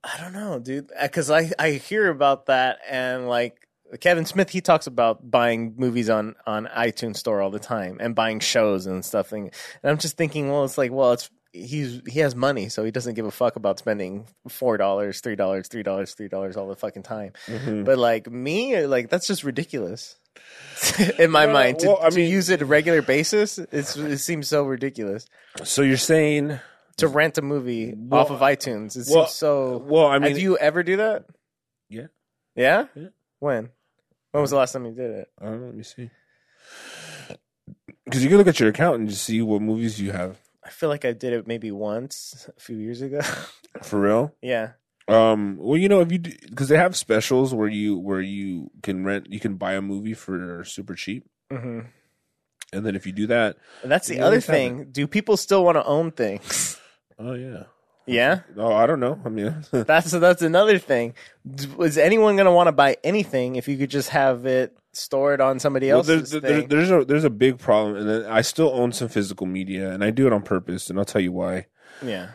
I 0.04 0.17
don't 0.21 0.34
know, 0.34 0.60
dude, 0.60 0.91
because 1.02 1.32
I 1.32 1.52
I 1.58 1.71
hear 1.71 2.10
about 2.10 2.45
that 2.47 2.80
and 2.89 3.28
like 3.28 3.67
Kevin 4.00 4.26
Smith, 4.26 4.50
he 4.50 4.62
talks 4.62 4.86
about 4.88 5.30
buying 5.30 5.73
movies 5.78 6.10
on 6.10 6.36
on 6.45 6.65
iTunes 6.67 7.17
Store 7.17 7.41
all 7.41 7.50
the 7.50 7.60
time 7.60 7.97
and 8.00 8.13
buying 8.15 8.39
shows 8.39 8.86
and 8.86 9.04
stuff. 9.04 9.32
And, 9.32 9.45
and 9.82 9.91
I'm 9.91 9.97
just 9.97 10.17
thinking, 10.17 10.50
well, 10.50 10.65
it's 10.65 10.78
like, 10.78 10.91
well, 10.91 11.13
it's 11.13 11.30
he's 11.54 12.02
he 12.08 12.19
has 12.19 12.36
money, 12.36 12.69
so 12.69 12.84
he 12.84 12.91
doesn't 12.91 13.15
give 13.15 13.26
a 13.26 13.32
fuck 13.32 13.56
about 13.56 13.80
spending 13.80 14.28
four 14.50 14.78
dollars, 14.78 15.21
three 15.21 15.36
dollars, 15.36 15.67
three 15.67 15.84
dollars, 15.84 16.13
three 16.13 16.28
dollars 16.28 16.58
all 16.58 16.67
the 16.67 16.76
fucking 16.76 17.04
time. 17.04 17.32
Mhm. 17.47 17.86
But 17.86 17.97
like 17.97 18.30
me, 18.30 18.86
like 18.86 19.10
that's 19.10 19.28
just 19.28 19.43
ridiculous. 19.43 20.17
In 21.19 21.31
my 21.31 21.45
Well, 21.45 21.53
mind, 21.53 21.79
to, 21.79 21.88
well, 21.88 21.99
I 22.01 22.10
to 22.10 22.21
use 22.21 22.49
it 22.49 22.62
a 22.62 22.65
regular 22.65 23.01
basis, 23.01 23.57
it's, 23.57 23.95
it 23.97 24.19
seems 24.19 24.47
so 24.47 24.63
ridiculous 24.63 25.25
So 25.63 25.81
you're 25.81 25.97
saying? 25.97 26.60
to 26.97 27.07
rent 27.07 27.38
a 27.38 27.41
movie 27.41 27.93
Well, 27.95 28.21
off 28.21 28.29
of 28.31 28.39
iTunes. 28.41 28.95
It 28.97 29.07
well, 29.13 29.25
seems 29.25 29.36
so. 29.36 29.77
Well, 29.77 30.07
I 30.07 30.19
mean, 30.19 30.29
Have 30.31 30.39
you 30.39 30.57
ever 30.57 30.83
do 30.83 30.97
that? 30.97 31.25
Yeah. 31.89 32.07
Yeah. 32.55 32.86
Yeah. 32.95 33.07
When? 33.39 33.69
When 34.31 34.41
was 34.41 34.49
the 34.51 34.57
last 34.57 34.73
time 34.73 34.86
you 34.86 34.91
did 34.93 35.12
it? 35.12 35.31
I 35.41 35.45
don't 35.45 35.60
know. 35.62 35.65
Let 35.67 35.75
me 35.75 35.83
see. 35.83 36.10
Because 38.05 38.23
you 38.23 38.29
can 38.29 38.38
look 38.38 38.47
at 38.47 38.60
your 38.60 38.69
account 38.69 38.99
and 38.99 39.10
just 39.10 39.23
see 39.23 39.41
what 39.41 39.62
movies 39.62 39.99
you 39.99 40.12
have. 40.12 40.38
I 40.63 40.69
feel 40.69 40.89
like 40.89 41.05
I 41.05 41.13
did 41.13 41.33
it 41.33 41.47
maybe 41.47 41.71
once 41.71 42.49
a 42.55 42.60
few 42.60 42.77
years 42.77 43.01
ago. 43.01 43.21
For 43.83 43.99
real? 43.99 44.33
yeah. 44.41 44.71
Um. 45.08 45.58
Well, 45.58 45.78
you 45.78 45.88
know, 45.89 46.02
if 46.02 46.12
you 46.12 46.20
because 46.20 46.67
they 46.67 46.78
have 46.78 46.96
specials 46.96 47.54
where 47.54 47.70
you 47.70 47.98
where 47.98 48.22
you 48.22 48.72
can 48.84 49.06
rent, 49.06 49.28
you 49.32 49.39
can 49.39 49.56
buy 49.56 49.74
a 49.74 49.82
movie 49.82 50.13
for 50.13 50.63
super 50.65 50.96
cheap, 50.96 51.26
hmm 51.52 51.82
and 52.74 52.86
then 52.86 52.96
if 52.96 53.06
you 53.06 53.13
do 53.13 53.28
that, 53.28 53.58
And 53.84 53.91
that's 53.91 54.08
the 54.08 54.20
other 54.20 54.41
thing. 54.41 54.89
Do 54.91 55.08
people 55.08 55.38
still 55.38 55.63
want 55.63 55.76
to 55.78 55.86
own 55.86 56.12
things? 56.12 56.80
oh 57.20 57.34
yeah. 57.34 57.63
yeah. 58.06 58.41
Oh, 58.58 58.74
I 58.74 58.86
don't 58.88 59.00
know. 59.00 59.20
I 59.24 59.30
mean, 59.30 59.63
That's 59.72 60.12
that's 60.12 60.41
another 60.41 60.78
thing. 60.78 61.13
Was 61.78 61.98
anyone 61.98 62.36
gonna 62.36 62.52
want 62.52 62.67
to 62.67 62.74
buy 62.74 62.98
anything 63.04 63.56
if 63.56 63.67
you 63.70 63.78
could 63.78 63.89
just 63.89 64.10
have 64.10 64.46
it 64.46 64.78
stored 64.93 65.39
on 65.39 65.60
somebody 65.60 65.88
well, 65.88 66.00
else's 66.00 66.32
there's, 66.32 66.41
there, 66.41 66.60
thing? 66.60 66.67
there's 66.67 66.91
a 66.91 67.06
there's 67.06 67.24
a 67.24 67.30
big 67.30 67.58
problem, 67.60 67.96
and 67.96 68.10
then 68.10 68.26
I 68.30 68.41
still 68.41 68.70
own 68.74 68.91
some 68.91 69.08
physical 69.08 69.48
media, 69.48 69.91
and 69.91 70.04
I 70.04 70.10
do 70.10 70.28
it 70.28 70.34
on 70.34 70.41
purpose, 70.41 70.89
and 70.89 71.00
I'll 71.00 71.06
tell 71.06 71.22
you 71.22 71.32
why. 71.32 71.67
yeah. 72.02 72.32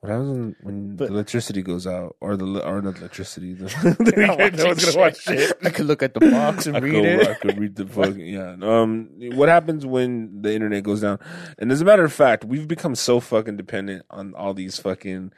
What 0.00 0.10
happens 0.10 0.54
when 0.62 0.96
But- 0.96 1.08
the 1.08 1.14
electricity 1.14 1.62
goes 1.62 1.86
out, 1.86 2.16
or 2.20 2.36
the 2.36 2.64
or 2.64 2.80
not 2.82 2.98
electricity? 2.98 3.54
The, 3.58 4.14
No 4.16 4.36
no 4.36 4.66
one's 4.68 4.84
gonna 4.84 4.96
watch 4.98 5.22
shit. 5.22 5.58
I 5.64 5.70
could 5.70 5.86
look 5.86 6.02
at 6.02 6.14
the 6.14 6.20
box 6.20 6.66
and 6.66 6.76
I 6.78 6.80
read 6.80 6.92
could, 6.94 7.04
it. 7.04 7.28
I 7.28 7.34
could 7.34 7.58
read 7.58 7.74
the 7.76 7.86
fucking 7.86 8.20
yeah. 8.26 8.56
Um, 8.62 9.10
what 9.34 9.48
happens 9.48 9.84
when 9.84 10.42
the 10.42 10.54
internet 10.54 10.82
goes 10.84 11.00
down? 11.00 11.18
And 11.58 11.72
as 11.72 11.80
a 11.80 11.84
matter 11.84 12.04
of 12.04 12.12
fact, 12.12 12.44
we've 12.44 12.68
become 12.68 12.94
so 12.94 13.18
fucking 13.20 13.56
dependent 13.56 14.04
on 14.10 14.34
all 14.34 14.54
these 14.54 14.78
fucking 14.78 15.32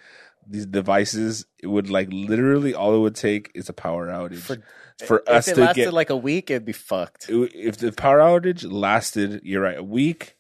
these 0.47 0.67
devices. 0.67 1.47
It 1.59 1.69
would 1.69 1.89
like 1.89 2.09
literally 2.13 2.75
all 2.75 2.95
it 2.95 2.99
would 3.01 3.15
take 3.15 3.51
is 3.55 3.69
a 3.69 3.73
power 3.73 4.09
outage 4.09 4.41
For- 4.41 4.63
for, 5.07 5.27
us 5.27 5.49
it 5.49 5.55
to 5.55 5.61
lasted 5.63 5.85
get. 5.85 5.95
like 5.95 6.11
a 6.11 6.17
week, 6.17 6.51
it'd 6.51 6.67
be 6.67 6.73
fucked. 6.73 7.27
if 7.31 7.79
the 7.79 7.91
power 7.93 8.19
outage 8.19 8.71
lasted, 8.71 9.41
you're 9.45 9.63
right, 9.63 9.79
a 9.79 9.83
week. 9.83 10.37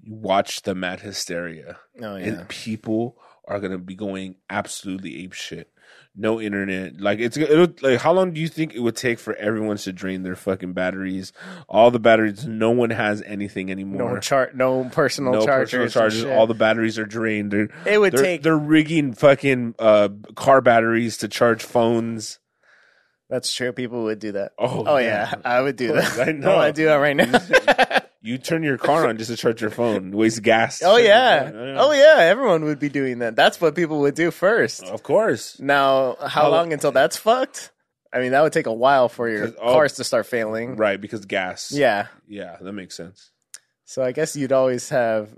You 0.00 0.14
watch 0.14 0.62
the 0.62 0.74
mad 0.74 0.98
hysteria, 1.02 1.78
Oh 2.00 2.16
yeah. 2.16 2.24
and 2.26 2.48
people 2.48 3.16
are 3.46 3.60
gonna 3.60 3.78
be 3.78 3.94
going 3.94 4.36
absolutely 4.48 5.22
ape 5.24 5.32
shit. 5.32 5.68
No 6.14 6.40
internet. 6.40 7.00
Like 7.00 7.18
it's 7.20 7.36
it'll, 7.36 7.72
like 7.80 8.00
how 8.00 8.12
long 8.12 8.32
do 8.32 8.40
you 8.40 8.48
think 8.48 8.74
it 8.74 8.80
would 8.80 8.96
take 8.96 9.18
for 9.18 9.34
everyone 9.34 9.78
to 9.78 9.92
drain 9.92 10.22
their 10.22 10.36
fucking 10.36 10.74
batteries? 10.74 11.32
All 11.68 11.90
the 11.90 11.98
batteries. 11.98 12.46
No 12.46 12.70
one 12.70 12.90
has 12.90 13.22
anything 13.22 13.70
anymore. 13.70 14.14
no 14.14 14.20
chart, 14.20 14.54
no 14.54 14.84
personal 14.92 15.32
no 15.32 15.46
chargers. 15.46 15.92
personal 15.94 16.10
chargers. 16.10 16.24
All 16.24 16.46
the 16.46 16.54
batteries 16.54 16.98
are 16.98 17.06
drained. 17.06 17.50
They're 17.50 17.68
it 17.86 17.98
would 17.98 18.12
they're, 18.12 18.22
take. 18.22 18.42
they're 18.42 18.56
rigging 18.56 19.14
fucking 19.14 19.74
uh, 19.78 20.10
car 20.34 20.60
batteries 20.60 21.16
to 21.18 21.28
charge 21.28 21.62
phones. 21.62 22.38
That's 23.30 23.52
true. 23.54 23.72
People 23.72 24.04
would 24.04 24.18
do 24.18 24.32
that. 24.32 24.52
Oh, 24.58 24.84
Oh 24.86 24.98
yeah, 24.98 25.32
I 25.44 25.62
would 25.62 25.76
do 25.76 25.94
that. 25.94 26.28
I 26.28 26.32
know. 26.32 26.58
I 26.58 26.70
do 26.72 26.84
that 26.84 26.96
right 26.96 27.16
now. 27.16 27.98
You 28.24 28.38
turn 28.38 28.62
your 28.62 28.78
car 28.78 29.08
on 29.08 29.18
just 29.18 29.30
to 29.30 29.36
charge 29.36 29.60
your 29.60 29.70
phone. 29.70 30.12
Waste 30.12 30.42
gas. 30.42 30.80
Oh 30.84 30.96
yeah. 31.10 31.50
Oh 31.76 31.90
yeah. 31.92 32.18
Everyone 32.22 32.64
would 32.64 32.78
be 32.78 32.88
doing 32.88 33.18
that. 33.18 33.34
That's 33.36 33.60
what 33.60 33.74
people 33.74 34.00
would 34.00 34.14
do 34.14 34.30
first. 34.30 34.84
Of 34.84 35.02
course. 35.02 35.58
Now, 35.58 36.16
how 36.20 36.28
How- 36.28 36.50
long 36.50 36.72
until 36.72 36.92
that's 36.92 37.16
fucked? 37.16 37.70
I 38.12 38.18
mean, 38.20 38.32
that 38.32 38.42
would 38.42 38.52
take 38.52 38.66
a 38.66 38.72
while 38.72 39.08
for 39.08 39.28
your 39.28 39.46
'Cause- 39.46 39.56
oh. 39.60 39.72
cars 39.72 39.92
to 39.94 40.04
start 40.04 40.26
failing. 40.26 40.76
Right, 40.76 41.00
because 41.00 41.24
gas. 41.24 41.72
Yeah. 41.72 42.08
Yeah, 42.28 42.58
that 42.60 42.72
makes 42.74 42.94
sense. 42.96 43.30
So 43.86 44.02
I 44.02 44.12
guess 44.12 44.36
you'd 44.36 44.52
always 44.52 44.88
have. 44.90 45.28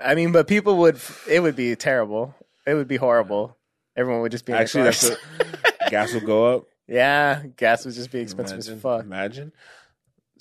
I 0.00 0.14
mean, 0.14 0.32
but 0.32 0.46
people 0.48 0.76
would. 0.78 0.98
It 1.28 1.40
would 1.40 1.56
be 1.56 1.74
terrible. 1.76 2.34
It 2.66 2.74
would 2.74 2.88
be 2.88 2.96
horrible. 2.96 3.56
Everyone 3.96 4.20
would 4.22 4.32
just 4.32 4.44
be 4.44 4.52
in 4.52 4.56
their 4.56 4.62
Actually, 4.64 4.84
that's 4.84 5.08
cars. 5.08 5.18
what, 5.38 5.90
gas 5.90 6.12
will 6.12 6.20
go 6.22 6.56
up. 6.56 6.64
yeah, 6.88 7.42
gas 7.56 7.84
would 7.84 7.94
just 7.94 8.10
be 8.10 8.20
expensive 8.20 8.56
Imagine. 8.58 8.74
as 8.74 8.80
fuck. 8.82 9.02
Imagine. 9.04 9.52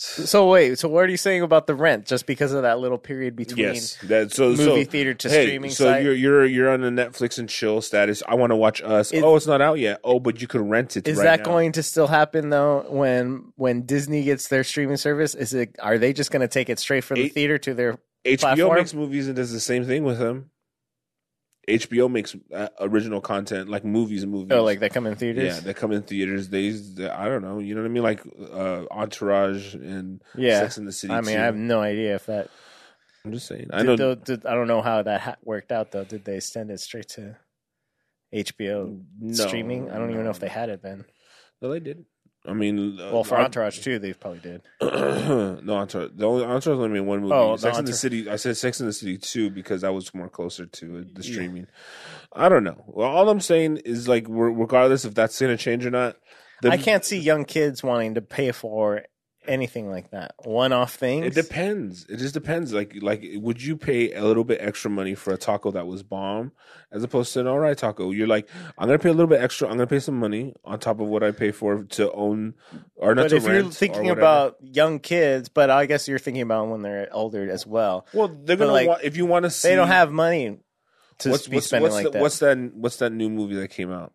So 0.02 0.49
wait, 0.49 0.80
so 0.80 0.89
what 0.89 1.06
are 1.06 1.10
you 1.10 1.18
saying 1.18 1.43
about 1.43 1.68
the 1.68 1.76
rent? 1.76 2.08
Just 2.08 2.26
because 2.26 2.54
of 2.54 2.64
that 2.64 2.80
little 2.80 2.97
period 2.97 3.36
between 3.36 3.68
Yes. 3.68 3.97
That 4.04 4.32
so 4.32 4.49
movie 4.49 4.84
so, 4.86 4.89
theater 4.89 5.14
to 5.14 5.30
hey, 5.30 5.45
streaming 5.45 5.70
so 5.70 5.86
site? 5.86 6.04
you're 6.04 6.16
you're 6.16 6.45
you're 6.45 6.70
on 6.72 6.82
the 6.82 6.89
Netflix 6.89 7.38
and 7.38 7.47
chill 7.47 7.82
status. 7.82 8.24
I 8.28 8.34
want 8.36 8.49
to 8.49 8.56
watch 8.56 8.82
Us. 8.82 9.12
Is- 9.12 9.22
oh, 9.22 9.36
it's 9.36 9.45
not 9.45 9.62
out 9.62 9.78
yet. 9.78 9.99
Oh, 10.04 10.20
but 10.20 10.41
you 10.41 10.47
could 10.47 10.62
rent 10.62 10.97
it. 10.97 11.08
Is 11.08 11.18
right 11.18 11.24
that 11.26 11.39
now. 11.39 11.45
going 11.45 11.74
to 11.74 11.84
still 11.84 12.08
happen 12.08 12.49
though? 12.49 12.86
When 12.89 13.54
when 13.58 13.86
Disney 13.86 14.24
gets 14.24 14.47
their 14.47 14.64
streaming 14.64 14.97
service, 14.97 15.36
is 15.36 15.54
it? 15.54 15.76
Are 15.80 15.99
they 15.99 16.14
just 16.14 16.32
going 16.32 16.41
to 16.41 16.47
take 16.47 16.70
it 16.70 16.80
straight 16.80 17.04
from 17.04 17.18
the 17.18 17.30
theater 17.30 17.58
to 17.60 17.74
their? 17.74 17.97
HBO 18.24 18.39
platform? 18.39 18.78
makes 18.78 18.93
movies 18.93 19.28
and 19.28 19.36
does 19.36 19.52
the 19.52 19.60
same 19.60 19.84
thing 19.84 20.04
with 20.04 20.20
them. 20.20 20.51
HBO 21.70 22.09
makes 22.12 22.36
uh, 22.53 22.70
original 22.80 23.22
content 23.22 23.70
like 23.70 23.86
movies 23.86 24.24
and 24.24 24.32
movies. 24.32 24.51
Oh, 24.57 24.64
like 24.64 24.80
they 24.80 24.89
come 24.89 25.05
in 25.05 25.16
theaters. 25.16 25.43
yeah, 25.55 25.59
they 25.59 25.74
come 25.74 25.91
in 25.91 26.01
theaters. 26.01 26.49
They, 26.49 26.70
they- 26.72 27.09
I 27.09 27.28
don't 27.30 27.43
know. 27.43 27.59
You 27.59 27.76
know 27.76 27.82
what 27.82 27.88
I 27.88 27.91
mean? 27.91 28.03
Like 28.03 28.22
uh, 28.51 28.86
Entourage 28.91 29.76
and 29.76 30.24
Yeah. 30.36 30.59
Sex 30.62 30.78
in 30.78 30.86
the 30.86 30.91
City. 30.91 31.14
I 31.14 31.22
mean, 31.22 31.36
too. 31.36 31.41
I 31.41 31.45
have 31.45 31.55
no 31.55 31.80
idea 31.82 32.16
if 32.16 32.26
that. 32.26 32.49
I'm 33.24 33.32
just 33.32 33.47
saying. 33.47 33.68
I 33.72 33.78
Did 33.84 33.86
know. 33.86 33.95
tho- 33.95 34.16
did- 34.16 34.45
I 34.47 34.55
don't 34.55 34.68
know 34.68 34.82
how 34.82 35.03
that 35.03 35.22
ha- 35.22 35.36
worked 35.43 35.72
out 35.72 35.91
though. 35.91 36.03
Did 36.03 36.26
they 36.26 36.39
send 36.39 36.72
it 36.72 36.80
straight 36.80 37.07
to 37.09 37.38
HBO 38.34 39.03
no, 39.20 39.34
streaming? 39.34 39.91
I 39.91 39.97
don't 39.99 40.09
even 40.12 40.24
know 40.24 40.32
if 40.32 40.39
they 40.39 40.47
had 40.49 40.70
it 40.70 40.82
then. 40.82 41.05
No, 41.62 41.70
they 41.70 41.80
did. 41.80 42.05
I 42.46 42.54
mean, 42.54 43.00
uh, 43.00 43.12
Well, 43.14 43.24
for 43.24 43.36
Ent- 43.36 43.46
Entourage 43.46 43.80
too, 43.80 44.00
they 44.00 44.14
probably 44.14 44.39
did. 44.39 44.62
no, 44.82 45.74
Entourage. 45.76 46.10
The 46.16 46.26
only 46.28 46.44
Entourage 46.44 46.76
only 46.78 46.89
made 46.89 47.02
one 47.02 47.22
movie. 47.22 47.34
Oh, 47.34 47.56
Sex 47.56 47.78
in 47.78 47.86
the 47.86 47.94
City. 47.94 48.30
I 48.30 48.36
said 48.38 48.58
Sex 48.58 48.80
in 48.80 48.88
the 48.88 48.94
City 48.94 49.18
two 49.18 49.50
because 49.52 49.82
that 49.82 49.94
was 49.94 50.14
more 50.14 50.30
closer 50.30 50.66
to 50.66 51.06
the 51.14 51.22
streaming. 51.24 51.68
I 52.34 52.50
don't 52.50 52.64
know. 52.64 52.84
Well, 52.88 53.08
all 53.10 53.30
I'm 53.30 53.42
saying 53.42 53.78
is 53.86 54.08
like, 54.08 54.26
regardless 54.28 55.06
if 55.06 55.14
that's 55.14 55.39
going 55.39 55.56
to 55.56 55.64
change 55.64 55.86
or 55.86 55.92
not, 55.92 56.16
the, 56.62 56.70
I 56.70 56.78
can't 56.78 57.04
see 57.06 57.20
young 57.20 57.46
kids 57.46 57.84
wanting 57.84 58.16
to 58.16 58.22
pay 58.22 58.52
for 58.52 59.04
anything 59.48 59.89
like 59.89 60.12
that. 60.12 60.36
One-off 60.44 60.94
things. 60.96 61.26
It 61.26 61.34
depends. 61.34 62.06
It 62.08 62.18
just 62.18 62.34
depends. 62.34 62.74
Like, 62.74 62.98
like, 63.02 63.24
would 63.36 63.62
you 63.62 63.76
pay 63.76 64.14
a 64.14 64.24
little 64.24 64.44
bit 64.44 64.60
extra 64.62 64.92
money 64.92 65.16
for 65.16 65.34
a 65.34 65.38
taco 65.38 65.72
that 65.72 65.88
was 65.88 66.04
bomb, 66.04 66.52
as 66.92 67.04
opposed 67.04 67.34
to 67.34 67.42
an 67.42 67.48
all 67.48 67.60
right 67.60 67.78
taco? 67.78 68.12
You're 68.12 68.28
like, 68.28 68.48
I'm 68.78 68.88
gonna 68.88 69.00
pay 69.00 69.10
a 69.10 69.14
little 69.14 69.28
bit 69.28 69.42
extra. 69.42 69.68
I'm 69.68 69.74
gonna 69.74 69.88
pay 69.88 70.00
some 70.00 70.20
money 70.20 70.54
on 70.64 70.80
top 70.80 71.00
of 71.00 71.08
what 71.08 71.24
I 71.24 71.32
pay 71.32 71.52
for 71.52 71.84
to 71.84 72.12
own 72.12 72.54
or 72.96 73.16
not 73.16 73.30
But 73.30 73.34
if 73.34 73.46
you're 73.46 73.64
thinking 73.64 74.10
about 74.10 74.58
young 74.62 75.00
kids, 75.00 75.50
but 75.50 75.70
I 75.70 75.86
guess 75.86 76.08
you're 76.08 76.20
thinking 76.20 76.44
about 76.44 76.68
when 76.68 76.82
they're 76.82 77.10
older 77.12 77.50
as 77.50 77.66
well. 77.66 78.06
well, 78.14 78.28
they're 78.28 78.58
gonna 78.58 78.72
like, 78.72 78.88
want 78.88 79.04
if 79.04 79.18
you 79.18 79.26
want 79.26 79.44
to 79.44 79.50
see. 79.50 79.70
They 79.70 79.76
don't 79.76 79.88
have 79.88 80.12
money 80.12 80.60
to 81.20 81.30
what's 81.30 81.48
be 81.48 81.58
what's, 81.58 81.68
spending 81.68 81.92
what's 81.92 81.96
like 81.96 82.06
the, 82.06 82.12
that. 82.12 82.22
what's 82.22 82.39
that? 82.39 82.58
What's 82.76 82.98
that 82.98 83.12
new 83.12 83.30
movie 83.30 83.56
that 83.56 83.70
came 83.70 83.92
out? 83.92 84.14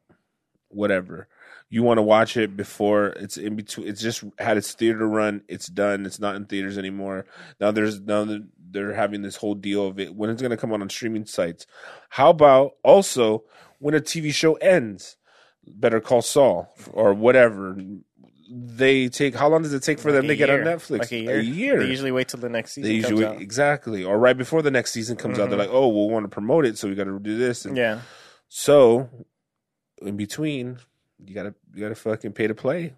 Whatever. 0.68 1.28
You 1.68 1.82
want 1.82 1.98
to 1.98 2.02
watch 2.02 2.36
it 2.36 2.56
before 2.56 3.06
it's 3.08 3.36
in 3.36 3.56
between. 3.56 3.88
It's 3.88 4.00
just 4.00 4.22
had 4.38 4.56
its 4.56 4.72
theater 4.72 5.06
run. 5.08 5.42
It's 5.48 5.66
done. 5.66 6.06
It's 6.06 6.20
not 6.20 6.36
in 6.36 6.44
theaters 6.46 6.78
anymore. 6.78 7.26
Now 7.60 7.72
there's 7.72 8.00
now 8.00 8.24
they're 8.70 8.94
having 8.94 9.22
this 9.22 9.36
whole 9.36 9.54
deal 9.56 9.86
of 9.86 9.98
it 9.98 10.14
when 10.14 10.30
it's 10.30 10.40
going 10.40 10.50
to 10.50 10.56
come 10.56 10.72
out 10.72 10.80
on 10.80 10.88
streaming 10.90 11.26
sites. 11.26 11.66
How 12.10 12.30
about 12.30 12.72
also 12.84 13.44
when 13.80 13.94
a 13.94 14.00
TV 14.00 14.32
show 14.32 14.54
ends? 14.54 15.16
Better 15.66 16.00
Call 16.00 16.22
Saul 16.22 16.72
or 16.92 17.12
whatever. 17.14 17.76
They 18.48 19.08
take 19.08 19.34
how 19.34 19.48
long 19.48 19.62
does 19.62 19.72
it 19.72 19.82
take 19.82 19.98
for 19.98 20.12
Like 20.12 20.20
them 20.20 20.28
to 20.28 20.36
get 20.36 20.48
on. 20.50 20.60
Netflix? 20.60 21.00
Like 21.00 21.10
a 21.12 21.18
year. 21.18 21.38
A 21.40 21.42
year. 21.42 21.78
They 21.82 21.88
usually 21.90 22.12
wait 22.12 22.28
till 22.28 22.38
the 22.38 22.48
next 22.48 22.74
season 22.74 22.88
They 22.88 22.94
usually 22.94 23.24
out. 23.26 23.40
exactly, 23.42 24.04
or 24.04 24.16
right 24.20 24.38
before 24.38 24.62
the 24.62 24.70
next 24.70 24.92
season 24.92 25.16
comes 25.16 25.40
out, 25.40 25.50
they're 25.50 25.58
Mhm. 25.58 25.62
like, 25.62 25.70
"Oh, 25.72 25.88
we'll 25.88 26.08
want 26.10 26.22
to 26.24 26.28
promote 26.28 26.64
it, 26.64 26.78
so 26.78 26.86
we 26.88 26.94
got 26.94 27.04
to 27.04 27.18
do 27.18 27.36
this." 27.36 27.64
And 27.64 27.76
Yeah. 27.76 28.02
so, 28.46 29.08
in 30.00 30.16
between, 30.16 30.78
you 31.24 31.34
gotta 31.34 31.54
you 31.74 31.80
gotta 31.82 31.94
fucking 31.94 32.32
pay 32.32 32.46
to 32.46 32.54
play. 32.54 32.92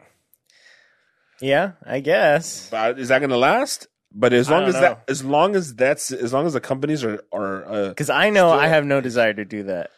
Yeah, 1.40 1.72
I 1.84 2.00
guess. 2.00 2.68
But 2.70 2.98
is 2.98 3.08
that 3.08 3.20
gonna 3.20 3.36
last? 3.36 3.86
But 4.12 4.32
as 4.32 4.48
long 4.50 4.64
as 4.64 4.74
know. 4.74 4.80
that, 4.80 5.04
as 5.08 5.22
long 5.24 5.54
as 5.54 5.74
that's, 5.74 6.10
as 6.10 6.32
long 6.32 6.46
as 6.46 6.54
the 6.54 6.60
companies 6.60 7.04
are 7.04 7.22
are 7.32 7.64
uh, 7.70 7.88
Because 7.90 8.10
I 8.10 8.30
know 8.30 8.48
Still- 8.48 8.60
I 8.60 8.66
have 8.68 8.84
no 8.86 9.00
desire 9.00 9.34
to 9.34 9.44
do 9.44 9.64
that. 9.64 9.90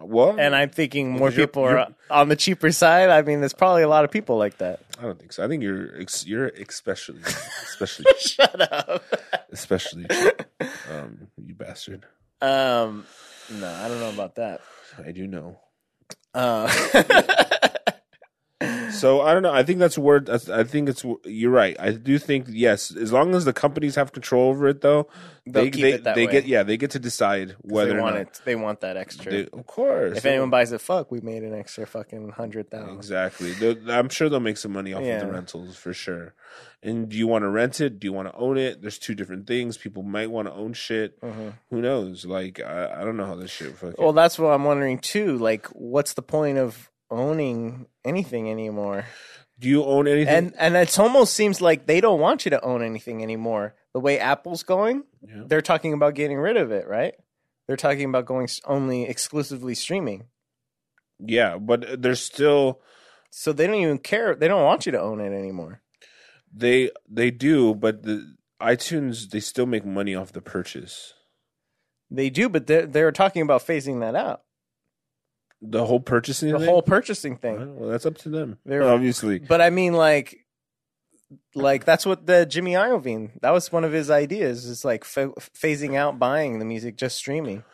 what? 0.00 0.38
And 0.38 0.54
I'm 0.54 0.70
thinking 0.70 1.10
more 1.10 1.30
you're- 1.30 1.46
people 1.46 1.64
are 1.64 1.88
on 2.10 2.28
the 2.28 2.36
cheaper 2.36 2.70
side. 2.70 3.10
I 3.10 3.22
mean, 3.22 3.40
there's 3.40 3.52
probably 3.52 3.82
a 3.82 3.88
lot 3.88 4.04
of 4.04 4.10
people 4.10 4.38
like 4.38 4.58
that. 4.58 4.80
I 4.98 5.02
don't 5.02 5.18
think 5.18 5.32
so. 5.32 5.44
I 5.44 5.48
think 5.48 5.62
you're 5.64 6.00
ex, 6.00 6.24
you're 6.24 6.46
especially 6.48 7.20
especially 7.64 8.06
Shut 8.20 8.72
up. 8.72 9.02
especially 9.52 10.06
um 10.90 11.26
you 11.44 11.54
bastard. 11.54 12.06
Um, 12.40 13.04
no, 13.50 13.66
I 13.68 13.88
don't 13.88 13.98
know 14.00 14.10
about 14.10 14.36
that. 14.36 14.60
I 15.04 15.10
do 15.12 15.26
know. 15.26 15.58
Uh, 16.34 16.68
So 18.94 19.20
I 19.20 19.34
don't 19.34 19.42
know. 19.42 19.52
I 19.52 19.62
think 19.62 19.78
that's 19.78 19.98
where 19.98 20.20
that's, 20.20 20.48
I 20.48 20.64
think 20.64 20.88
it's 20.88 21.04
you're 21.24 21.50
right. 21.50 21.76
I 21.78 21.92
do 21.92 22.18
think 22.18 22.46
yes, 22.50 22.94
as 22.94 23.12
long 23.12 23.34
as 23.34 23.44
the 23.44 23.52
companies 23.52 23.94
have 23.96 24.12
control 24.12 24.50
over 24.50 24.68
it, 24.68 24.80
though, 24.80 25.08
They'll 25.46 25.64
they 25.64 25.70
keep 25.70 25.82
they, 25.82 25.92
it 25.92 26.04
that 26.04 26.14
they 26.14 26.26
get 26.26 26.46
yeah 26.46 26.62
they 26.62 26.76
get 26.76 26.92
to 26.92 26.98
decide 26.98 27.56
whether 27.60 27.92
they 27.92 27.98
or 27.98 28.02
want 28.02 28.16
it. 28.16 28.40
They 28.44 28.54
want 28.56 28.80
that 28.80 28.96
extra. 28.96 29.30
They, 29.32 29.46
of 29.52 29.66
course, 29.66 30.16
if 30.16 30.24
anyone 30.24 30.50
buys 30.50 30.72
it, 30.72 30.80
fuck, 30.80 31.10
we 31.10 31.20
made 31.20 31.42
an 31.42 31.54
extra 31.54 31.86
fucking 31.86 32.30
hundred 32.30 32.70
thousand. 32.70 32.96
exactly, 32.96 33.52
They'll- 33.52 33.90
I'm 33.90 34.08
sure 34.08 34.28
they'll 34.28 34.40
make 34.40 34.56
some 34.58 34.72
money 34.72 34.92
off 34.94 35.02
Yeah. 35.02 35.20
of 35.20 35.26
the 35.26 35.32
rentals 35.32 35.76
for 35.76 35.92
sure. 35.92 36.34
And 36.82 37.08
do 37.08 37.16
you 37.16 37.26
want 37.26 37.42
to 37.44 37.48
rent 37.48 37.80
it? 37.80 37.98
Do 37.98 38.06
you 38.06 38.12
want 38.12 38.28
to 38.28 38.34
own 38.36 38.58
it? 38.58 38.80
There's 38.82 38.98
two 38.98 39.14
different 39.14 39.46
things. 39.46 39.76
People 39.78 40.02
might 40.02 40.30
want 40.30 40.48
to 40.48 40.54
own 40.54 40.72
shit. 40.74 41.18
Mhm. 41.22 41.54
Who 41.70 41.80
knows? 41.80 42.24
Like 42.26 42.60
I, 42.60 43.00
I 43.00 43.04
don't 43.04 43.16
know 43.16 43.26
how 43.26 43.34
this 43.36 43.50
shit. 43.50 43.74
Fucking, 43.76 43.96
Well, 43.98 44.12
that's 44.12 44.38
what 44.38 44.48
I'm 44.50 44.64
wondering 44.64 44.98
too. 44.98 45.36
Like, 45.38 45.66
what's 45.68 46.12
the 46.14 46.22
point 46.22 46.58
of 46.58 46.90
owning 47.14 47.86
anything 48.04 48.50
anymore? 48.50 49.06
do 49.60 49.68
you 49.68 49.84
own 49.84 50.08
anything? 50.08 50.34
And 50.34 50.54
and 50.58 50.74
it 50.76 50.98
almost 50.98 51.32
seems 51.34 51.60
like 51.60 51.86
they 51.86 52.00
don't 52.00 52.18
want 52.20 52.44
you 52.44 52.50
to 52.50 52.60
own 52.64 52.82
anything 52.82 53.22
anymore. 53.22 53.74
The 53.92 54.00
way 54.00 54.18
Apple's 54.18 54.64
going, 54.64 55.04
Yeah. 55.22 55.44
they're 55.46 55.62
talking 55.62 55.92
about 55.92 56.14
getting 56.14 56.38
rid 56.38 56.56
of 56.56 56.72
it, 56.72 56.88
right? 56.88 57.14
They're 57.66 57.76
talking 57.76 58.08
about 58.08 58.26
going 58.26 58.48
only 58.66 59.04
exclusively 59.04 59.74
streaming. 59.76 60.24
yeah, 61.20 61.56
but 61.58 62.02
there's 62.02 62.20
still 62.20 62.80
So 63.30 63.52
they 63.52 63.66
don't 63.66 63.76
even 63.76 63.98
care. 63.98 64.34
They 64.34 64.48
don't 64.48 64.64
want 64.64 64.86
you 64.86 64.92
to 64.92 65.00
own 65.00 65.20
it 65.20 65.32
anymore. 65.32 65.80
they 66.52 66.90
they 67.08 67.30
do, 67.30 67.74
but 67.74 68.02
the 68.02 68.34
iTunes 68.60 69.30
they 69.30 69.40
still 69.40 69.66
make 69.66 69.84
money 69.86 70.14
off 70.14 70.32
the 70.32 70.40
purchase. 70.42 71.14
They 72.10 72.28
do, 72.30 72.48
but 72.48 72.66
they're 72.66 72.86
they're 72.86 73.12
talking 73.12 73.42
about 73.42 73.62
phasing 73.66 74.00
that 74.00 74.14
out. 74.16 74.42
The 75.70 75.86
whole 75.86 76.00
purchasing 76.00 76.52
The 76.52 76.58
thing? 76.58 76.68
whole 76.68 76.82
purchasing 76.82 77.36
thing. 77.36 77.76
Well, 77.78 77.88
that's 77.90 78.06
up 78.06 78.16
to 78.18 78.28
them. 78.28 78.58
They're- 78.66 78.82
obviously. 78.82 79.38
But 79.38 79.60
I 79.60 79.70
mean, 79.70 79.92
like, 79.94 80.44
like 81.54 81.84
that's 81.84 82.04
what 82.06 82.26
the 82.26 82.44
Jimmy 82.46 82.72
Iovine. 82.72 83.40
That 83.40 83.50
was 83.50 83.72
one 83.72 83.84
of 83.84 83.92
his 83.92 84.10
ideas. 84.10 84.66
Is 84.66 84.84
like 84.84 85.04
ph- 85.04 85.30
phasing 85.56 85.94
out 85.96 86.18
buying 86.18 86.58
the 86.58 86.64
music, 86.64 86.96
just 86.96 87.16
streaming. 87.16 87.64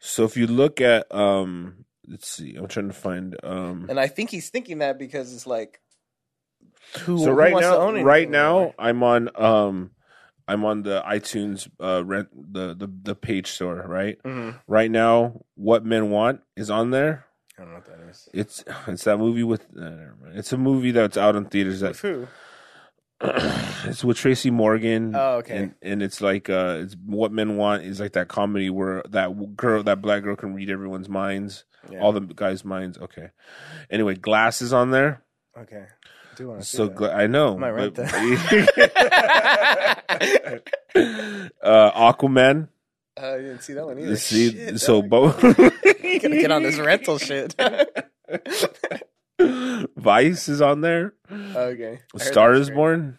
So 0.00 0.24
if 0.24 0.36
you 0.36 0.46
look 0.46 0.80
at 0.80 1.12
um 1.14 1.84
let's 2.06 2.28
see, 2.28 2.54
I'm 2.54 2.68
trying 2.68 2.88
to 2.88 2.94
find 2.94 3.36
um 3.42 3.86
And 3.88 3.98
I 3.98 4.06
think 4.08 4.30
he's 4.30 4.50
thinking 4.50 4.78
that 4.78 4.98
because 4.98 5.32
it's 5.34 5.46
like, 5.46 5.80
who, 7.00 7.18
So 7.18 7.32
right 7.32 7.52
now 7.58 7.90
right 8.02 8.28
now 8.30 8.56
anymore? 8.58 8.74
I'm 8.78 9.02
on 9.02 9.30
um 9.34 9.90
I'm 10.46 10.64
on 10.64 10.82
the 10.82 11.02
iTunes 11.06 11.68
uh 11.80 12.04
rent 12.04 12.28
the 12.52 12.74
the 12.74 12.88
the 13.02 13.14
page 13.14 13.48
store, 13.48 13.82
right? 13.86 14.18
Mhm. 14.22 14.60
Right 14.66 14.90
now 14.90 15.42
What 15.54 15.84
Men 15.84 16.10
Want 16.10 16.40
is 16.56 16.70
on 16.70 16.90
there. 16.90 17.24
I 17.58 17.62
don't 17.62 17.70
know 17.70 17.76
what 17.78 17.86
that 17.86 18.00
is. 18.08 18.28
It's 18.32 18.64
it's 18.86 19.04
that 19.04 19.18
movie 19.18 19.42
with 19.42 19.62
uh, 19.76 19.80
never 19.80 20.16
mind. 20.22 20.38
it's 20.38 20.52
a 20.52 20.56
movie 20.58 20.92
that's 20.92 21.16
out 21.16 21.34
in 21.36 21.46
theaters 21.46 21.80
that 21.80 21.90
With 21.90 22.00
who? 22.00 22.26
it's 23.20 24.04
with 24.04 24.16
Tracy 24.16 24.50
Morgan. 24.50 25.12
Oh, 25.16 25.38
okay. 25.38 25.56
And, 25.56 25.74
and 25.82 26.02
it's 26.02 26.20
like 26.20 26.48
uh, 26.48 26.78
it's 26.82 26.94
what 27.04 27.32
men 27.32 27.56
want 27.56 27.82
is 27.82 27.98
like 27.98 28.12
that 28.12 28.28
comedy 28.28 28.70
where 28.70 29.02
that 29.10 29.56
girl, 29.56 29.82
that 29.82 30.00
black 30.00 30.22
girl, 30.22 30.36
can 30.36 30.54
read 30.54 30.70
everyone's 30.70 31.08
minds, 31.08 31.64
Yeah. 31.90 31.98
all 32.00 32.12
the 32.12 32.20
guys' 32.20 32.64
minds. 32.64 32.96
Okay. 32.98 33.30
Anyway, 33.90 34.14
glasses 34.14 34.72
on 34.72 34.92
there. 34.92 35.24
Okay. 35.58 35.86
I 35.90 36.34
do 36.36 36.46
want 36.48 36.60
to 36.60 36.66
So 36.66 36.86
see 36.86 36.94
gla- 36.94 37.12
I 37.12 37.26
know. 37.26 37.58
Might 37.58 37.70
rent 37.70 37.94
but- 37.96 38.06
that. 38.06 39.12
uh, 41.62 42.12
Aquaman. 42.12 42.68
Uh, 43.20 43.34
I 43.34 43.36
didn't 43.38 43.62
see 43.62 43.72
that 43.74 43.84
one 43.86 43.98
either. 43.98 44.10
You 44.10 44.16
see, 44.16 44.52
Shit, 44.52 44.80
so 44.80 45.02
both 45.02 45.40
Gotta 45.42 45.72
get 46.40 46.50
on 46.50 46.62
this 46.62 46.78
rental 46.78 47.18
shit. 47.18 47.54
Vice 49.96 50.48
is 50.48 50.60
on 50.60 50.80
there. 50.80 51.14
okay. 51.30 52.00
Star 52.16 52.54
is. 52.54 52.70
Born. 52.70 53.18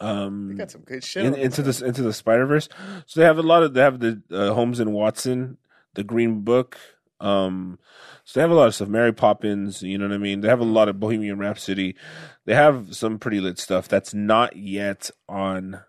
Um, 0.00 0.48
they 0.48 0.54
got 0.54 0.70
some 0.70 0.82
good 0.82 1.02
shit 1.02 1.24
in, 1.24 1.34
into 1.34 1.62
the 1.62 1.84
into 1.84 2.02
the 2.02 2.12
Spider 2.12 2.46
Verse. 2.46 2.68
So 3.06 3.20
they 3.20 3.26
have 3.26 3.38
a 3.38 3.42
lot 3.42 3.62
of 3.62 3.74
they 3.74 3.80
have 3.80 4.00
the 4.00 4.22
uh, 4.30 4.52
Holmes 4.52 4.80
and 4.80 4.92
Watson, 4.92 5.58
the 5.94 6.04
Green 6.04 6.40
Book. 6.42 6.76
Um, 7.20 7.78
so 8.24 8.38
they 8.38 8.42
have 8.42 8.50
a 8.50 8.54
lot 8.54 8.68
of 8.68 8.74
stuff. 8.74 8.88
Mary 8.88 9.12
Poppins, 9.12 9.82
you 9.82 9.96
know 9.96 10.06
what 10.06 10.14
I 10.14 10.18
mean. 10.18 10.40
They 10.40 10.48
have 10.48 10.60
a 10.60 10.64
lot 10.64 10.88
of 10.88 11.00
Bohemian 11.00 11.38
Rhapsody. 11.38 11.96
They 12.44 12.54
have 12.54 12.94
some 12.94 13.18
pretty 13.18 13.40
lit 13.40 13.58
stuff 13.58 13.88
that's 13.88 14.12
not 14.12 14.56
yet 14.56 15.10
on 15.28 15.80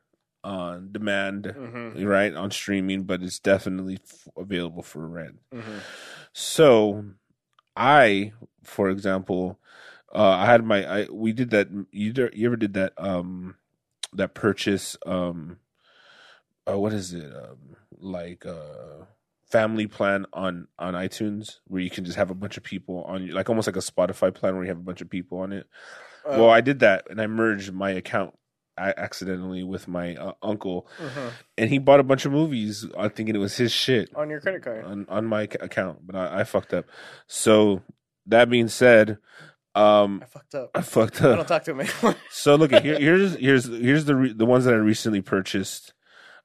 on 0.48 0.90
demand, 0.94 1.44
mm-hmm. 1.44 2.06
right 2.06 2.34
on 2.34 2.50
streaming, 2.52 3.04
but 3.04 3.22
it's 3.22 3.38
definitely 3.38 4.00
f- 4.02 4.30
available 4.38 4.82
for 4.82 5.06
rent. 5.06 5.40
Mm-hmm. 5.54 5.80
So, 6.32 7.04
I, 7.76 8.32
for 8.64 8.90
example, 8.90 9.60
uh, 10.16 10.30
I 10.30 10.46
had 10.46 10.64
my 10.64 10.86
I 10.86 11.08
we 11.12 11.34
did 11.34 11.50
that. 11.50 11.68
You 11.92 12.30
you 12.34 12.48
ever 12.48 12.56
did 12.56 12.76
that 12.76 12.94
um 12.98 13.56
that 14.14 14.34
purchase 14.34 14.96
um 15.06 15.58
uh, 16.66 16.80
what 16.80 16.94
is 16.94 17.14
it 17.14 17.30
um 17.36 17.76
like 18.00 18.46
uh 18.46 19.04
family 19.52 19.86
plan 19.86 20.26
on 20.32 20.70
on 20.80 20.94
iTunes 20.94 21.60
where 21.68 21.82
you 21.82 21.90
can 21.90 22.06
just 22.06 22.18
have 22.18 22.32
a 22.32 22.36
bunch 22.36 22.56
of 22.56 22.64
people 22.64 23.04
on 23.04 23.30
like 23.32 23.50
almost 23.50 23.68
like 23.68 23.76
a 23.76 23.80
Spotify 23.80 24.34
plan 24.34 24.56
where 24.56 24.64
you 24.64 24.70
have 24.70 24.78
a 24.78 24.82
bunch 24.82 25.02
of 25.02 25.10
people 25.10 25.40
on 25.40 25.52
it. 25.52 25.68
Uh, 26.26 26.38
well, 26.40 26.50
I 26.50 26.62
did 26.62 26.80
that 26.80 27.08
and 27.10 27.22
I 27.22 27.28
merged 27.28 27.74
my 27.74 27.90
account 27.90 28.34
accidentally 28.78 29.64
with 29.64 29.88
my 29.88 30.16
uh, 30.16 30.34
uncle, 30.42 30.88
uh-huh. 31.00 31.30
and 31.58 31.70
he 31.70 31.78
bought 31.78 32.00
a 32.00 32.04
bunch 32.04 32.26
of 32.26 32.32
movies. 32.32 32.86
I 32.98 33.08
thinking 33.10 33.36
it 33.36 33.40
was 33.40 33.58
his 33.58 33.72
shit 33.72 34.10
on 34.16 34.30
your 34.30 34.40
credit 34.40 34.64
card 34.64 34.86
on, 34.86 35.06
on 35.10 35.26
my 35.26 35.44
account, 35.44 36.06
but 36.06 36.16
I, 36.16 36.42
I 36.42 36.44
fucked 36.44 36.74
up. 36.74 36.86
So 37.28 37.82
that 38.26 38.50
being 38.50 38.68
said, 38.68 39.18
um, 39.76 40.22
I 40.24 40.26
fucked 40.26 40.56
up. 40.56 40.72
I 40.74 40.82
fucked 40.82 41.22
up. 41.22 41.34
I 41.34 41.36
don't 41.36 41.48
talk 41.48 41.64
to 41.66 41.72
him 41.72 41.82
anymore. 41.82 42.16
so 42.32 42.56
look, 42.56 42.72
here, 42.72 43.00
here's 43.00 43.36
here's 43.36 43.66
here's 43.66 44.06
the 44.06 44.16
re- 44.16 44.34
the 44.34 44.46
ones 44.46 44.66
that 44.66 44.74
I 44.74 44.78
recently 44.78 45.22
purchased. 45.22 45.94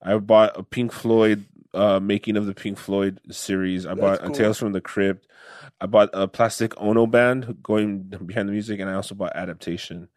I 0.02 0.16
bought 0.18 0.58
a 0.58 0.62
Pink 0.62 0.92
Floyd 0.92 1.46
uh, 1.74 2.00
making 2.00 2.36
of 2.36 2.46
the 2.46 2.54
Pink 2.54 2.78
Floyd 2.78 3.20
series. 3.30 3.86
I 3.86 3.90
That's 3.90 4.00
bought 4.00 4.22
cool. 4.22 4.34
Tales 4.34 4.58
from 4.58 4.72
the 4.72 4.80
Crypt. 4.80 5.26
I 5.80 5.86
bought 5.86 6.10
a 6.12 6.28
Plastic 6.28 6.74
Ono 6.80 7.06
band 7.06 7.62
going 7.62 8.02
behind 8.24 8.48
the 8.48 8.52
music, 8.52 8.80
and 8.80 8.90
I 8.90 8.94
also 8.94 9.14
bought 9.14 9.34
Adaptation. 9.34 10.08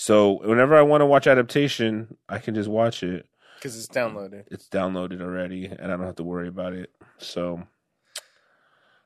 So 0.00 0.40
whenever 0.42 0.78
I 0.78 0.80
want 0.80 1.02
to 1.02 1.06
watch 1.06 1.26
adaptation, 1.26 2.16
I 2.26 2.38
can 2.38 2.54
just 2.54 2.70
watch 2.70 3.02
it 3.02 3.28
because 3.56 3.76
it's 3.76 3.86
downloaded. 3.86 4.44
It's 4.50 4.66
downloaded 4.66 5.20
already, 5.20 5.66
and 5.66 5.92
I 5.92 5.96
don't 5.98 6.06
have 6.06 6.16
to 6.16 6.22
worry 6.22 6.48
about 6.48 6.72
it. 6.72 6.90
So 7.18 7.64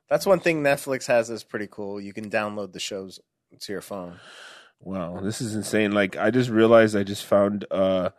that's 0.09 0.25
one 0.25 0.39
thing 0.39 0.63
Netflix 0.63 1.09
has 1.09 1.27
that's 1.27 1.43
pretty 1.43 1.67
cool. 1.69 2.01
You 2.01 2.13
can 2.13 2.31
download 2.31 2.73
the 2.73 2.79
shows 2.79 3.19
to 3.59 3.73
your 3.73 3.81
phone. 3.81 4.21
Wow, 4.79 5.19
this 5.21 5.41
is 5.41 5.57
insane! 5.57 5.91
Like 5.91 6.17
I 6.17 6.31
just 6.31 6.49
realized 6.49 6.95
I 6.95 7.03
just 7.03 7.25
found 7.25 7.67
uh 7.73 8.11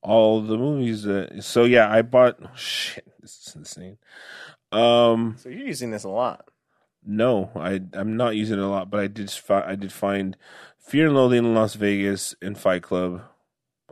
all 0.00 0.40
the 0.40 0.56
movies 0.56 1.02
that. 1.02 1.44
So 1.44 1.64
yeah, 1.64 1.92
I 1.92 2.00
bought. 2.00 2.38
Oh, 2.42 2.56
shit, 2.56 3.12
this 3.20 3.46
is 3.46 3.54
insane. 3.54 3.98
Um, 4.72 5.36
so 5.38 5.50
you're 5.50 5.66
using 5.66 5.90
this 5.90 6.04
a 6.04 6.08
lot. 6.08 6.48
No, 7.04 7.50
I 7.56 7.82
I'm 7.92 8.16
not 8.16 8.36
using 8.36 8.58
it 8.58 8.64
a 8.64 8.68
lot, 8.68 8.88
but 8.88 9.00
I 9.00 9.08
did 9.08 9.30
fi- 9.30 9.66
I 9.66 9.74
did 9.74 9.92
find 9.92 10.36
Fear 10.82 11.06
and 11.06 11.14
Loathing 11.16 11.38
in 11.38 11.54
Las 11.54 11.74
Vegas 11.74 12.34
and 12.42 12.58
Fight 12.58 12.82
Club. 12.82 13.22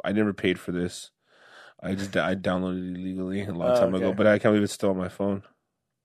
I 0.05 0.13
never 0.13 0.33
paid 0.33 0.59
for 0.59 0.73
this. 0.73 1.11
I 1.83 1.95
just 1.95 2.17
I 2.17 2.35
downloaded 2.35 2.91
it 2.91 3.01
illegally 3.01 3.43
a 3.43 3.53
long 3.53 3.71
oh, 3.71 3.81
time 3.81 3.95
okay. 3.95 4.05
ago, 4.05 4.13
but 4.13 4.27
I 4.27 4.39
can't 4.39 4.53
believe 4.53 4.65
it's 4.65 4.73
still 4.73 4.91
on 4.91 4.99
my 4.99 5.09
phone. 5.09 5.45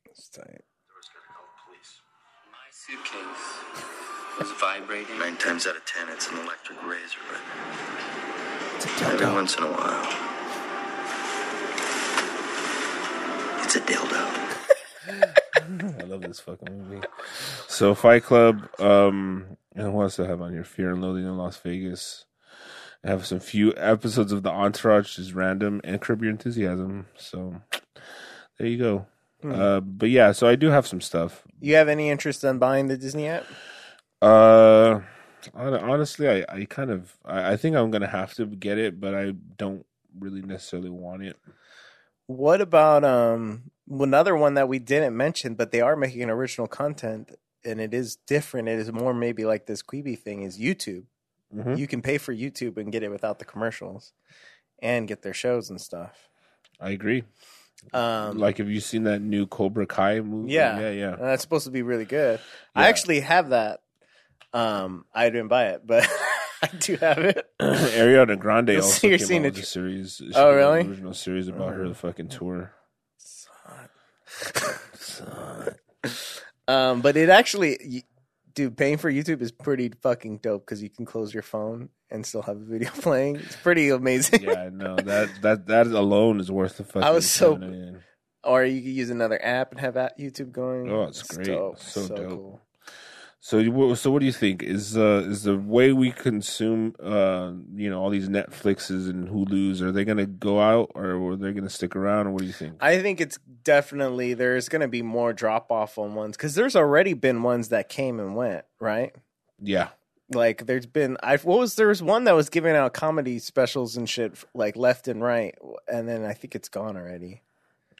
It's 0.05 0.29
tight. 0.29 0.61
My 2.51 2.69
suitcase 2.71 3.59
was 4.39 4.51
vibrating. 4.51 5.19
Nine 5.19 5.35
times 5.37 5.67
out 5.67 5.75
of 5.75 5.85
ten, 5.85 6.07
it's 6.09 6.29
an 6.29 6.37
electric 6.37 6.81
razor, 6.83 7.19
but 7.29 7.41
every 9.11 9.27
once 9.27 9.57
in 9.57 9.63
a 9.63 9.67
while, 9.67 10.05
it's 13.65 13.75
a 13.75 13.81
dildo. 13.81 14.31
This 16.27 16.39
fucking 16.39 16.77
movie. 16.77 17.05
So 17.67 17.95
Fight 17.95 18.23
Club, 18.23 18.67
um, 18.79 19.57
and 19.75 19.93
what 19.93 20.03
else 20.03 20.17
do 20.17 20.23
I 20.23 20.27
have 20.27 20.41
on 20.41 20.53
here? 20.53 20.63
Fear 20.63 20.91
and 20.91 21.01
Loathing 21.01 21.25
in 21.25 21.37
Las 21.37 21.57
Vegas. 21.57 22.25
I 23.03 23.09
have 23.09 23.25
some 23.25 23.39
few 23.39 23.73
episodes 23.77 24.31
of 24.31 24.43
The 24.43 24.49
Entourage, 24.49 25.15
just 25.15 25.33
random, 25.33 25.79
and 25.83 26.01
Curb 26.01 26.23
Your 26.23 26.31
Enthusiasm. 26.31 27.05
So 27.17 27.61
there 28.57 28.67
you 28.67 28.77
go. 28.77 29.05
Hmm. 29.41 29.51
Uh, 29.51 29.79
but 29.81 30.09
yeah, 30.09 30.31
so 30.31 30.47
I 30.47 30.55
do 30.55 30.69
have 30.69 30.87
some 30.87 31.01
stuff. 31.01 31.43
You 31.59 31.75
have 31.75 31.87
any 31.87 32.09
interest 32.09 32.43
in 32.43 32.57
buying 32.57 32.87
the 32.87 32.97
Disney 32.97 33.27
app? 33.27 33.45
Uh, 34.21 35.01
honestly, 35.53 36.27
I, 36.29 36.45
I 36.49 36.65
kind 36.65 36.89
of 36.89 37.15
I, 37.23 37.51
I 37.51 37.57
think 37.57 37.75
I'm 37.75 37.91
gonna 37.91 38.07
have 38.07 38.33
to 38.35 38.45
get 38.45 38.77
it, 38.77 38.99
but 38.99 39.13
I 39.13 39.33
don't 39.57 39.85
really 40.17 40.41
necessarily 40.41 40.89
want 40.89 41.23
it. 41.23 41.37
What 42.27 42.61
about 42.61 43.03
um 43.03 43.71
another 43.89 44.35
one 44.35 44.55
that 44.55 44.67
we 44.67 44.79
didn't 44.79 45.15
mention, 45.15 45.55
but 45.55 45.71
they 45.71 45.81
are 45.81 45.95
making 45.95 46.29
original 46.29 46.67
content 46.67 47.31
and 47.63 47.81
it 47.81 47.93
is 47.93 48.15
different. 48.27 48.67
It 48.67 48.79
is 48.79 48.91
more 48.91 49.13
maybe 49.13 49.45
like 49.45 49.65
this 49.65 49.81
Quibi 49.81 50.17
thing 50.17 50.43
is 50.43 50.59
YouTube. 50.59 51.05
Mm-hmm. 51.53 51.75
You 51.75 51.87
can 51.87 52.01
pay 52.01 52.17
for 52.17 52.33
YouTube 52.33 52.77
and 52.77 52.91
get 52.91 53.03
it 53.03 53.09
without 53.09 53.39
the 53.39 53.45
commercials 53.45 54.13
and 54.81 55.07
get 55.07 55.21
their 55.21 55.33
shows 55.33 55.69
and 55.69 55.79
stuff. 55.79 56.29
I 56.79 56.91
agree. 56.91 57.23
Um, 57.93 58.37
like, 58.37 58.57
have 58.57 58.69
you 58.69 58.79
seen 58.79 59.03
that 59.03 59.21
new 59.21 59.45
Cobra 59.45 59.85
Kai 59.85 60.21
movie? 60.21 60.53
Yeah, 60.53 60.79
yeah, 60.79 60.91
yeah. 60.91 61.15
That's 61.19 61.43
supposed 61.43 61.65
to 61.65 61.71
be 61.71 61.81
really 61.81 62.05
good. 62.05 62.39
Yeah. 62.75 62.81
I 62.81 62.87
actually 62.87 63.19
have 63.21 63.49
that. 63.49 63.81
Um, 64.53 65.05
I 65.13 65.29
didn't 65.29 65.49
buy 65.49 65.67
it, 65.67 65.85
but 65.85 66.03
I 66.73 66.77
do 66.77 66.95
have 66.97 67.19
it. 67.19 67.45
Ariana 67.59 68.39
Grande 68.39 68.77
also 68.77 69.07
You're 69.07 69.17
came 69.17 69.45
out 69.45 69.53
with 69.53 69.63
a 69.63 69.65
series. 69.65 70.21
oh, 70.33 70.53
really? 70.53 70.87
Original 70.87 71.13
series 71.13 71.47
about 71.47 71.73
her 71.73 71.87
the 71.87 71.93
fucking 71.93 72.29
tour. 72.29 72.73
Son. 73.17 73.89
Son. 74.93 75.75
Um, 76.67 77.01
but 77.01 77.15
it 77.15 77.29
actually, 77.29 78.03
dude, 78.53 78.77
paying 78.77 78.97
for 78.97 79.11
YouTube 79.11 79.41
is 79.41 79.51
pretty 79.51 79.91
fucking 80.01 80.37
dope 80.37 80.65
because 80.65 80.81
you 80.81 80.89
can 80.89 81.05
close 81.05 81.33
your 81.33 81.43
phone 81.43 81.89
and 82.09 82.25
still 82.25 82.41
have 82.41 82.57
a 82.57 82.63
video 82.63 82.89
playing. 83.01 83.35
It's 83.37 83.55
pretty 83.57 83.89
amazing. 83.89 84.43
yeah, 84.43 84.69
no, 84.71 84.95
that 84.95 85.29
that 85.41 85.67
that 85.67 85.87
alone 85.87 86.39
is 86.39 86.51
worth 86.51 86.77
the 86.77 86.83
fucking. 86.83 87.03
I 87.03 87.11
was 87.11 87.29
so. 87.29 87.59
Or 88.43 88.63
you 88.63 88.79
could 88.79 88.91
use 88.91 89.09
another 89.09 89.43
app 89.43 89.71
and 89.71 89.79
have 89.79 89.95
YouTube 90.19 90.51
going. 90.51 90.91
Oh, 90.91 91.03
it's, 91.03 91.23
great. 91.23 91.47
So 91.79 92.07
dope. 92.07 92.29
Cool. 92.29 92.61
So, 93.45 93.93
so 93.93 94.09
what 94.09 94.21
do 94.21 94.25
you 94.25 94.31
think 94.31 94.63
is 94.63 94.97
uh, 94.97 95.23
is 95.27 95.43
the 95.43 95.55
way 95.55 95.93
we 95.93 96.11
consume, 96.11 96.95
uh, 96.99 97.51
you 97.75 97.91
know, 97.91 98.01
all 98.01 98.09
these 98.09 98.27
Netflixes 98.27 99.07
and 99.07 99.29
Hulu's? 99.29 99.83
Are 99.83 99.91
they 99.91 100.03
going 100.03 100.17
to 100.17 100.25
go 100.25 100.59
out, 100.59 100.89
or 100.95 101.11
are 101.11 101.35
they 101.35 101.51
going 101.51 101.63
to 101.63 101.69
stick 101.69 101.95
around, 101.95 102.25
or 102.25 102.31
what 102.31 102.39
do 102.39 102.47
you 102.47 102.53
think? 102.53 102.77
I 102.81 102.99
think 103.03 103.21
it's 103.21 103.37
definitely 103.63 104.33
there's 104.33 104.67
going 104.67 104.81
to 104.81 104.87
be 104.87 105.03
more 105.03 105.31
drop 105.31 105.71
off 105.71 105.99
on 105.99 106.15
ones 106.15 106.35
because 106.35 106.55
there's 106.55 106.75
already 106.75 107.13
been 107.13 107.43
ones 107.43 107.69
that 107.69 107.87
came 107.87 108.19
and 108.19 108.35
went, 108.35 108.65
right? 108.79 109.13
Yeah, 109.61 109.89
like 110.33 110.65
there's 110.65 110.87
been 110.87 111.15
I 111.21 111.37
what 111.37 111.59
was 111.59 111.75
there 111.75 111.89
was 111.89 112.01
one 112.01 112.23
that 112.23 112.33
was 112.33 112.49
giving 112.49 112.75
out 112.75 112.95
comedy 112.95 113.37
specials 113.37 113.95
and 113.95 114.09
shit 114.09 114.43
like 114.55 114.75
left 114.75 115.07
and 115.07 115.21
right, 115.21 115.53
and 115.87 116.09
then 116.09 116.25
I 116.25 116.33
think 116.33 116.55
it's 116.55 116.69
gone 116.69 116.97
already. 116.97 117.43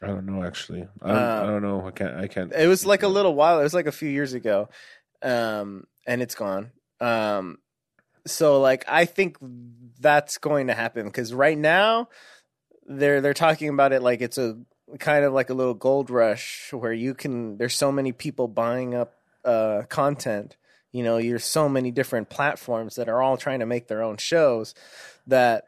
I 0.01 0.07
don't 0.07 0.25
know 0.25 0.43
actually. 0.43 0.87
I 1.03 1.07
don't, 1.07 1.17
uh, 1.17 1.39
I 1.43 1.45
don't 1.45 1.61
know. 1.61 1.85
I 1.85 1.91
can't. 1.91 2.15
I 2.17 2.27
can't. 2.27 2.51
It 2.51 2.67
was 2.67 2.83
like 2.83 3.03
a 3.03 3.07
little 3.07 3.35
while. 3.35 3.59
It 3.59 3.63
was 3.63 3.75
like 3.75 3.85
a 3.85 3.91
few 3.91 4.09
years 4.09 4.33
ago, 4.33 4.69
um, 5.25 5.85
and 6.05 6.21
it's 6.21 6.35
gone. 6.35 6.71
Um, 7.01 7.57
so 8.25 8.61
like 8.61 8.85
I 8.87 9.05
think 9.05 9.37
that's 9.99 10.37
going 10.37 10.67
to 10.67 10.73
happen 10.73 11.05
because 11.05 11.33
right 11.33 11.57
now 11.57 12.09
they're 12.85 13.21
they're 13.21 13.33
talking 13.33 13.69
about 13.69 13.91
it 13.91 14.01
like 14.01 14.21
it's 14.21 14.37
a 14.37 14.57
kind 14.99 15.25
of 15.25 15.33
like 15.33 15.49
a 15.49 15.53
little 15.53 15.73
gold 15.73 16.09
rush 16.09 16.71
where 16.71 16.93
you 16.93 17.13
can 17.13 17.57
there's 17.57 17.75
so 17.75 17.91
many 17.91 18.11
people 18.11 18.47
buying 18.47 18.93
up 18.95 19.13
uh, 19.43 19.83
content. 19.89 20.57
You 20.91 21.03
know, 21.03 21.17
you're 21.17 21.39
so 21.39 21.67
many 21.67 21.91
different 21.91 22.29
platforms 22.29 22.95
that 22.95 23.09
are 23.09 23.21
all 23.21 23.35
trying 23.35 23.59
to 23.59 23.65
make 23.65 23.87
their 23.87 24.01
own 24.01 24.17
shows 24.17 24.73
that 25.27 25.65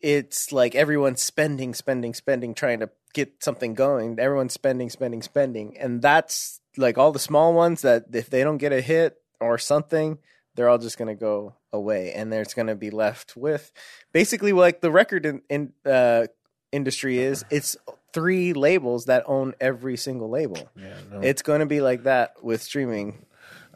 it's 0.00 0.52
like 0.52 0.74
everyone's 0.74 1.22
spending, 1.22 1.72
spending, 1.72 2.12
spending, 2.12 2.54
trying 2.54 2.80
to 2.80 2.90
get 3.14 3.42
something 3.42 3.72
going. 3.72 4.18
Everyone's 4.18 4.52
spending, 4.52 4.90
spending, 4.90 5.22
spending, 5.22 5.78
and 5.78 6.02
that's 6.02 6.60
like 6.76 6.98
all 6.98 7.12
the 7.12 7.18
small 7.18 7.54
ones 7.54 7.82
that 7.82 8.06
if 8.12 8.30
they 8.30 8.42
don't 8.42 8.58
get 8.58 8.72
a 8.72 8.80
hit 8.80 9.16
or 9.40 9.58
something, 9.58 10.18
they're 10.54 10.68
all 10.68 10.78
just 10.78 10.98
gonna 10.98 11.14
go 11.14 11.54
away, 11.72 12.12
and 12.12 12.32
there's 12.32 12.54
gonna 12.54 12.76
be 12.76 12.90
left 12.90 13.36
with 13.36 13.72
basically 14.12 14.52
like 14.52 14.80
the 14.80 14.90
record 14.90 15.26
in, 15.26 15.42
in 15.48 15.72
uh, 15.84 16.26
industry 16.72 17.18
is. 17.18 17.44
It's 17.50 17.76
three 18.14 18.52
labels 18.52 19.06
that 19.06 19.24
own 19.26 19.54
every 19.60 19.96
single 19.96 20.30
label. 20.30 20.70
Yeah, 20.76 20.94
no. 21.10 21.20
It's 21.20 21.42
going 21.42 21.60
to 21.60 21.66
be 21.66 21.80
like 21.80 22.04
that 22.04 22.42
with 22.42 22.62
streaming. 22.62 23.26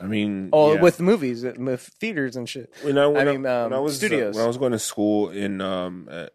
I 0.00 0.06
mean, 0.06 0.50
oh, 0.52 0.74
yeah. 0.74 0.80
with 0.80 1.00
movies, 1.00 1.44
with 1.44 1.80
theaters 1.82 2.36
and 2.36 2.48
shit. 2.48 2.72
When 2.82 2.96
I, 2.96 3.08
when 3.08 3.28
I 3.28 3.32
mean, 3.32 3.46
um, 3.46 3.64
when 3.64 3.72
I 3.72 3.80
was 3.80 3.96
studios. 3.96 4.36
Uh, 4.36 4.38
when 4.38 4.44
I 4.44 4.46
was 4.46 4.56
going 4.56 4.72
to 4.72 4.78
school 4.78 5.30
in 5.30 5.60
um 5.60 6.08
uh, 6.08 6.26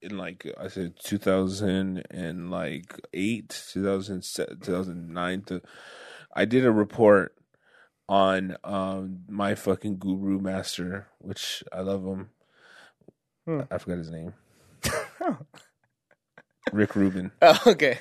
in 0.00 0.16
like 0.16 0.46
I 0.58 0.68
said 0.68 0.94
2000 1.02 2.04
and 2.10 2.50
like 2.50 3.00
eight 3.12 3.60
2000 3.72 4.22
2009 4.22 5.42
to 5.42 5.62
I 6.38 6.44
did 6.44 6.64
a 6.64 6.70
report 6.72 7.34
on 8.08 8.56
um, 8.64 9.20
my 9.28 9.54
fucking 9.54 9.98
guru 9.98 10.38
master, 10.38 11.08
which 11.18 11.62
I 11.72 11.80
love 11.80 12.04
him. 12.04 12.30
I 13.70 13.78
forgot 13.78 13.98
his 13.98 14.10
name. 14.10 14.34
Rick 16.72 16.96
Rubin. 16.96 17.32
Oh, 17.42 17.58
okay. 17.66 17.98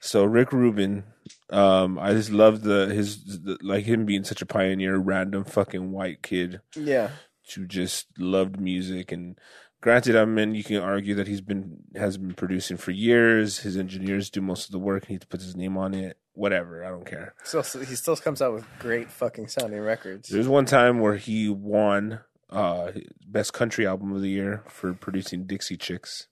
So 0.00 0.24
Rick 0.24 0.52
Rubin, 0.52 1.04
um, 1.50 1.98
I 1.98 2.12
just 2.12 2.30
love 2.30 2.62
the 2.62 2.86
his 2.86 3.24
the, 3.42 3.58
like 3.62 3.84
him 3.84 4.04
being 4.04 4.24
such 4.24 4.42
a 4.42 4.46
pioneer, 4.46 4.96
random 4.96 5.44
fucking 5.44 5.92
white 5.92 6.22
kid 6.22 6.60
Yeah. 6.74 7.10
who 7.54 7.66
just 7.66 8.06
loved 8.18 8.60
music. 8.60 9.12
And 9.12 9.38
granted, 9.80 10.16
I 10.16 10.24
mean, 10.24 10.54
you 10.54 10.64
can 10.64 10.76
argue 10.78 11.14
that 11.16 11.26
he's 11.28 11.40
been 11.40 11.78
has 11.96 12.16
been 12.18 12.34
producing 12.34 12.76
for 12.76 12.90
years. 12.90 13.58
His 13.60 13.76
engineers 13.76 14.30
do 14.30 14.40
most 14.40 14.66
of 14.66 14.72
the 14.72 14.78
work, 14.78 15.04
and 15.04 15.10
he 15.12 15.18
puts 15.18 15.44
his 15.44 15.56
name 15.56 15.76
on 15.76 15.94
it. 15.94 16.16
Whatever, 16.34 16.84
I 16.84 16.88
don't 16.90 17.04
care. 17.06 17.34
Still, 17.44 17.62
he 17.62 17.94
still 17.96 18.16
comes 18.16 18.40
out 18.40 18.54
with 18.54 18.64
great 18.78 19.10
fucking 19.10 19.48
sounding 19.48 19.80
records. 19.80 20.28
There 20.28 20.38
was 20.38 20.48
one 20.48 20.64
time 20.64 20.98
where 21.00 21.16
he 21.16 21.48
won 21.48 22.20
uh 22.50 22.90
best 23.26 23.52
country 23.52 23.86
album 23.86 24.12
of 24.12 24.22
the 24.22 24.28
year 24.28 24.62
for 24.68 24.92
producing 24.92 25.44
Dixie 25.46 25.76
Chicks. 25.76 26.26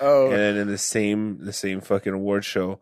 Oh, 0.00 0.26
And 0.26 0.36
then 0.36 0.56
in 0.56 0.68
the 0.68 0.78
same 0.78 1.44
the 1.44 1.52
same 1.52 1.80
fucking 1.80 2.12
award 2.12 2.44
show, 2.44 2.80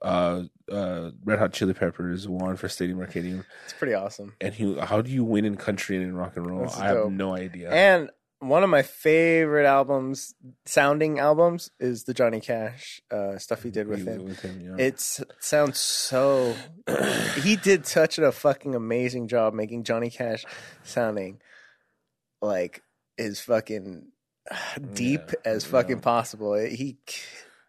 uh 0.00 0.44
uh 0.70 1.10
Red 1.24 1.38
Hot 1.38 1.52
Chili 1.52 1.74
Peppers 1.74 2.26
won 2.26 2.56
for 2.56 2.68
Stadium 2.68 2.98
Arcadium. 2.98 3.44
it's 3.64 3.74
pretty 3.74 3.94
awesome. 3.94 4.34
And 4.40 4.54
he 4.54 4.76
how 4.78 5.02
do 5.02 5.10
you 5.10 5.22
win 5.24 5.44
in 5.44 5.56
country 5.56 5.96
and 5.96 6.04
in 6.04 6.16
rock 6.16 6.36
and 6.36 6.46
roll? 6.50 6.68
I 6.70 6.86
have 6.86 7.10
no 7.10 7.34
idea. 7.36 7.70
And 7.70 8.10
one 8.42 8.62
of 8.64 8.70
my 8.70 8.82
favorite 8.82 9.66
albums, 9.66 10.34
sounding 10.66 11.18
albums, 11.18 11.70
is 11.78 12.04
the 12.04 12.12
Johnny 12.14 12.40
Cash 12.40 13.00
uh, 13.10 13.38
stuff 13.38 13.62
he 13.62 13.70
did 13.70 13.86
with 13.86 14.06
him. 14.06 14.24
with 14.24 14.40
him, 14.40 14.60
yeah. 14.60 14.84
It 14.84 15.00
sounds 15.40 15.78
so. 15.78 16.54
he 17.42 17.56
did 17.56 17.86
such 17.86 18.18
a 18.18 18.32
fucking 18.32 18.74
amazing 18.74 19.28
job 19.28 19.54
making 19.54 19.84
Johnny 19.84 20.10
Cash 20.10 20.44
sounding 20.82 21.40
like 22.40 22.82
as 23.18 23.40
fucking 23.40 24.08
deep 24.92 25.20
Yeah, 25.28 25.34
as 25.52 25.64
fucking 25.64 25.96
yeah. 25.98 26.02
possible. 26.02 26.54
He, 26.54 26.98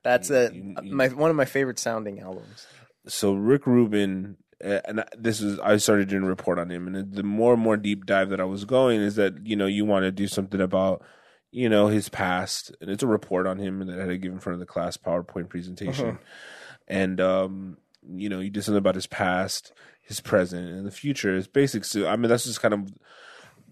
that's 0.03 0.29
You- 0.29 0.35
a 0.35 0.51
you- 0.51 0.75
you- 0.83 0.95
my 0.95 1.07
one 1.09 1.29
of 1.29 1.35
my 1.35 1.45
favorite 1.45 1.79
sounding 1.79 2.19
albums. 2.19 2.65
so 3.07 3.33
Rick 3.33 3.67
Rubin, 3.67 4.37
and 4.63 5.03
this 5.17 5.41
is 5.41 5.59
I 5.59 5.77
started 5.77 6.07
doing 6.09 6.23
a 6.23 6.27
report 6.27 6.57
on 6.59 6.69
him, 6.69 6.87
and 6.87 7.13
the 7.13 7.23
more 7.23 7.53
and 7.53 7.61
more 7.61 7.77
deep 7.77 8.05
dive 8.05 8.29
that 8.29 8.39
I 8.39 8.45
was 8.45 8.65
going 8.65 9.01
is 9.01 9.15
that 9.17 9.45
you 9.45 9.55
know 9.55 9.65
you 9.65 9.85
want 9.85 10.03
to 10.03 10.11
do 10.11 10.27
something 10.27 10.61
about 10.61 11.03
you 11.51 11.69
know 11.69 11.87
his 11.87 12.09
past, 12.09 12.73
and 12.81 12.89
it's 12.89 13.03
a 13.03 13.07
report 13.07 13.45
on 13.47 13.57
him 13.59 13.85
that 13.85 13.97
I 13.97 14.01
had 14.01 14.09
to 14.09 14.17
give 14.17 14.31
in 14.33 14.39
front 14.39 14.55
of 14.55 14.59
the 14.59 14.65
class 14.65 14.97
PowerPoint 14.97 15.49
presentation, 15.49 16.07
Uh-huh. 16.09 16.17
and 16.87 17.19
um, 17.21 17.77
you 18.07 18.29
know 18.29 18.39
you 18.39 18.49
did 18.49 18.63
something 18.63 18.77
about 18.77 18.95
his 18.95 19.07
past, 19.07 19.73
his 20.01 20.19
present, 20.21 20.67
and 20.69 20.85
the 20.85 20.91
future. 20.91 21.35
It's 21.35 21.47
basics. 21.47 21.89
So, 21.91 22.07
I 22.07 22.15
mean, 22.15 22.29
that's 22.29 22.45
just 22.45 22.61
kind 22.61 22.73
of. 22.73 22.93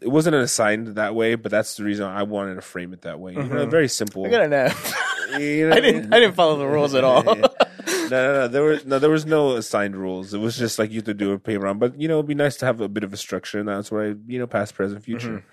It 0.02 0.08
wasn't 0.10 0.36
assigned 0.36 0.88
that 0.96 1.14
way, 1.14 1.36
but 1.36 1.52
that's 1.52 1.76
the 1.78 1.84
reason 1.84 2.08
I 2.08 2.24
wanted 2.24 2.56
to 2.56 2.62
frame 2.62 2.92
it 2.92 3.02
that 3.04 3.20
way. 3.20 3.34
You 3.34 3.44
know, 3.44 3.68
very 3.68 3.88
simple. 3.88 4.26
Uh-huh. 4.26 4.36
I 4.36 4.38
got 4.40 4.46
an 4.48 4.54
F. 4.54 4.96
You 5.40 5.70
know 5.70 5.76
I 5.76 5.80
didn't. 5.80 6.12
I 6.12 6.20
didn't 6.20 6.34
follow 6.34 6.58
the 6.58 6.66
rules 6.66 6.96
at 6.96 7.04
all. 7.04 7.24
no, 8.12 8.34
no. 8.34 8.48
There 8.48 8.64
was 8.64 8.86
no, 8.86 9.00
there 9.00 9.10
was 9.10 9.26
no 9.26 9.56
assigned 9.56 9.96
rules. 9.96 10.34
It 10.34 10.40
was 10.40 10.58
just 10.58 10.78
like 10.78 10.92
you 10.92 10.98
had 10.98 11.06
to 11.06 11.14
do 11.14 11.32
a 11.32 11.40
paper 11.40 11.64
round. 11.64 11.80
But 11.80 12.00
you 12.00 12.08
know, 12.08 12.16
it'd 12.16 12.28
be 12.28 12.36
nice 12.36 12.58
to 12.58 12.66
have 12.66 12.82
a 12.82 12.90
bit 12.90 13.04
of 13.04 13.14
a 13.14 13.18
structure, 13.18 13.60
and 13.60 13.68
that's 13.68 13.92
where 13.92 14.12
I, 14.12 14.16
you 14.28 14.40
know, 14.40 14.48
past, 14.48 14.76
present, 14.76 15.04
future. 15.04 15.30
Mm-hmm. 15.30 15.48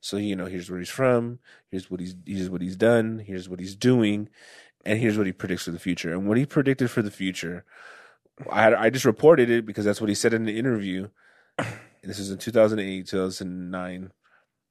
So 0.00 0.16
you 0.16 0.36
know, 0.36 0.46
here's 0.46 0.70
where 0.70 0.78
he's 0.78 0.88
from. 0.88 1.38
Here's 1.70 1.90
what 1.90 2.00
he's 2.00 2.14
here's 2.26 2.50
what 2.50 2.62
he's 2.62 2.76
done. 2.76 3.22
Here's 3.24 3.48
what 3.48 3.60
he's 3.60 3.76
doing, 3.76 4.28
and 4.84 4.98
here's 4.98 5.18
what 5.18 5.26
he 5.26 5.32
predicts 5.32 5.64
for 5.64 5.70
the 5.70 5.78
future. 5.78 6.12
And 6.12 6.26
what 6.26 6.38
he 6.38 6.46
predicted 6.46 6.90
for 6.90 7.02
the 7.02 7.10
future, 7.10 7.64
I 8.50 8.62
had, 8.62 8.74
I 8.74 8.90
just 8.90 9.04
reported 9.04 9.50
it 9.50 9.66
because 9.66 9.84
that's 9.84 10.00
what 10.00 10.08
he 10.08 10.14
said 10.14 10.34
in 10.34 10.44
the 10.44 10.58
interview. 10.58 11.08
This 12.00 12.20
is 12.20 12.30
in 12.30 12.38
2008, 12.38 13.08
2009. 13.08 14.12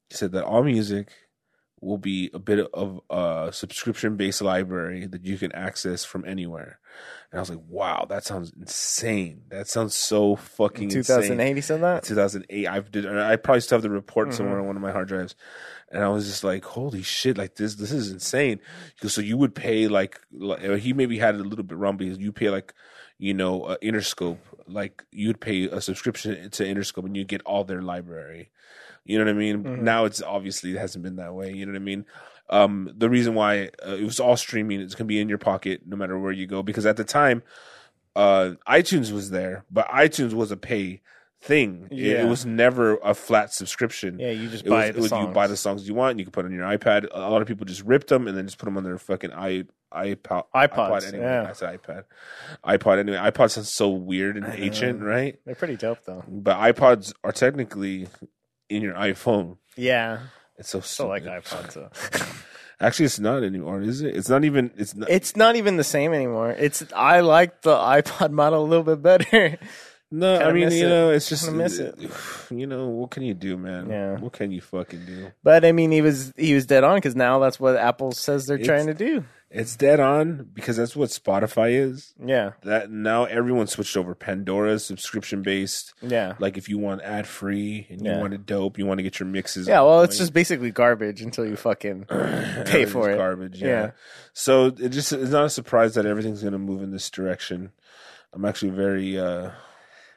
He 0.09 0.15
said 0.15 0.31
that 0.31 0.45
all 0.45 0.63
music 0.63 1.09
will 1.79 1.97
be 1.97 2.29
a 2.33 2.39
bit 2.39 2.59
of 2.73 3.01
a 3.09 3.49
subscription 3.53 4.15
based 4.15 4.41
library 4.41 5.05
that 5.05 5.23
you 5.25 5.37
can 5.37 5.51
access 5.51 6.03
from 6.03 6.25
anywhere. 6.25 6.79
And 7.31 7.37
I 7.37 7.41
was 7.41 7.49
like, 7.49 7.59
wow, 7.67 8.05
that 8.09 8.23
sounds 8.23 8.51
insane. 8.59 9.41
That 9.49 9.67
sounds 9.67 9.93
so 9.93 10.35
fucking 10.37 10.89
Two 10.89 10.99
insane. 10.99 11.15
thousand 11.17 11.39
eight. 11.41 11.55
He 11.55 11.61
said 11.61 11.81
that. 11.81 12.03
2008. 12.03 12.67
I've 12.67 12.91
did. 12.91 13.05
I 13.05 13.35
probably 13.35 13.61
still 13.61 13.75
have 13.77 13.83
the 13.83 13.89
report 13.89 14.29
Mm-hmm. 14.29 14.37
somewhere 14.37 14.59
on 14.59 14.65
one 14.67 14.75
of 14.75 14.81
my 14.81 14.91
hard 14.91 15.07
drives, 15.07 15.35
and 15.91 16.03
I 16.03 16.07
was 16.09 16.25
just 16.27 16.43
like, 16.43 16.63
"Holy 16.65 17.03
shit! 17.03 17.37
Like 17.37 17.55
this, 17.55 17.75
this 17.75 17.91
is 17.91 18.11
insane." 18.11 18.59
So 19.05 19.21
you 19.21 19.37
would 19.37 19.53
pay 19.53 19.87
like, 19.87 20.19
like 20.31 20.63
uh, 20.63 20.75
he 20.75 20.93
maybe 20.93 21.19
had 21.19 21.35
it 21.35 21.41
a 21.41 21.43
little 21.43 21.65
bit 21.65 21.77
wrong 21.77 21.97
because 21.97 22.17
you 22.17 22.31
pay 22.31 22.49
like, 22.49 22.73
you 23.19 23.33
know, 23.33 23.63
uh, 23.63 23.77
Interscope. 23.83 24.39
Like 24.65 25.03
you'd 25.11 25.39
pay 25.39 25.65
a 25.65 25.79
subscription 25.81 26.49
to 26.49 26.63
Interscope 26.63 27.05
and 27.05 27.15
you 27.15 27.23
get 27.25 27.41
all 27.43 27.63
their 27.63 27.81
library. 27.81 28.49
You 29.07 29.17
know 29.17 29.25
what 29.25 29.31
I 29.31 29.33
mean? 29.37 29.63
Mm-hmm. 29.63 29.83
Now 29.83 30.05
it's 30.05 30.21
obviously 30.21 30.71
it 30.71 30.77
hasn't 30.77 31.03
been 31.03 31.15
that 31.17 31.33
way. 31.33 31.51
You 31.53 31.65
know 31.65 31.71
what 31.73 31.81
I 31.81 31.83
mean? 31.83 32.05
Um, 32.49 32.91
the 32.95 33.09
reason 33.09 33.33
why 33.35 33.69
uh, 33.85 33.95
it 33.95 34.03
was 34.03 34.19
all 34.19 34.37
streaming, 34.37 34.79
it's 34.81 34.95
gonna 34.95 35.07
be 35.07 35.19
in 35.19 35.29
your 35.29 35.37
pocket 35.37 35.81
no 35.85 35.95
matter 35.97 36.17
where 36.17 36.31
you 36.31 36.47
go. 36.47 36.63
Because 36.63 36.85
at 36.85 36.97
the 36.97 37.03
time, 37.03 37.43
uh, 38.15 38.51
iTunes 38.67 39.11
was 39.11 39.29
there, 39.31 39.65
but 39.71 39.87
iTunes 39.89 40.33
was 40.33 40.51
a 40.51 40.57
pay 40.57 41.01
thing. 41.39 41.87
It- 41.91 42.21
It, 42.21 42.25
was 42.27 42.45
never 42.45 42.97
a 42.97 43.13
flat 43.13 43.53
subscription. 43.53 44.19
Yeah, 44.19 44.31
you 44.31 44.49
just 44.49 44.65
It 44.65 44.69
buy 44.69 44.87
was, 44.87 44.91
the 44.93 44.97
it 44.97 45.01
was 45.01 45.09
songs. 45.09 45.27
you 45.27 45.33
buy 45.33 45.47
the 45.47 45.57
songs 45.57 45.87
you 45.87 45.93
want. 45.93 46.11
And 46.11 46.19
you 46.19 46.25
can 46.25 46.31
put 46.31 46.45
on 46.45 46.51
your 46.51 46.65
iPad. 46.65 47.07
A 47.11 47.29
lot 47.29 47.41
of 47.41 47.47
people 47.47 47.65
just 47.65 47.83
ripped 47.83 48.07
them 48.07 48.27
and 48.27 48.35
then 48.37 48.45
just 48.45 48.57
put 48.57 48.65
them 48.65 48.77
on 48.77 48.83
their 48.83 48.97
fucking 48.97 49.31
i 49.33 49.65
iPod. 49.93 50.43
iPods, 50.53 51.07
anyway. 51.07 51.23
yeah. 51.23 51.47
I 51.49 51.53
said 51.53 51.81
iPad. 51.81 52.03
iPod 52.65 52.99
anyway. 52.99 53.17
iPod 53.17 53.51
sounds 53.51 53.71
so 53.71 53.89
weird 53.89 54.35
and 54.35 54.45
ancient, 54.53 55.01
right? 55.01 55.39
They're 55.45 55.55
pretty 55.55 55.75
dope 55.77 56.03
though. 56.05 56.23
But 56.27 56.57
iPods 56.57 57.13
are 57.23 57.31
technically 57.31 58.07
in 58.69 58.81
your 58.81 58.93
iPhone. 58.95 59.57
Yeah, 59.75 60.19
It's 60.57 60.69
so 60.69 60.79
still 60.81 61.07
like 61.07 61.23
iPods. 61.23 61.73
Though. 61.73 61.89
Actually, 62.79 63.05
it's 63.05 63.19
not 63.19 63.43
anymore, 63.43 63.81
is 63.81 64.01
it? 64.01 64.15
It's 64.15 64.29
not 64.29 64.43
even. 64.43 64.71
It's 64.77 64.93
not. 64.95 65.09
It's 65.09 65.35
not 65.35 65.55
even 65.55 65.77
the 65.77 65.83
same 65.83 66.13
anymore. 66.13 66.51
It's 66.51 66.83
I 66.95 67.21
like 67.21 67.61
the 67.61 67.75
iPod 67.75 68.31
model 68.31 68.63
a 68.63 68.67
little 68.67 68.83
bit 68.83 69.01
better. 69.01 69.57
no, 70.11 70.39
I 70.39 70.51
mean, 70.51 70.65
miss 70.65 70.75
you 70.75 70.85
it. 70.85 70.89
know, 70.89 71.09
it's 71.11 71.27
just. 71.27 71.45
Kinda 71.45 71.57
miss 71.63 71.79
it. 71.79 71.95
You 72.51 72.65
know, 72.65 72.87
what 72.87 73.11
can 73.11 73.23
you 73.23 73.33
do, 73.33 73.57
man? 73.57 73.89
Yeah. 73.89 74.17
What 74.19 74.31
can 74.33 74.51
you 74.51 74.61
fucking 74.61 75.05
do? 75.05 75.31
But 75.43 75.65
I 75.65 75.71
mean, 75.73 75.91
he 75.91 76.01
was 76.01 76.33
he 76.37 76.53
was 76.53 76.65
dead 76.65 76.83
on 76.83 76.95
because 76.97 77.15
now 77.15 77.39
that's 77.39 77.59
what 77.59 77.75
Apple 77.75 78.11
says 78.13 78.45
they're 78.45 78.57
It's- 78.57 78.67
trying 78.67 78.87
to 78.87 78.93
do. 78.93 79.25
It's 79.49 79.77
dead 79.77 80.01
on 80.01 80.49
because 80.53 80.75
that's 80.75 80.93
what 80.93 81.09
Spotify 81.09 81.71
is. 81.71 82.13
Yeah, 82.23 82.51
That 82.63 82.91
now 82.91 83.23
everyone 83.23 83.67
switched 83.67 83.95
over. 83.95 84.13
Pandora 84.13 84.77
subscription 84.77 85.41
based. 85.41 85.93
yeah, 86.01 86.35
Like 86.37 86.57
if 86.57 86.67
you 86.67 86.77
want 86.77 87.01
ad 87.01 87.25
free 87.27 87.87
and 87.89 88.05
you 88.05 88.11
want 88.11 88.33
it 88.33 88.45
dope, 88.45 88.77
you 88.77 88.85
want 88.85 88.97
to 88.99 89.03
get 89.03 89.19
your 89.21 89.27
mixes. 89.29 89.65
yeah. 89.67 89.79
Well, 89.81 90.01
it's 90.01 90.17
just 90.17 90.33
basically 90.33 90.71
garbage 90.71 91.21
until 91.21 91.45
you 91.45 91.55
fucking 91.55 92.05
pay 92.65 92.85
for 92.85 93.09
it. 93.09 93.15
Garbage. 93.17 93.61
Yeah. 93.61 93.67
Yeah. 93.67 93.91
So 94.33 94.65
it 94.65 94.89
just 94.89 95.13
it's 95.13 95.31
not 95.31 95.45
a 95.45 95.49
surprise 95.49 95.93
that 95.93 96.05
everything's 96.05 96.41
going 96.41 96.51
to 96.53 96.59
move 96.59 96.83
in 96.83 96.91
this 96.91 97.09
direction. 97.09 97.71
I'm 98.33 98.43
actually 98.43 98.71
very. 98.71 99.17
uh 99.17 99.51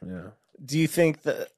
Yeah. 0.04 0.30
Do 0.64 0.76
you 0.76 0.88
think 0.88 1.22
that 1.22 1.48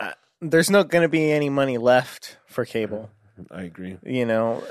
uh, 0.00 0.12
there's 0.40 0.68
not 0.68 0.88
going 0.88 1.02
to 1.02 1.08
be 1.08 1.30
any 1.30 1.48
money 1.48 1.78
left 1.78 2.38
for 2.46 2.64
cable? 2.64 3.08
I 3.52 3.62
agree. 3.62 3.96
You 4.04 4.26
know, 4.26 4.62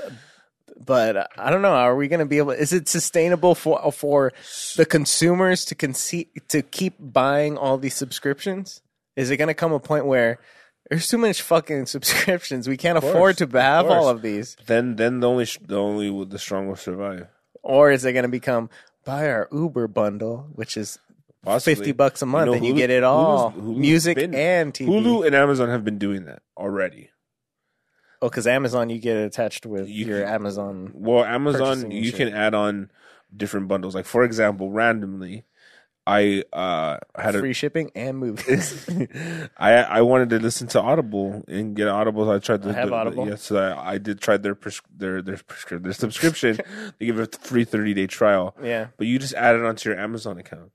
but 0.84 1.28
I 1.38 1.50
don't 1.50 1.62
know. 1.62 1.74
Are 1.74 1.94
we 1.94 2.08
going 2.08 2.20
to 2.20 2.26
be 2.26 2.38
able? 2.38 2.52
Is 2.52 2.72
it 2.72 2.88
sustainable 2.88 3.54
for 3.54 3.92
for 3.92 4.32
the 4.76 4.86
consumers 4.86 5.64
to 5.66 5.74
conce- 5.74 6.28
to 6.48 6.62
keep 6.62 6.94
buying 6.98 7.56
all 7.58 7.78
these 7.78 7.94
subscriptions? 7.94 8.80
Is 9.16 9.30
it 9.30 9.36
going 9.36 9.48
to 9.48 9.54
come 9.54 9.72
a 9.72 9.80
point 9.80 10.06
where 10.06 10.38
there's 10.88 11.06
too 11.08 11.18
much 11.18 11.42
fucking 11.42 11.86
subscriptions? 11.86 12.66
We 12.68 12.76
can't 12.76 12.98
course, 12.98 13.12
afford 13.14 13.38
to 13.38 13.46
have 13.58 13.86
of 13.86 13.90
all 13.92 14.08
of 14.08 14.22
these, 14.22 14.56
Then 14.66 14.96
then 14.96 15.20
the 15.20 15.28
only 15.28 15.46
the 15.66 15.76
only 15.78 16.24
the 16.24 16.38
strong 16.38 16.68
will 16.68 16.76
survive. 16.76 17.26
or 17.62 17.90
is 17.90 18.04
it 18.04 18.12
going 18.14 18.22
to 18.24 18.28
become 18.28 18.70
buy 19.04 19.28
our 19.28 19.48
Uber 19.52 19.88
bundle, 19.88 20.48
which 20.54 20.76
is 20.76 20.98
Possibly. 21.44 21.74
fifty 21.74 21.92
bucks 21.92 22.22
a 22.22 22.26
month, 22.26 22.46
know, 22.46 22.52
and 22.54 22.64
you 22.66 22.74
get 22.74 22.90
it 22.90 23.02
all, 23.02 23.50
Hulu's- 23.52 23.62
Hulu's 23.64 23.78
music 23.78 24.16
been- 24.16 24.34
and 24.34 24.72
TV. 24.74 24.88
Hulu 24.88 25.26
and 25.26 25.34
Amazon 25.34 25.68
have 25.68 25.84
been 25.84 25.98
doing 25.98 26.24
that 26.26 26.42
already. 26.56 27.10
Oh, 28.22 28.28
because 28.28 28.46
Amazon, 28.46 28.90
you 28.90 28.98
get 28.98 29.16
attached 29.16 29.64
with 29.66 29.88
You 29.88 30.06
your 30.06 30.20
can- 30.20 30.28
Amazon. 30.34 30.90
Well, 30.94 31.24
Amazon 31.24 31.90
you 31.90 32.04
shit. 32.10 32.16
can 32.16 32.28
add 32.28 32.54
on 32.54 32.90
different 33.34 33.68
bundles. 33.68 33.94
Like 33.94 34.04
for 34.06 34.24
example, 34.24 34.70
randomly, 34.70 35.44
I 36.06 36.44
uh 36.52 36.98
had 37.16 37.36
a 37.36 37.38
Free 37.38 37.52
shipping 37.52 37.90
and 37.94 38.18
movies. 38.18 38.88
I 39.56 39.74
I 39.74 40.00
wanted 40.02 40.30
to 40.30 40.38
listen 40.38 40.66
to 40.68 40.80
Audible 40.80 41.44
and 41.46 41.74
get 41.76 41.88
Audible. 41.88 42.24
So 42.26 42.32
I 42.32 42.38
tried 42.40 42.62
to 42.62 42.70
I 42.70 42.72
have 42.72 42.88
the- 42.88 42.94
Audible. 42.94 43.28
Yeah, 43.28 43.36
so 43.36 43.56
I, 43.58 43.92
I 43.92 43.98
did 43.98 44.20
try 44.20 44.36
their 44.36 44.54
pres- 44.54 44.82
their 44.94 45.22
their 45.22 45.36
prescri- 45.36 45.82
their 45.82 45.92
subscription. 45.92 46.58
they 46.98 47.06
give 47.06 47.18
a 47.18 47.26
free 47.26 47.64
thirty 47.64 47.94
day 47.94 48.06
trial, 48.06 48.56
yeah. 48.62 48.88
but 48.96 49.06
you 49.06 49.18
just 49.18 49.34
add 49.34 49.54
it 49.56 49.62
onto 49.64 49.88
your 49.88 49.98
Amazon 49.98 50.36
account. 50.38 50.72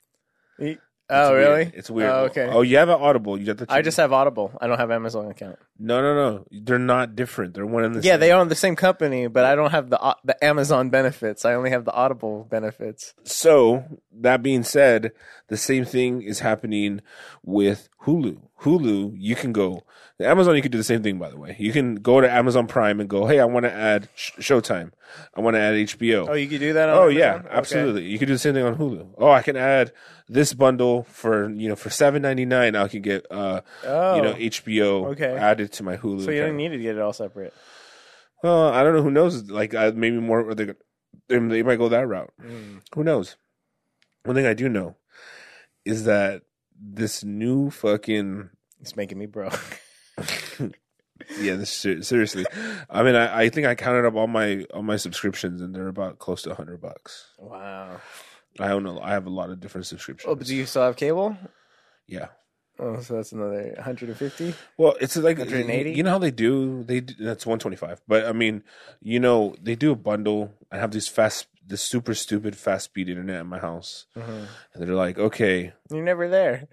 Oh, 1.10 1.32
weird. 1.34 1.48
really? 1.48 1.72
It's 1.76 1.90
weird. 1.90 2.10
Oh, 2.10 2.20
okay. 2.26 2.50
Oh, 2.52 2.62
you 2.62 2.78
have 2.78 2.90
an 2.90 3.00
Audible. 3.00 3.38
You 3.40 3.46
got 3.46 3.58
the. 3.58 3.66
I 3.70 3.82
just 3.84 3.98
have 3.98 4.12
Audible. 4.12 4.52
I 4.60 4.66
don't 4.68 4.80
have 4.80 4.90
Amazon 4.92 5.30
account. 5.30 5.60
no 5.78 6.02
no 6.02 6.16
no. 6.16 6.46
They're 6.52 6.80
not 6.80 7.16
different. 7.16 7.54
They're 7.54 7.66
one 7.66 7.84
and 7.84 7.96
the 7.96 8.02
Yeah, 8.02 8.14
same. 8.14 8.20
they 8.22 8.32
own 8.32 8.48
the 8.50 8.56
same 8.56 8.76
company, 8.76 9.28
but 9.28 9.46
I 9.46 9.56
don't 9.56 9.72
have 9.72 9.90
the 9.92 10.16
the 10.24 10.44
Amazon 10.44 10.90
benefits. 10.90 11.46
I 11.46 11.54
only 11.54 11.70
have 11.70 11.86
the 11.86 11.94
Audible 11.94 12.48
benefits. 12.50 13.14
So 13.24 13.84
that 14.20 14.42
being 14.42 14.64
said, 14.64 15.12
the 15.48 15.58
same 15.58 15.86
thing 15.86 16.22
is 16.22 16.40
happening 16.40 17.02
with 17.44 17.90
Hulu. 18.04 18.42
Hulu, 18.62 19.14
you 19.18 19.36
can 19.36 19.52
go. 19.54 19.84
Amazon, 20.20 20.56
you 20.56 20.62
can 20.62 20.72
do 20.72 20.78
the 20.78 20.84
same 20.84 21.04
thing. 21.04 21.20
By 21.20 21.30
the 21.30 21.38
way, 21.38 21.56
you 21.60 21.72
can 21.74 21.96
go 21.96 22.22
to 22.22 22.32
Amazon 22.32 22.68
Prime 22.68 23.00
and 23.00 23.10
go, 23.10 23.26
"Hey, 23.28 23.40
I 23.40 23.46
want 23.46 23.66
to 23.66 23.72
add 23.72 24.08
Sh- 24.16 24.32
Showtime. 24.40 24.92
I 25.36 25.42
want 25.42 25.56
to 25.56 25.60
add 25.60 25.74
HBO." 25.76 26.28
Oh, 26.30 26.34
you 26.34 26.48
could 26.48 26.60
do 26.62 26.74
that. 26.74 26.90
On 26.90 26.96
Oh 26.98 27.04
Amazon? 27.10 27.18
yeah, 27.20 27.36
Okay. 27.36 27.48
absolutely. 27.52 28.06
You 28.06 28.18
can 28.18 28.28
do 28.28 28.34
the 28.34 28.40
same 28.40 28.54
thing 28.54 28.64
on 28.66 28.76
Hulu. 28.78 29.10
Oh, 29.18 29.30
I 29.30 29.42
can 29.42 29.58
add 29.58 29.92
this 30.30 30.54
bundle 30.54 31.04
for 31.04 31.50
you 31.52 31.68
know 31.68 31.76
for 31.76 31.90
seven 31.90 32.22
ninety 32.22 32.46
nine. 32.46 32.76
I 32.76 32.88
can 32.88 33.02
get 33.02 33.26
uh 33.30 33.62
Oh, 33.84 34.16
you 34.16 34.22
know 34.22 34.34
HBO 34.34 35.08
okay. 35.12 35.36
added 35.36 35.72
to 35.74 35.84
my 35.84 35.98
Hulu. 35.98 36.24
so 36.26 36.32
you 36.32 36.42
don't 36.42 36.58
need 36.58 36.70
to 36.70 36.78
get 36.80 36.96
it 36.96 37.02
all 37.02 37.14
separate. 37.14 37.54
Well, 38.42 38.70
I 38.70 38.84
don't 38.84 38.96
know. 38.96 39.02
Who 39.04 39.12
knows? 39.12 39.50
Like 39.52 39.74
uh, 39.74 39.92
maybe 39.96 40.18
more. 40.20 40.54
They, 40.56 40.66
they 41.28 41.38
they 41.40 41.64
might 41.64 41.78
go 41.78 41.90
that 41.90 42.08
route. 42.08 42.32
Mm. 42.42 42.82
Who 42.96 43.04
knows? 43.04 43.36
One 44.24 44.36
thing 44.36 44.46
I 44.46 44.54
do 44.54 44.70
know 44.70 44.96
is 45.86 46.04
that 46.06 46.42
this 46.80 47.24
new 47.24 47.70
fucking 47.70 48.50
It's 48.82 48.96
making 48.96 49.18
me 49.18 49.26
broke. 49.28 49.80
yeah. 51.40 51.56
This 51.56 51.72
ser- 51.72 52.02
seriously. 52.04 52.46
I 52.90 53.04
mean, 53.04 53.16
I, 53.16 53.44
I 53.44 53.50
think 53.50 53.68
I 53.68 53.76
counted 53.76 54.06
up 54.06 54.16
all 54.16 54.28
my 54.28 54.66
all 54.74 54.84
my 54.84 54.98
subscriptions, 54.98 55.62
and 55.62 55.74
they're 55.74 55.88
about 55.88 56.20
close 56.20 56.42
to 56.44 56.54
hundred 56.56 56.82
bucks. 56.82 57.28
wow. 57.38 58.02
I 58.58 58.70
own. 58.72 58.86
A, 58.86 59.00
I 59.02 59.12
have 59.12 59.26
a 59.26 59.30
lot 59.30 59.50
of 59.50 59.60
different 59.60 59.86
subscriptions. 59.86 60.32
Oh, 60.32 60.36
but 60.36 60.48
do 60.48 60.56
you 60.56 60.66
still 60.66 60.84
have 60.84 60.96
cable? 60.96 61.38
yeah. 62.08 62.28
Oh, 62.78 63.00
so 63.00 63.16
that's 63.16 63.32
another 63.32 63.72
150. 63.78 64.54
Well, 64.78 64.98
it's 65.00 65.16
like 65.16 65.38
180? 65.38 65.94
You 65.94 66.04
know 66.04 66.10
how 66.10 66.18
they 66.18 66.30
do? 66.30 66.84
They 66.84 67.00
do, 67.00 67.14
that's 67.18 67.46
one 67.46 67.58
twenty 67.58 67.78
five. 67.78 68.02
But 68.06 68.26
I 68.26 68.34
mean, 68.34 68.64
you 69.02 69.18
know, 69.18 69.56
they 69.62 69.76
do 69.76 69.94
a 69.94 69.96
bundle. 69.96 70.52
I 70.70 70.78
have 70.78 70.92
these 70.92 71.08
fast, 71.08 71.48
this 71.68 71.82
super 71.82 72.14
stupid 72.14 72.56
fast 72.56 72.86
speed 72.86 73.10
internet 73.10 73.42
in 73.42 73.48
my 73.48 73.60
house, 73.60 74.06
mm-hmm. 74.16 74.32
and 74.32 74.48
they're 74.76 74.96
like, 74.96 75.18
okay, 75.18 75.74
You're 75.90 76.04
never 76.04 76.30
there. 76.30 76.68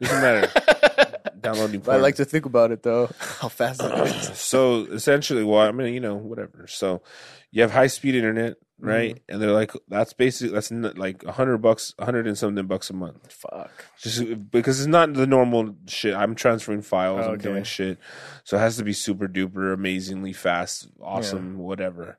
doesn't 0.00 0.20
matter. 0.20 1.20
Downloading. 1.40 1.82
I 1.88 1.96
like 1.96 2.16
to 2.16 2.24
think 2.24 2.46
about 2.46 2.72
it 2.72 2.82
though. 2.82 3.10
How 3.18 3.48
fast 3.48 3.82
it 3.82 3.92
is. 4.06 4.38
so 4.38 4.86
essentially, 4.86 5.44
well, 5.44 5.60
I 5.60 5.70
mean, 5.70 5.94
you 5.94 6.00
know, 6.00 6.16
whatever. 6.16 6.66
So 6.66 7.02
you 7.50 7.62
have 7.62 7.70
high 7.70 7.86
speed 7.86 8.14
internet, 8.14 8.54
mm-hmm. 8.54 8.88
right? 8.88 9.22
And 9.28 9.40
they're 9.40 9.52
like, 9.52 9.72
that's 9.88 10.12
basically 10.12 10.54
that's 10.54 10.70
like 10.70 11.24
a 11.24 11.32
hundred 11.32 11.58
bucks, 11.58 11.94
a 11.98 12.04
hundred 12.04 12.26
and 12.26 12.36
something 12.36 12.66
bucks 12.66 12.90
a 12.90 12.94
month. 12.94 13.32
Fuck. 13.32 13.70
just 14.00 14.50
because 14.50 14.80
it's 14.80 14.88
not 14.88 15.14
the 15.14 15.26
normal 15.26 15.76
shit. 15.86 16.14
I'm 16.14 16.34
transferring 16.34 16.82
files, 16.82 17.26
oh, 17.26 17.32
I'm 17.32 17.38
doing 17.38 17.64
shit, 17.64 17.98
so 18.44 18.56
it 18.56 18.60
has 18.60 18.76
to 18.78 18.84
be 18.84 18.92
super 18.92 19.28
duper, 19.28 19.72
amazingly 19.72 20.32
fast, 20.32 20.88
awesome, 21.00 21.58
whatever. 21.58 22.18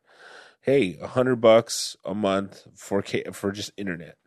Hey, 0.67 0.97
a 1.01 1.07
hundred 1.07 1.37
bucks 1.37 1.95
a 2.03 2.13
month 2.13 2.67
for 2.75 3.01
for 3.31 3.53
just 3.53 3.71
internet, 3.77 4.17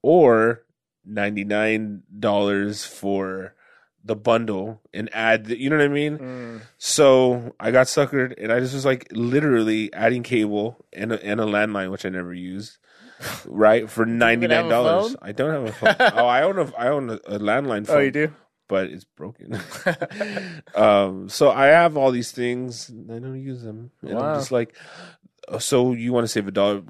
or 0.00 0.62
ninety 1.04 1.42
nine 1.42 2.04
dollars 2.16 2.84
for 2.84 3.56
the 4.04 4.14
bundle 4.14 4.80
and 4.94 5.10
add. 5.12 5.46
The, 5.46 5.60
you 5.60 5.68
know 5.68 5.78
what 5.78 5.84
I 5.84 5.88
mean? 5.88 6.18
Mm. 6.18 6.60
So 6.78 7.56
I 7.58 7.72
got 7.72 7.88
suckered, 7.88 8.34
and 8.40 8.52
I 8.52 8.60
just 8.60 8.72
was 8.72 8.84
like 8.84 9.08
literally 9.10 9.92
adding 9.92 10.22
cable 10.22 10.86
and 10.92 11.10
a, 11.10 11.20
and 11.24 11.40
a 11.40 11.44
landline, 11.44 11.90
which 11.90 12.06
I 12.06 12.08
never 12.08 12.32
used. 12.32 12.78
Right 13.46 13.90
for 13.90 14.06
ninety 14.06 14.46
nine 14.46 14.68
dollars. 14.68 15.16
I 15.22 15.32
don't 15.32 15.50
have 15.50 15.64
a 15.64 15.72
phone. 15.72 15.96
oh, 16.18 16.26
I 16.26 16.42
own 16.42 16.58
a 16.58 16.72
I 16.76 16.88
own 16.88 17.10
a, 17.10 17.14
a 17.14 17.38
landline 17.40 17.84
phone. 17.86 17.96
Oh, 17.96 18.00
you 18.00 18.10
do? 18.12 18.32
But 18.68 18.86
it's 18.86 19.04
broken. 19.04 19.58
um, 20.74 21.28
so 21.28 21.50
I 21.50 21.66
have 21.66 21.96
all 21.96 22.10
these 22.10 22.32
things. 22.32 22.90
I 23.10 23.18
don't 23.18 23.40
use 23.42 23.62
them. 23.62 23.90
And 24.02 24.14
Wow. 24.14 24.32
I'm 24.34 24.38
just 24.38 24.52
like, 24.52 24.76
oh, 25.48 25.58
so 25.58 25.92
you 25.92 26.12
want 26.12 26.24
to 26.24 26.28
save 26.28 26.48
a 26.48 26.50
dollar? 26.50 26.82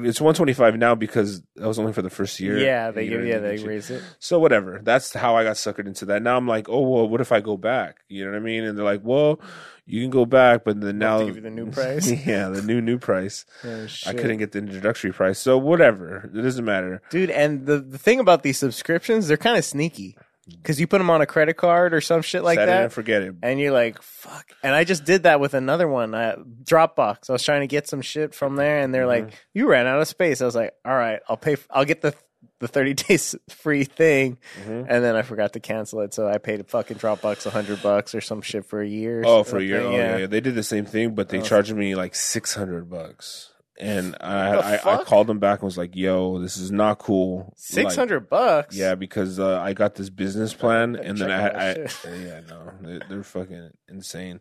It's 0.00 0.20
one 0.20 0.34
twenty 0.36 0.52
five 0.52 0.76
now 0.76 0.94
because 0.94 1.42
that 1.56 1.66
was 1.66 1.80
only 1.80 1.92
for 1.92 2.02
the 2.02 2.08
first 2.10 2.38
year. 2.38 2.56
Yeah, 2.56 2.92
they 2.92 3.08
give. 3.08 3.26
Yeah, 3.26 3.38
they 3.38 3.48
they 3.48 3.56
get 3.56 3.62
you- 3.62 3.68
raise 3.68 3.90
it. 3.90 4.04
so 4.20 4.38
whatever. 4.38 4.80
That's 4.84 5.12
how 5.12 5.34
I 5.36 5.42
got 5.42 5.56
suckered 5.56 5.88
into 5.88 6.04
that. 6.06 6.22
Now 6.22 6.36
I'm 6.36 6.46
like, 6.46 6.68
oh 6.68 6.80
well, 6.82 7.08
what 7.08 7.20
if 7.20 7.32
I 7.32 7.40
go 7.40 7.56
back? 7.56 7.96
You 8.08 8.24
know 8.24 8.30
what 8.30 8.36
I 8.36 8.40
mean? 8.40 8.62
And 8.62 8.78
they're 8.78 8.84
like, 8.84 9.00
well, 9.02 9.40
you 9.84 10.00
can 10.00 10.10
go 10.10 10.26
back, 10.26 10.62
but 10.64 10.80
then 10.80 10.98
now 10.98 11.24
give 11.24 11.34
you 11.34 11.42
the 11.42 11.50
new 11.50 11.72
price? 11.72 12.08
yeah, 12.26 12.50
the 12.50 12.62
new 12.62 12.80
new 12.80 12.98
price. 13.00 13.46
Oh, 13.64 13.88
I 14.06 14.12
couldn't 14.12 14.36
get 14.38 14.52
the 14.52 14.60
introductory 14.60 15.12
price, 15.12 15.40
so 15.40 15.58
whatever. 15.58 16.30
It 16.32 16.40
doesn't 16.40 16.64
matter. 16.64 17.02
dude. 17.10 17.30
And 17.30 17.66
the 17.66 17.80
the 17.80 17.98
thing 17.98 18.20
about 18.20 18.44
these 18.44 18.60
subscriptions, 18.60 19.26
they're 19.26 19.36
kind 19.36 19.58
of 19.58 19.64
sneaky 19.64 20.16
because 20.48 20.80
you 20.80 20.86
put 20.86 20.98
them 20.98 21.10
on 21.10 21.20
a 21.20 21.26
credit 21.26 21.54
card 21.56 21.94
or 21.94 22.00
some 22.00 22.22
shit 22.22 22.42
like 22.44 22.56
Set 22.58 22.68
it 22.68 22.70
that. 22.72 22.82
and 22.84 22.92
forget 22.92 23.22
it. 23.22 23.34
and 23.42 23.58
you're 23.60 23.72
like, 23.72 24.00
fuck. 24.02 24.46
And 24.62 24.74
I 24.74 24.84
just 24.84 25.04
did 25.04 25.22
that 25.24 25.40
with 25.40 25.54
another 25.54 25.88
one, 25.88 26.14
uh, 26.14 26.36
Dropbox. 26.64 27.30
I 27.30 27.32
was 27.32 27.42
trying 27.42 27.60
to 27.62 27.66
get 27.66 27.86
some 27.88 28.00
shit 28.02 28.34
from 28.34 28.56
there, 28.56 28.78
and 28.80 28.94
they're 28.94 29.06
Mm-hmm. 29.06 29.26
like, 29.26 29.34
you 29.54 29.68
ran 29.68 29.86
out 29.86 30.00
of 30.00 30.08
space. 30.08 30.40
I 30.40 30.46
was 30.46 30.54
like, 30.54 30.74
all 30.84 30.94
right, 30.94 31.20
I'll 31.28 31.36
pay. 31.36 31.54
f- 31.54 31.66
I'll 31.70 31.84
get 31.84 32.00
the 32.02 32.14
the 32.60 32.68
30 32.68 32.94
days 33.08 33.34
free 33.48 33.84
thing, 33.84 34.38
Mm-hmm. 34.62 34.84
and 34.88 35.04
then 35.04 35.16
I 35.16 35.22
forgot 35.22 35.54
to 35.54 35.60
cancel 35.60 36.00
it, 36.00 36.12
so 36.14 36.28
I 36.28 36.38
paid 36.38 36.60
a 36.60 36.64
fucking 36.64 36.98
Dropbox 36.98 37.46
a 37.46 37.50
hundred 37.50 37.82
bucks 37.82 38.14
or 38.14 38.20
some 38.20 38.42
shit 38.42 38.64
for 38.66 38.80
a 38.82 38.86
year. 38.86 39.20
or 39.22 39.26
Oh, 39.26 39.44
for 39.44 39.58
a 39.58 39.62
year. 39.62 39.80
something. 39.80 39.94
Oh, 39.94 39.96
yeah. 39.98 40.16
yeah. 40.18 40.26
They 40.26 40.40
did 40.40 40.54
the 40.54 40.62
same 40.62 40.84
thing, 40.84 41.14
but 41.14 41.30
they 41.30 41.40
charged 41.40 41.74
me 41.74 41.94
like 41.94 42.14
six 42.14 42.54
hundred 42.54 42.90
bucks. 42.90 43.50
And 43.80 44.14
I, 44.20 44.76
I, 44.76 45.00
I 45.00 45.02
called 45.04 45.26
them 45.26 45.40
back 45.40 45.58
and 45.60 45.64
was 45.66 45.76
like, 45.76 45.96
"Yo, 45.96 46.38
this 46.38 46.56
is 46.56 46.70
not 46.70 46.98
cool." 46.98 47.52
Six 47.56 47.96
hundred 47.96 48.20
Like, 48.22 48.30
bucks. 48.30 48.76
yeah, 48.76 48.94
because 48.94 49.40
uh, 49.40 49.58
I 49.60 49.72
got 49.72 49.96
this 49.96 50.10
business 50.10 50.54
plan, 50.54 50.94
and 50.94 51.18
then 51.18 51.30
I 51.30 51.48
I, 51.48 51.72
yeah, 52.08 52.40
no, 52.48 52.70
they, 52.80 53.00
they're 53.08 53.24
fucking 53.24 53.70
insane. 53.88 54.40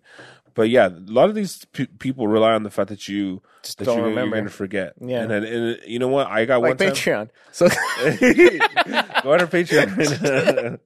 But 0.56 0.70
yeah, 0.70 0.88
a 0.90 1.12
lot 1.12 1.30
of 1.30 1.36
these 1.36 1.66
pe- 1.66 1.88
people 1.88 2.28
rely 2.28 2.52
on 2.54 2.62
the 2.62 2.70
fact 2.70 2.90
that 2.90 3.08
you 3.08 3.42
Just 3.64 3.80
that 3.80 3.86
don't 3.86 3.98
you, 3.98 4.04
remember. 4.06 4.38
You're 4.38 4.50
forget. 4.50 4.94
Yeah. 5.02 5.24
and 5.24 5.32
then 5.32 5.44
and 5.44 5.80
you 5.88 5.98
know 5.98 6.10
what? 6.10 6.28
I 6.28 6.46
got 6.46 6.62
like 6.62 6.78
one 6.80 6.94
time. 6.94 6.94
Patreon. 6.94 7.30
So 7.52 7.70
Go 9.24 9.34
on 9.34 9.42
our 9.42 9.48
Patreon. 9.48 10.80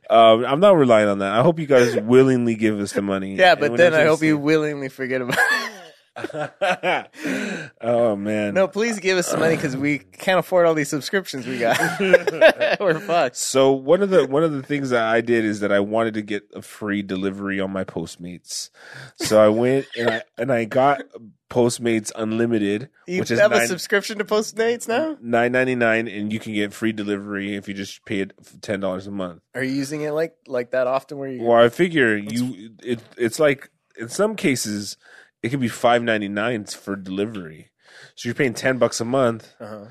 um, 0.10 0.44
I'm 0.44 0.60
not 0.60 0.76
relying 0.76 1.08
on 1.08 1.20
that. 1.20 1.32
I 1.32 1.42
hope 1.42 1.58
you 1.58 1.64
guys 1.66 1.96
willingly 1.96 2.54
give 2.54 2.78
us 2.80 2.92
the 2.92 3.00
money. 3.02 3.34
yeah, 3.36 3.54
but 3.54 3.76
then 3.78 3.94
I 3.94 4.04
hope 4.04 4.22
you 4.22 4.36
willingly 4.36 4.90
forget 4.90 5.22
about. 5.22 5.38
it. 5.38 5.70
oh 7.80 8.16
man. 8.16 8.54
No, 8.54 8.68
please 8.68 9.00
give 9.00 9.18
us 9.18 9.28
some 9.28 9.40
money 9.40 9.56
because 9.56 9.76
we 9.76 9.98
can't 9.98 10.38
afford 10.38 10.66
all 10.66 10.74
these 10.74 10.88
subscriptions 10.88 11.46
we 11.46 11.58
got. 11.58 11.78
We're 12.80 13.00
fucked. 13.00 13.36
So 13.36 13.72
one 13.72 14.02
of 14.02 14.10
the 14.10 14.26
one 14.26 14.44
of 14.44 14.52
the 14.52 14.62
things 14.62 14.90
that 14.90 15.02
I 15.02 15.20
did 15.20 15.44
is 15.44 15.60
that 15.60 15.72
I 15.72 15.80
wanted 15.80 16.14
to 16.14 16.22
get 16.22 16.44
a 16.54 16.62
free 16.62 17.02
delivery 17.02 17.60
on 17.60 17.72
my 17.72 17.84
Postmates. 17.84 18.70
So 19.16 19.44
I 19.44 19.48
went 19.48 19.86
and 19.96 20.10
I 20.10 20.22
and 20.38 20.52
I 20.52 20.64
got 20.64 21.02
Postmates 21.50 22.10
Unlimited, 22.16 22.90
You 23.06 23.20
which 23.20 23.30
is 23.30 23.38
have 23.38 23.52
a 23.52 23.58
nine 23.58 23.68
subscription 23.68 24.18
to 24.18 24.24
Postmates 24.24 24.88
now? 24.88 25.16
nine 25.20 25.52
ninety 25.52 25.74
nine, 25.74 26.08
and 26.08 26.32
you 26.32 26.38
can 26.38 26.54
get 26.54 26.72
free 26.72 26.92
delivery 26.92 27.54
if 27.54 27.68
you 27.68 27.74
just 27.74 28.04
pay 28.04 28.20
it 28.20 28.32
ten 28.60 28.80
dollars 28.80 29.06
a 29.06 29.10
month. 29.10 29.42
Are 29.54 29.62
you 29.62 29.72
using 29.72 30.02
it 30.02 30.12
like 30.12 30.34
like 30.46 30.70
that 30.72 30.86
often? 30.86 31.18
Where 31.18 31.28
you? 31.28 31.42
Well, 31.42 31.58
I 31.60 31.68
figure 31.70 32.16
you 32.16 32.70
it 32.82 33.00
it's 33.16 33.38
like 33.38 33.70
in 33.98 34.08
some 34.08 34.36
cases 34.36 34.96
it 35.44 35.50
could 35.50 35.60
be 35.60 35.68
five 35.68 36.02
ninety 36.02 36.28
nine 36.28 36.64
for 36.64 36.96
delivery. 36.96 37.70
So 38.14 38.28
you're 38.28 38.34
paying 38.34 38.54
ten 38.54 38.78
bucks 38.78 39.00
a 39.00 39.04
month. 39.04 39.54
Uh-huh. 39.60 39.86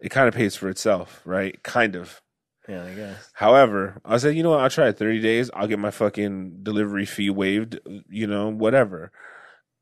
It 0.00 0.10
kind 0.10 0.28
of 0.28 0.34
pays 0.34 0.54
for 0.54 0.68
itself, 0.68 1.22
right? 1.24 1.60
Kind 1.62 1.96
of. 1.96 2.20
Yeah, 2.68 2.84
I 2.84 2.92
guess. 2.92 3.30
However, 3.32 4.00
I 4.04 4.18
said, 4.18 4.36
you 4.36 4.42
know 4.42 4.50
what? 4.50 4.60
I'll 4.60 4.68
try 4.68 4.88
it 4.88 4.98
30 4.98 5.20
days. 5.20 5.50
I'll 5.54 5.66
get 5.66 5.78
my 5.78 5.90
fucking 5.90 6.58
delivery 6.62 7.06
fee 7.06 7.30
waived, 7.30 7.80
you 8.10 8.26
know, 8.26 8.50
whatever. 8.50 9.10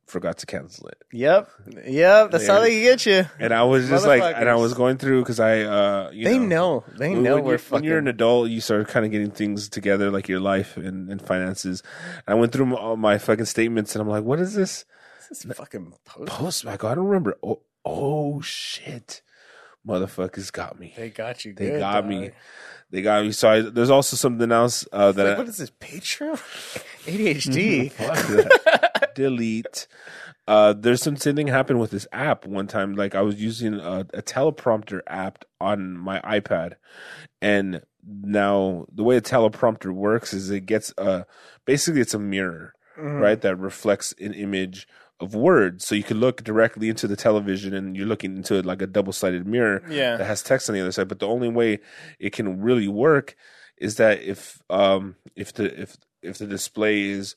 Forgot 0.06 0.38
to 0.38 0.46
cancel 0.46 0.86
it. 0.86 0.98
Yep, 1.12 1.50
yep. 1.84 2.30
That's 2.30 2.46
how 2.46 2.60
they 2.60 2.80
get 2.82 3.04
you. 3.04 3.26
And 3.40 3.52
I 3.52 3.64
was 3.64 3.88
just 3.88 4.06
like, 4.06 4.22
and 4.22 4.48
I 4.48 4.54
was 4.54 4.72
going 4.72 4.98
through 4.98 5.22
because 5.22 5.40
I, 5.40 5.62
uh, 5.62 6.10
you 6.12 6.24
They 6.24 6.38
know, 6.38 6.46
know. 6.46 6.84
They 6.96 7.12
know 7.12 7.34
when 7.34 7.44
we're 7.44 7.50
you're, 7.50 7.58
fucking. 7.58 7.74
when 7.74 7.84
you're 7.84 7.98
an 7.98 8.06
adult, 8.06 8.48
you 8.48 8.60
start 8.60 8.86
kind 8.86 9.04
of 9.04 9.10
getting 9.10 9.32
things 9.32 9.68
together, 9.68 10.12
like 10.12 10.28
your 10.28 10.38
life 10.38 10.76
and, 10.76 11.10
and 11.10 11.20
finances. 11.20 11.82
I 12.28 12.34
went 12.34 12.52
through 12.52 12.76
all 12.76 12.96
my 12.96 13.18
fucking 13.18 13.46
statements, 13.46 13.96
and 13.96 14.00
I'm 14.02 14.08
like, 14.08 14.22
what 14.22 14.38
is 14.38 14.54
this? 14.54 14.84
This 15.28 15.44
is 15.44 15.52
fucking 15.56 15.92
post. 16.04 16.66
I 16.66 16.76
don't 16.76 16.98
remember. 17.06 17.36
Oh, 17.42 17.60
oh 17.84 18.40
shit, 18.40 19.22
motherfuckers 19.86 20.52
got 20.52 20.78
me. 20.78 20.94
They 20.96 21.10
got 21.10 21.44
you. 21.44 21.52
They 21.54 21.70
good, 21.70 21.78
got 21.80 22.02
dog. 22.02 22.06
me. 22.10 22.30
They 22.90 23.02
got 23.02 23.24
me. 23.24 23.32
So 23.32 23.48
I, 23.48 23.60
there's 23.62 23.90
also 23.90 24.16
something 24.16 24.52
else 24.52 24.86
uh, 24.92 25.12
that 25.12 25.24
Like, 25.24 25.34
I, 25.34 25.38
what 25.38 25.48
is 25.48 25.56
this 25.56 25.70
Patreon? 25.70 26.38
ADHD. 27.06 27.90
Fuck. 28.72 29.14
Delete. 29.14 29.86
Uh, 30.48 30.72
there's 30.72 31.02
some 31.02 31.16
thing 31.16 31.48
happened 31.48 31.80
with 31.80 31.90
this 31.90 32.06
app 32.12 32.46
one 32.46 32.68
time. 32.68 32.94
Like 32.94 33.14
I 33.16 33.22
was 33.22 33.40
using 33.42 33.74
a, 33.74 34.00
a 34.14 34.22
teleprompter 34.22 35.00
app 35.08 35.44
on 35.60 35.96
my 35.96 36.20
iPad, 36.20 36.74
and 37.42 37.82
now 38.08 38.86
the 38.92 39.02
way 39.02 39.16
a 39.16 39.20
teleprompter 39.20 39.90
works 39.90 40.32
is 40.32 40.50
it 40.50 40.66
gets 40.66 40.94
a 40.98 41.26
basically 41.64 42.00
it's 42.00 42.14
a 42.14 42.18
mirror, 42.20 42.72
Mm-hmm. 42.96 43.18
right, 43.20 43.38
that 43.42 43.56
reflects 43.56 44.14
an 44.18 44.32
image 44.32 44.88
of 45.20 45.34
words. 45.34 45.86
So 45.86 45.94
you 45.94 46.02
can 46.02 46.20
look 46.20 46.44
directly 46.44 46.88
into 46.88 47.06
the 47.08 47.16
television, 47.16 47.74
and 47.74 47.96
you're 47.96 48.06
looking 48.06 48.36
into 48.36 48.56
it 48.56 48.66
like 48.66 48.82
a 48.82 48.86
double 48.86 49.12
sided 49.12 49.46
mirror 49.46 49.82
Yeah. 49.88 50.16
that 50.16 50.24
has 50.26 50.42
text 50.42 50.68
on 50.68 50.74
the 50.74 50.80
other 50.82 50.92
side. 50.92 51.08
But 51.08 51.18
the 51.20 51.28
only 51.28 51.48
way 51.48 51.80
it 52.18 52.32
can 52.32 52.60
really 52.60 52.88
work 52.88 53.36
is 53.78 53.96
that 53.96 54.22
if 54.22 54.62
um 54.70 55.16
if 55.34 55.52
the 55.52 55.80
if 55.80 55.96
if 56.22 56.38
the 56.38 56.46
display 56.46 57.02
is 57.02 57.34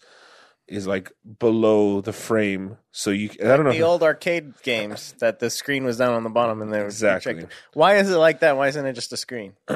is 0.68 0.86
like 0.88 1.12
below 1.40 2.00
the 2.00 2.14
frame, 2.14 2.78
so 2.92 3.10
you 3.10 3.30
I 3.42 3.56
don't 3.58 3.64
know. 3.66 3.72
the 3.72 3.82
old 3.82 4.04
arcade 4.04 4.54
games 4.62 5.14
that 5.20 5.40
the 5.40 5.50
screen 5.50 5.84
was 5.84 5.98
down 5.98 6.14
on 6.14 6.24
the 6.24 6.30
bottom 6.30 6.62
and 6.62 6.72
they 6.72 6.80
were 6.80 6.86
Exactly. 6.86 7.46
Why 7.74 7.96
is 7.96 8.10
it 8.12 8.18
like 8.18 8.42
that? 8.42 8.56
Why 8.56 8.68
isn't 8.68 8.86
it 8.86 8.94
just 8.94 9.12
a 9.12 9.18
screen? 9.18 9.54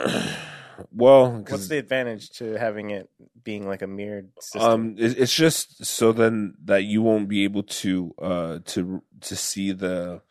Well, 0.92 1.44
what's 1.50 1.68
the 1.68 1.78
advantage 1.78 2.30
to 2.38 2.54
having 2.54 2.92
it 2.92 3.10
being 3.44 3.68
like 3.68 3.82
a 3.82 3.88
mirrored 3.88 4.30
system? 4.40 4.62
um, 4.62 4.96
it, 4.98 5.18
it's 5.18 5.34
just 5.34 5.86
so 5.86 6.12
then 6.12 6.56
that 6.66 6.84
you 6.84 7.02
won't 7.02 7.28
be 7.28 7.44
able 7.44 7.64
to 7.64 8.14
uh 8.22 8.60
to 8.66 9.04
to 9.22 9.36
see 9.36 9.72
the 9.72 10.22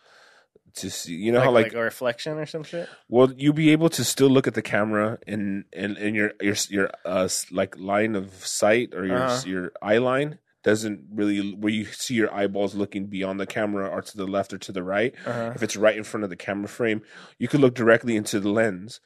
to 0.74 0.90
see 0.90 1.14
you 1.14 1.32
know 1.32 1.38
like, 1.38 1.46
how 1.46 1.52
like, 1.52 1.66
like 1.66 1.74
a 1.74 1.80
reflection 1.80 2.38
or 2.38 2.46
some 2.46 2.62
shit. 2.62 2.88
well 3.08 3.32
you'll 3.36 3.52
be 3.52 3.70
able 3.70 3.88
to 3.90 4.02
still 4.04 4.28
look 4.28 4.46
at 4.46 4.54
the 4.54 4.62
camera 4.62 5.18
in 5.26 5.64
and 5.72 5.96
and 5.98 6.16
your 6.16 6.32
your 6.40 6.54
your 6.70 6.90
uh 7.04 7.28
like 7.50 7.76
line 7.78 8.14
of 8.14 8.32
sight 8.46 8.94
or 8.94 9.04
your 9.04 9.18
Uh-huh. 9.18 9.42
your 9.46 9.72
eye 9.82 9.98
line 9.98 10.38
doesn't 10.62 11.06
really 11.12 11.54
where 11.54 11.72
you 11.72 11.84
see 11.86 12.14
your 12.14 12.32
eyeballs 12.32 12.74
looking 12.74 13.06
beyond 13.06 13.40
the 13.40 13.46
camera 13.46 13.88
or 13.88 14.00
to 14.02 14.16
the 14.16 14.26
left 14.26 14.52
or 14.52 14.58
to 14.58 14.70
the 14.72 14.82
right 14.82 15.12
Uh-huh. 15.26 15.52
if 15.54 15.62
it's 15.62 15.76
right 15.76 15.96
in 15.96 16.04
front 16.04 16.24
of 16.24 16.30
the 16.30 16.36
camera 16.36 16.68
frame, 16.68 17.02
you 17.38 17.48
could 17.48 17.60
look 17.60 17.74
directly 17.74 18.14
into 18.16 18.38
the 18.40 18.48
lens, 18.50 19.00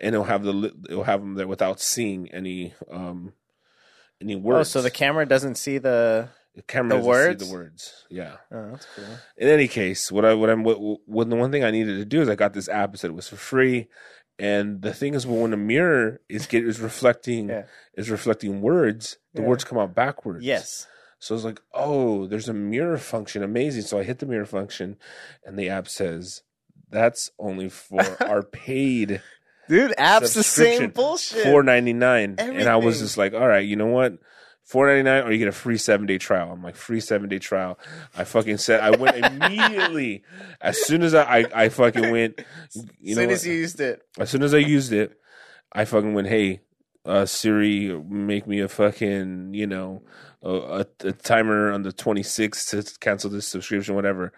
and 0.00 0.14
it'll 0.14 0.24
have 0.26 0.42
the 0.44 0.72
it'll 0.88 1.04
have 1.04 1.20
them 1.20 1.34
there 1.34 1.46
without 1.48 1.80
seeing 1.80 2.30
any 2.32 2.74
um 2.90 3.32
any 4.20 4.36
words. 4.36 4.68
Oh, 4.68 4.80
so 4.80 4.82
the 4.82 4.90
camera 4.90 5.26
doesn't 5.26 5.56
see 5.56 5.78
the. 5.78 6.28
the 6.54 6.62
camera 6.62 6.98
the 7.00 7.04
words? 7.04 7.46
the 7.46 7.52
words. 7.52 8.06
Yeah. 8.10 8.36
Oh, 8.52 8.70
that's 8.70 8.86
cool. 8.94 9.04
In 9.36 9.48
any 9.48 9.68
case, 9.68 10.12
what 10.12 10.24
I 10.24 10.34
what 10.34 10.48
I'm 10.48 10.62
what, 10.64 10.78
what 11.06 11.28
the 11.28 11.36
one 11.36 11.50
thing 11.50 11.64
I 11.64 11.70
needed 11.72 11.96
to 11.98 12.04
do 12.04 12.20
is 12.22 12.28
I 12.28 12.34
got 12.36 12.52
this 12.54 12.68
app. 12.68 12.94
It 12.94 12.98
said 12.98 13.10
it 13.10 13.14
was 13.14 13.28
for 13.28 13.36
free. 13.36 13.88
And 14.38 14.80
the 14.80 14.94
thing 14.94 15.14
is, 15.14 15.26
when 15.26 15.52
a 15.52 15.56
mirror 15.58 16.20
is 16.28 16.46
get 16.46 16.64
is 16.66 16.80
reflecting 16.80 17.48
Yeah. 17.50 17.64
is 17.94 18.10
reflecting 18.10 18.60
words, 18.62 19.18
the 19.34 19.42
Yeah. 19.42 19.48
words 19.48 19.64
come 19.64 19.78
out 19.78 19.94
backwards. 19.94 20.44
Yes. 20.44 20.86
So 21.22 21.34
I 21.34 21.36
was 21.36 21.44
like, 21.44 21.62
oh, 21.72 22.26
there's 22.26 22.48
a 22.48 22.52
mirror 22.52 22.98
function. 22.98 23.44
Amazing. 23.44 23.82
So 23.82 23.96
I 23.96 24.02
hit 24.02 24.18
the 24.18 24.26
mirror 24.26 24.44
function 24.44 24.96
and 25.46 25.56
the 25.56 25.68
app 25.68 25.86
says, 25.86 26.42
that's 26.90 27.30
only 27.38 27.68
for 27.68 28.00
our 28.26 28.42
paid 28.42 29.22
Dude, 29.68 29.94
app's 29.98 30.34
the 30.34 30.42
same 30.42 30.90
bullshit. 30.90 31.44
four 31.44 31.62
ninety 31.62 31.92
nine. 31.92 32.34
And 32.38 32.68
I 32.68 32.74
was 32.74 32.98
just 32.98 33.16
like, 33.16 33.34
all 33.34 33.46
right, 33.46 33.64
you 33.64 33.76
know 33.76 33.86
what? 33.86 34.14
Four 34.64 34.88
ninety 34.88 35.04
nine, 35.04 35.22
or 35.22 35.30
you 35.30 35.38
get 35.38 35.46
a 35.46 35.52
free 35.52 35.76
seven 35.78 36.08
day 36.08 36.18
trial. 36.18 36.50
I'm 36.50 36.60
like, 36.60 36.74
free 36.74 36.98
seven 36.98 37.28
day 37.28 37.38
trial. 37.38 37.78
I 38.16 38.24
fucking 38.24 38.58
said, 38.58 38.80
I 38.80 38.90
went 38.90 39.16
immediately 39.24 40.24
as 40.60 40.84
soon 40.84 41.04
as 41.04 41.14
I, 41.14 41.22
I, 41.22 41.46
I 41.54 41.68
fucking 41.68 42.10
went. 42.10 42.40
You 43.00 43.12
as 43.12 43.16
know, 43.16 43.22
soon 43.22 43.30
as 43.30 43.46
you 43.46 43.52
used 43.54 43.80
it. 43.80 44.02
as 44.18 44.28
soon 44.28 44.42
as 44.42 44.54
I 44.54 44.58
used 44.58 44.92
it, 44.92 45.20
I 45.72 45.84
fucking 45.84 46.14
went, 46.14 46.26
hey, 46.26 46.62
uh, 47.04 47.26
Siri, 47.26 47.96
make 48.08 48.48
me 48.48 48.58
a 48.60 48.68
fucking, 48.68 49.54
you 49.54 49.68
know, 49.68 50.02
a, 50.42 50.86
a, 51.00 51.12
timer 51.12 51.70
on 51.70 51.82
the 51.82 51.92
26th 51.92 52.70
to 52.70 52.98
cancel 52.98 53.30
this 53.30 53.46
subscription, 53.46 53.94
whatever. 53.94 54.32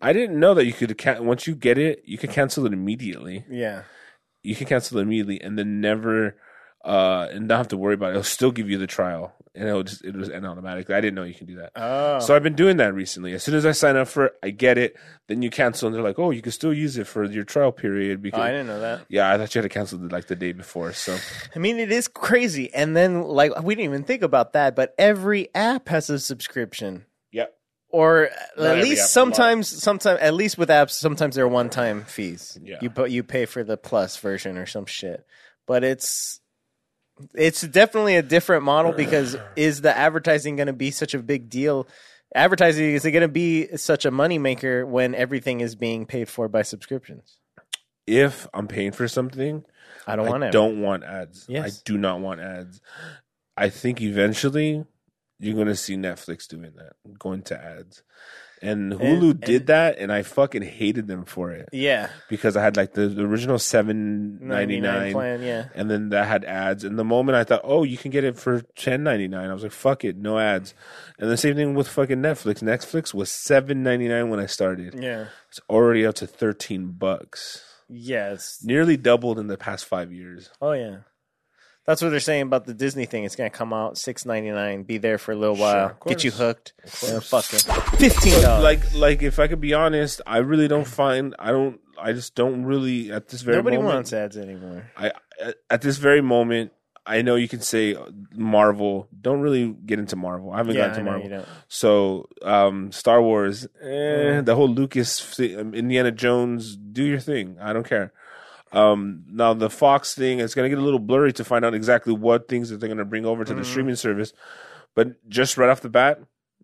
I 0.00 0.12
didn't 0.12 0.38
know 0.38 0.54
that 0.54 0.66
you 0.66 0.72
could, 0.72 0.96
ca- 0.98 1.20
once 1.20 1.46
you 1.46 1.54
get 1.54 1.78
it, 1.78 2.02
you 2.04 2.18
can 2.18 2.30
cancel 2.30 2.66
it 2.66 2.72
immediately. 2.72 3.44
Yeah. 3.50 3.82
You 4.42 4.54
can 4.54 4.66
cancel 4.66 4.98
it 4.98 5.02
immediately 5.02 5.40
and 5.40 5.58
then 5.58 5.80
never, 5.80 6.36
uh, 6.88 7.28
and 7.30 7.48
not 7.48 7.58
have 7.58 7.68
to 7.68 7.76
worry 7.76 7.94
about 7.94 8.08
it. 8.08 8.10
It'll 8.12 8.22
still 8.22 8.50
give 8.50 8.70
you 8.70 8.78
the 8.78 8.86
trial 8.86 9.34
and 9.54 9.68
it'll 9.68 9.82
just, 9.82 10.04
it'll 10.04 10.20
just 10.20 10.32
end 10.32 10.46
automatically. 10.46 10.94
I 10.94 11.00
didn't 11.00 11.16
know 11.16 11.24
you 11.24 11.34
can 11.34 11.46
do 11.46 11.56
that. 11.56 11.72
Oh. 11.76 12.20
So 12.20 12.34
I've 12.34 12.42
been 12.42 12.54
doing 12.54 12.76
that 12.78 12.94
recently. 12.94 13.32
As 13.34 13.42
soon 13.42 13.56
as 13.56 13.66
I 13.66 13.72
sign 13.72 13.96
up 13.96 14.08
for 14.08 14.26
it, 14.26 14.32
I 14.42 14.50
get 14.50 14.78
it. 14.78 14.96
Then 15.26 15.42
you 15.42 15.50
cancel, 15.50 15.86
and 15.88 15.94
they're 15.94 16.02
like, 16.02 16.18
"Oh, 16.18 16.30
you 16.30 16.40
can 16.40 16.52
still 16.52 16.72
use 16.72 16.96
it 16.96 17.06
for 17.06 17.24
your 17.24 17.44
trial 17.44 17.72
period." 17.72 18.18
Oh, 18.18 18.22
Because 18.22 18.40
I 18.40 18.50
didn't 18.50 18.68
know 18.68 18.80
that. 18.80 19.02
yeah, 19.08 19.30
I 19.32 19.36
thought 19.36 19.54
you 19.54 19.60
had 19.60 19.70
to 19.70 19.74
cancel 19.74 20.02
it 20.04 20.12
like 20.12 20.26
the 20.28 20.36
day 20.36 20.52
before. 20.52 20.92
So 20.92 21.16
I 21.54 21.58
mean, 21.58 21.78
it 21.78 21.90
is 21.92 22.08
crazy. 22.08 22.72
And 22.72 22.96
then, 22.96 23.22
like, 23.22 23.60
we 23.62 23.74
didn't 23.74 23.90
even 23.92 24.04
think 24.04 24.22
about 24.22 24.52
that, 24.54 24.74
but 24.76 24.94
every 24.98 25.54
app 25.54 25.88
has 25.88 26.08
a 26.08 26.18
subscription. 26.18 27.04
yeah, 27.32 27.46
Or 27.90 28.30
Not 28.56 28.78
at 28.78 28.82
least 28.84 29.12
sometimes, 29.12 29.68
sometimes 29.68 30.20
at 30.20 30.34
least 30.34 30.56
with 30.56 30.68
apps, 30.68 30.92
sometimes 30.92 31.34
they're 31.34 31.48
one-time 31.48 32.04
fees. 32.04 32.56
Yeah. 32.62 32.78
you 32.80 32.90
you 33.06 33.22
pay 33.24 33.44
for 33.44 33.62
the 33.64 33.76
plus 33.76 34.16
version 34.18 34.56
or 34.56 34.66
some 34.66 34.86
shit. 34.86 35.26
But 35.66 35.84
it's 35.84 36.40
it's 37.34 37.62
definitely 37.62 38.16
a 38.16 38.22
different 38.22 38.64
model 38.64 38.92
because 38.92 39.36
is 39.56 39.80
the 39.80 39.96
advertising 39.96 40.56
going 40.56 40.66
to 40.66 40.72
be 40.72 40.90
such 40.90 41.14
a 41.14 41.18
big 41.18 41.48
deal? 41.48 41.86
Advertising 42.34 42.94
is 42.94 43.04
it 43.04 43.12
going 43.12 43.22
to 43.22 43.28
be 43.28 43.76
such 43.76 44.04
a 44.04 44.10
moneymaker 44.10 44.86
when 44.86 45.14
everything 45.14 45.60
is 45.60 45.74
being 45.74 46.06
paid 46.06 46.28
for 46.28 46.48
by 46.48 46.62
subscriptions? 46.62 47.38
if 48.08 48.48
I'm 48.54 48.66
paying 48.66 48.92
for 48.92 49.06
something, 49.06 49.64
I 50.06 50.16
don't 50.16 50.26
I 50.26 50.30
want 50.30 50.44
it. 50.44 50.52
don't 50.52 50.80
want 50.80 51.04
ads. 51.04 51.44
Yes. 51.48 51.66
I 51.66 51.82
do 51.84 51.98
not 51.98 52.20
want 52.20 52.40
ads. 52.40 52.80
I 53.56 53.68
think 53.68 54.00
eventually 54.00 54.84
you're 55.38 55.54
going 55.54 55.66
to 55.66 55.76
see 55.76 55.96
Netflix 55.96 56.48
doing 56.48 56.72
that, 56.76 56.94
going 57.18 57.42
to 57.42 57.62
ads. 57.62 58.02
And 58.60 58.92
Hulu 58.92 59.30
And- 59.30 59.40
did 59.40 59.56
and- 59.62 59.66
that, 59.68 59.98
and 59.98 60.12
I 60.12 60.22
fucking 60.22 60.62
hated 60.62 61.06
them 61.06 61.24
for 61.24 61.50
it 61.52 61.68
Yeah, 61.72 62.08
because 62.28 62.56
I 62.56 62.62
had 62.62 62.76
like 62.76 62.94
the, 62.94 63.08
the 63.08 63.22
original 63.24 63.58
seven 63.58 64.38
ninety 64.46 64.80
nine 64.80 65.12
plan. 65.12 65.42
Yeah, 65.42 65.66
and 65.74 65.90
then 65.90 66.08
that 66.10 66.26
had 66.26 66.44
ads. 66.44 66.82
And 66.84 66.98
the 66.98 67.04
moment 67.04 67.36
I 67.36 67.44
thought, 67.44 67.60
oh, 67.64 67.84
you 67.84 67.96
can 67.96 68.10
get 68.10 68.24
it 68.24 68.36
for 68.36 68.62
ten 68.74 69.02
ninety 69.04 69.28
nine, 69.28 69.48
I 69.50 69.54
was 69.54 69.62
like, 69.62 69.72
fuck 69.72 70.04
it, 70.04 70.16
no 70.16 70.38
ads. 70.38 70.74
And 71.18 71.30
the 71.30 71.36
same 71.36 71.54
thing 71.54 71.74
with 71.74 71.88
fucking 71.88 72.18
Netflix. 72.18 72.62
Netflix 72.62 73.14
was 73.14 73.30
seven 73.30 73.82
ninety 73.82 74.08
nine 74.08 74.28
when 74.30 74.40
I 74.40 74.46
started. 74.46 74.94
yeah, 75.00 75.26
It's 75.48 75.60
already 75.70 76.04
up 76.04 76.14
to 76.16 76.26
thirteen 76.26 76.92
bucks, 76.92 77.64
yes. 77.88 78.58
nearly 78.64 78.96
doubled 78.96 79.38
in 79.38 79.46
the 79.46 79.56
past 79.56 79.84
five 79.84 80.12
years. 80.12 80.50
Oh 80.60 80.72
yeah. 80.72 80.98
That's 81.88 82.02
what 82.02 82.10
they're 82.10 82.20
saying 82.20 82.42
about 82.42 82.66
the 82.66 82.74
Disney 82.74 83.06
thing. 83.06 83.24
It's 83.24 83.34
gonna 83.34 83.48
come 83.48 83.72
out 83.72 83.96
six 83.96 84.26
ninety 84.26 84.50
nine, 84.50 84.82
be 84.82 84.98
there 84.98 85.16
for 85.16 85.32
a 85.32 85.36
little 85.36 85.56
while, 85.56 85.86
of 85.98 86.00
get 86.06 86.22
you 86.22 86.30
hooked, 86.30 86.74
and 87.08 87.24
fucking 87.24 87.60
fifteen 87.96 88.42
dollars. 88.42 88.62
Like, 88.62 88.94
like 88.94 89.22
if 89.22 89.38
I 89.38 89.48
could 89.48 89.62
be 89.62 89.72
honest, 89.72 90.20
I 90.26 90.36
really 90.38 90.68
don't 90.68 90.86
find. 90.86 91.34
I 91.38 91.50
don't. 91.50 91.80
I 91.98 92.12
just 92.12 92.34
don't 92.34 92.66
really 92.66 93.10
at 93.10 93.28
this 93.28 93.40
very 93.40 93.56
nobody 93.56 93.76
moment. 93.78 93.94
wants 93.94 94.12
ads 94.12 94.36
anymore. 94.36 94.90
I 94.98 95.12
at- 95.70 95.80
this 95.80 95.96
very 95.96 96.20
moment. 96.20 96.72
I 97.06 97.22
know 97.22 97.36
you 97.36 97.48
can 97.48 97.62
say 97.62 97.96
Marvel. 98.34 99.08
Don't 99.18 99.40
really 99.40 99.74
get 99.86 99.98
into 99.98 100.14
Marvel. 100.14 100.52
I 100.52 100.58
haven't 100.58 100.74
Yeah, 100.74 100.88
gotten 100.88 101.06
to 101.06 101.10
Marvel. 101.10 101.44
So, 101.66 102.28
um, 102.42 102.92
Star 102.92 103.22
Wars, 103.22 103.66
eh, 103.80 103.86
Mm. 103.86 104.44
the 104.44 104.54
whole 104.54 104.68
Lucas, 104.68 105.40
um, 105.40 105.72
Indiana 105.72 106.12
Jones, 106.12 106.76
do 106.76 107.02
your 107.02 107.18
thing. 107.18 107.56
I 107.62 107.72
don't 107.72 107.88
care. 107.88 108.12
Um, 108.72 109.24
now 109.30 109.54
the 109.54 109.70
Fox 109.70 110.14
thing, 110.14 110.40
it's 110.40 110.54
going 110.54 110.64
to 110.64 110.74
get 110.74 110.80
a 110.80 110.84
little 110.84 110.98
blurry 110.98 111.32
to 111.34 111.44
find 111.44 111.64
out 111.64 111.74
exactly 111.74 112.12
what 112.12 112.48
things 112.48 112.68
that 112.70 112.80
they're 112.80 112.88
going 112.88 112.98
to 112.98 113.04
bring 113.04 113.24
over 113.24 113.44
to 113.44 113.54
the 113.54 113.62
Mhm. 113.62 113.66
streaming 113.66 113.94
service. 113.96 114.32
But 114.94 115.26
just 115.28 115.56
right 115.56 115.70
off 115.70 115.80
the 115.80 115.88
bat, 115.88 116.20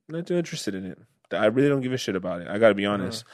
not 0.09 0.27
too 0.27 0.37
interested 0.37 0.75
in 0.75 0.85
it. 0.85 0.99
I 1.33 1.47
really 1.47 1.69
don't 1.69 1.81
give 1.81 1.93
a 1.93 1.97
shit 1.97 2.15
about 2.17 2.43
it. 2.43 2.49
I 2.49 2.59
got 2.59 2.69
to 2.69 2.75
be 2.75 2.85
honest. 2.87 3.25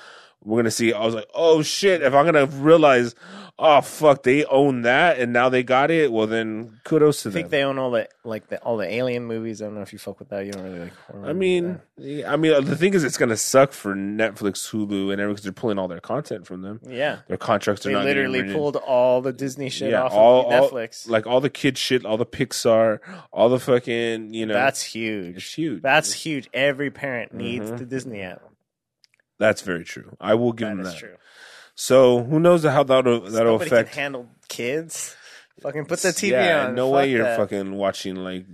We're 0.42 0.58
gonna 0.58 0.70
see. 0.70 0.92
I 0.92 1.04
was 1.04 1.14
like, 1.14 1.28
oh 1.34 1.60
shit! 1.62 2.00
If 2.02 2.14
I'm 2.14 2.24
gonna 2.24 2.46
realize, 2.46 3.14
oh 3.58 3.82
fuck, 3.82 4.22
they 4.22 4.46
own 4.46 4.82
that, 4.82 5.18
and 5.18 5.34
now 5.34 5.50
they 5.50 5.62
got 5.62 5.90
it. 5.90 6.10
Well, 6.10 6.26
then 6.26 6.80
kudos 6.84 7.22
to 7.24 7.28
them. 7.28 7.32
I 7.32 7.32
them. 7.32 7.42
think 7.42 7.50
they 7.50 7.62
own 7.62 7.78
all 7.78 7.90
the 7.90 8.08
like 8.24 8.48
the 8.48 8.58
all 8.62 8.78
the 8.78 8.90
alien 8.90 9.26
movies. 9.26 9.60
I 9.60 9.66
don't 9.66 9.74
know 9.74 9.82
if 9.82 9.92
you 9.92 9.98
fuck 9.98 10.18
with 10.18 10.30
that. 10.30 10.46
You 10.46 10.52
don't 10.52 10.62
really 10.62 10.78
like. 10.80 10.92
I 11.26 11.34
mean, 11.34 11.78
yeah, 11.98 12.32
I 12.32 12.36
mean, 12.36 12.64
the 12.64 12.74
thing 12.74 12.94
is, 12.94 13.04
it's 13.04 13.18
gonna 13.18 13.36
suck 13.36 13.72
for 13.72 13.94
Netflix, 13.94 14.70
Hulu, 14.70 15.12
and 15.12 15.20
everything 15.20 15.28
because 15.28 15.42
they're 15.42 15.52
pulling 15.52 15.78
all 15.78 15.88
their 15.88 16.00
content 16.00 16.46
from 16.46 16.62
them. 16.62 16.80
uh, 16.86 16.90
yeah. 16.90 17.18
Their 17.28 17.36
contracts 17.36 17.84
are 17.84 17.90
They 17.90 17.94
not 17.94 18.04
literally 18.06 18.50
pulled 18.50 18.76
all 18.76 19.20
the 19.20 19.34
Disney 19.34 19.68
shit 19.68 19.90
Yeah, 19.90 20.04
off 20.04 20.12
all- 20.14 20.50
of 20.50 20.62
all- 20.62 20.70
Netflix. 20.70 21.06
like 21.06 21.26
all 21.26 21.42
the 21.42 21.50
kid 21.50 21.76
shit, 21.76 22.06
all 22.06 22.16
the 22.16 22.24
Pixar, 22.24 23.00
all 23.30 23.50
the 23.50 23.60
fucking, 23.60 24.32
you 24.32 24.46
know, 24.46 24.54
That's 24.54 24.80
it's 24.80 24.92
huge. 24.92 25.52
huge. 25.52 25.82
That's 25.82 26.14
huge. 26.14 26.48
Every 26.54 26.90
parent 26.90 27.34
needs 27.34 27.70
Mhm. 27.70 27.76
the 27.76 27.84
Disney 27.84 28.22
app. 28.22 28.40
That's 29.40 29.62
very 29.62 29.82
true. 29.84 30.16
I 30.20 30.34
will 30.34 30.52
give 30.52 30.68
That 30.68 30.76
them 30.76 30.86
is 30.86 30.92
that. 30.92 30.98
true. 31.00 31.16
So 31.74 32.22
who 32.22 32.38
knows 32.38 32.62
how 32.64 32.84
that'll 32.84 33.22
that'll 33.22 33.54
Nobody 33.54 33.70
affect? 33.70 33.92
can 33.92 34.02
handle 34.02 34.28
kids. 34.48 35.16
Fucking 35.62 35.86
put 35.86 35.98
the 36.00 36.08
TV 36.10 36.30
yeah, 36.30 36.66
on. 36.68 36.74
no 36.76 36.86
Fuck 36.88 36.94
way 36.96 37.10
you're 37.10 37.24
that. 37.24 37.36
fucking 37.38 37.72
watching 37.72 38.14
like 38.16 38.46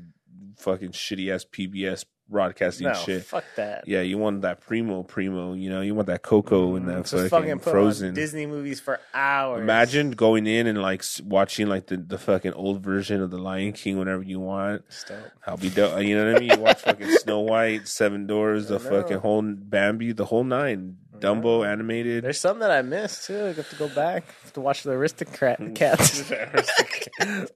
fucking 0.57 0.93
shitty 0.93 1.33
ass 1.35 1.45
PBS 1.45 2.05
broadcasting 2.29 2.89
no, 2.89 2.95
shit. 2.95 3.25
fuck 3.25 3.45
that. 3.57 3.87
Yeah, 3.87 4.01
you 4.01 4.19
want 4.19 4.43
that 4.43 4.61
primo 4.61 5.03
primo, 5.03 5.53
you 5.55 5.71
know, 5.71 5.81
you 5.81 5.95
want 5.95 6.07
that 6.09 6.23
Coco 6.23 6.75
and 6.75 6.89
that 6.89 7.05
Mm, 7.05 7.09
fucking, 7.09 7.29
fucking 7.29 7.59
Frozen. 7.61 8.15
Disney 8.15 8.47
movies 8.47 8.81
for 8.81 8.99
hours. 9.15 9.61
Imagine 9.63 10.11
going 10.13 10.47
in 10.47 10.67
and 10.67 10.81
like 10.83 11.05
watching 11.25 11.69
like 11.69 11.87
the, 11.87 11.97
the 11.97 12.19
fucking 12.19 12.53
old 12.55 12.83
version 12.83 13.21
of 13.23 13.31
the 13.31 13.39
Lion 13.39 13.73
King 13.73 13.99
whenever 13.99 14.23
you 14.23 14.41
want. 14.41 14.83
Stop. 14.89 15.19
I'll 15.47 15.57
be 15.57 15.71
dope. 15.71 16.03
You 16.03 16.17
know 16.17 16.27
what 16.33 16.37
I 16.37 16.41
mean? 16.41 16.51
You 16.51 16.59
watch 16.59 16.81
fucking 16.83 17.11
Snow 17.19 17.41
White, 17.41 17.87
Seven 17.87 18.27
Doors, 18.27 18.69
the 18.69 18.75
know. 18.79 18.91
fucking 19.03 19.19
whole 19.19 19.43
Bambi, 19.43 20.13
the 20.13 20.25
whole 20.25 20.45
nine, 20.45 20.97
Dumbo 21.21 21.67
animated. 21.67 22.25
There's 22.25 22.41
some 22.41 22.59
that 22.61 22.71
I 22.71 22.83
missed 22.83 23.27
too. 23.27 23.47
I 23.47 23.53
have 23.53 23.69
to 23.71 23.77
go 23.77 23.89
back 23.89 24.25
have 24.43 24.53
to 24.55 24.61
watch 24.61 24.83
the 24.83 24.93
Aristocrat 24.93 25.61
cats. 25.75 26.33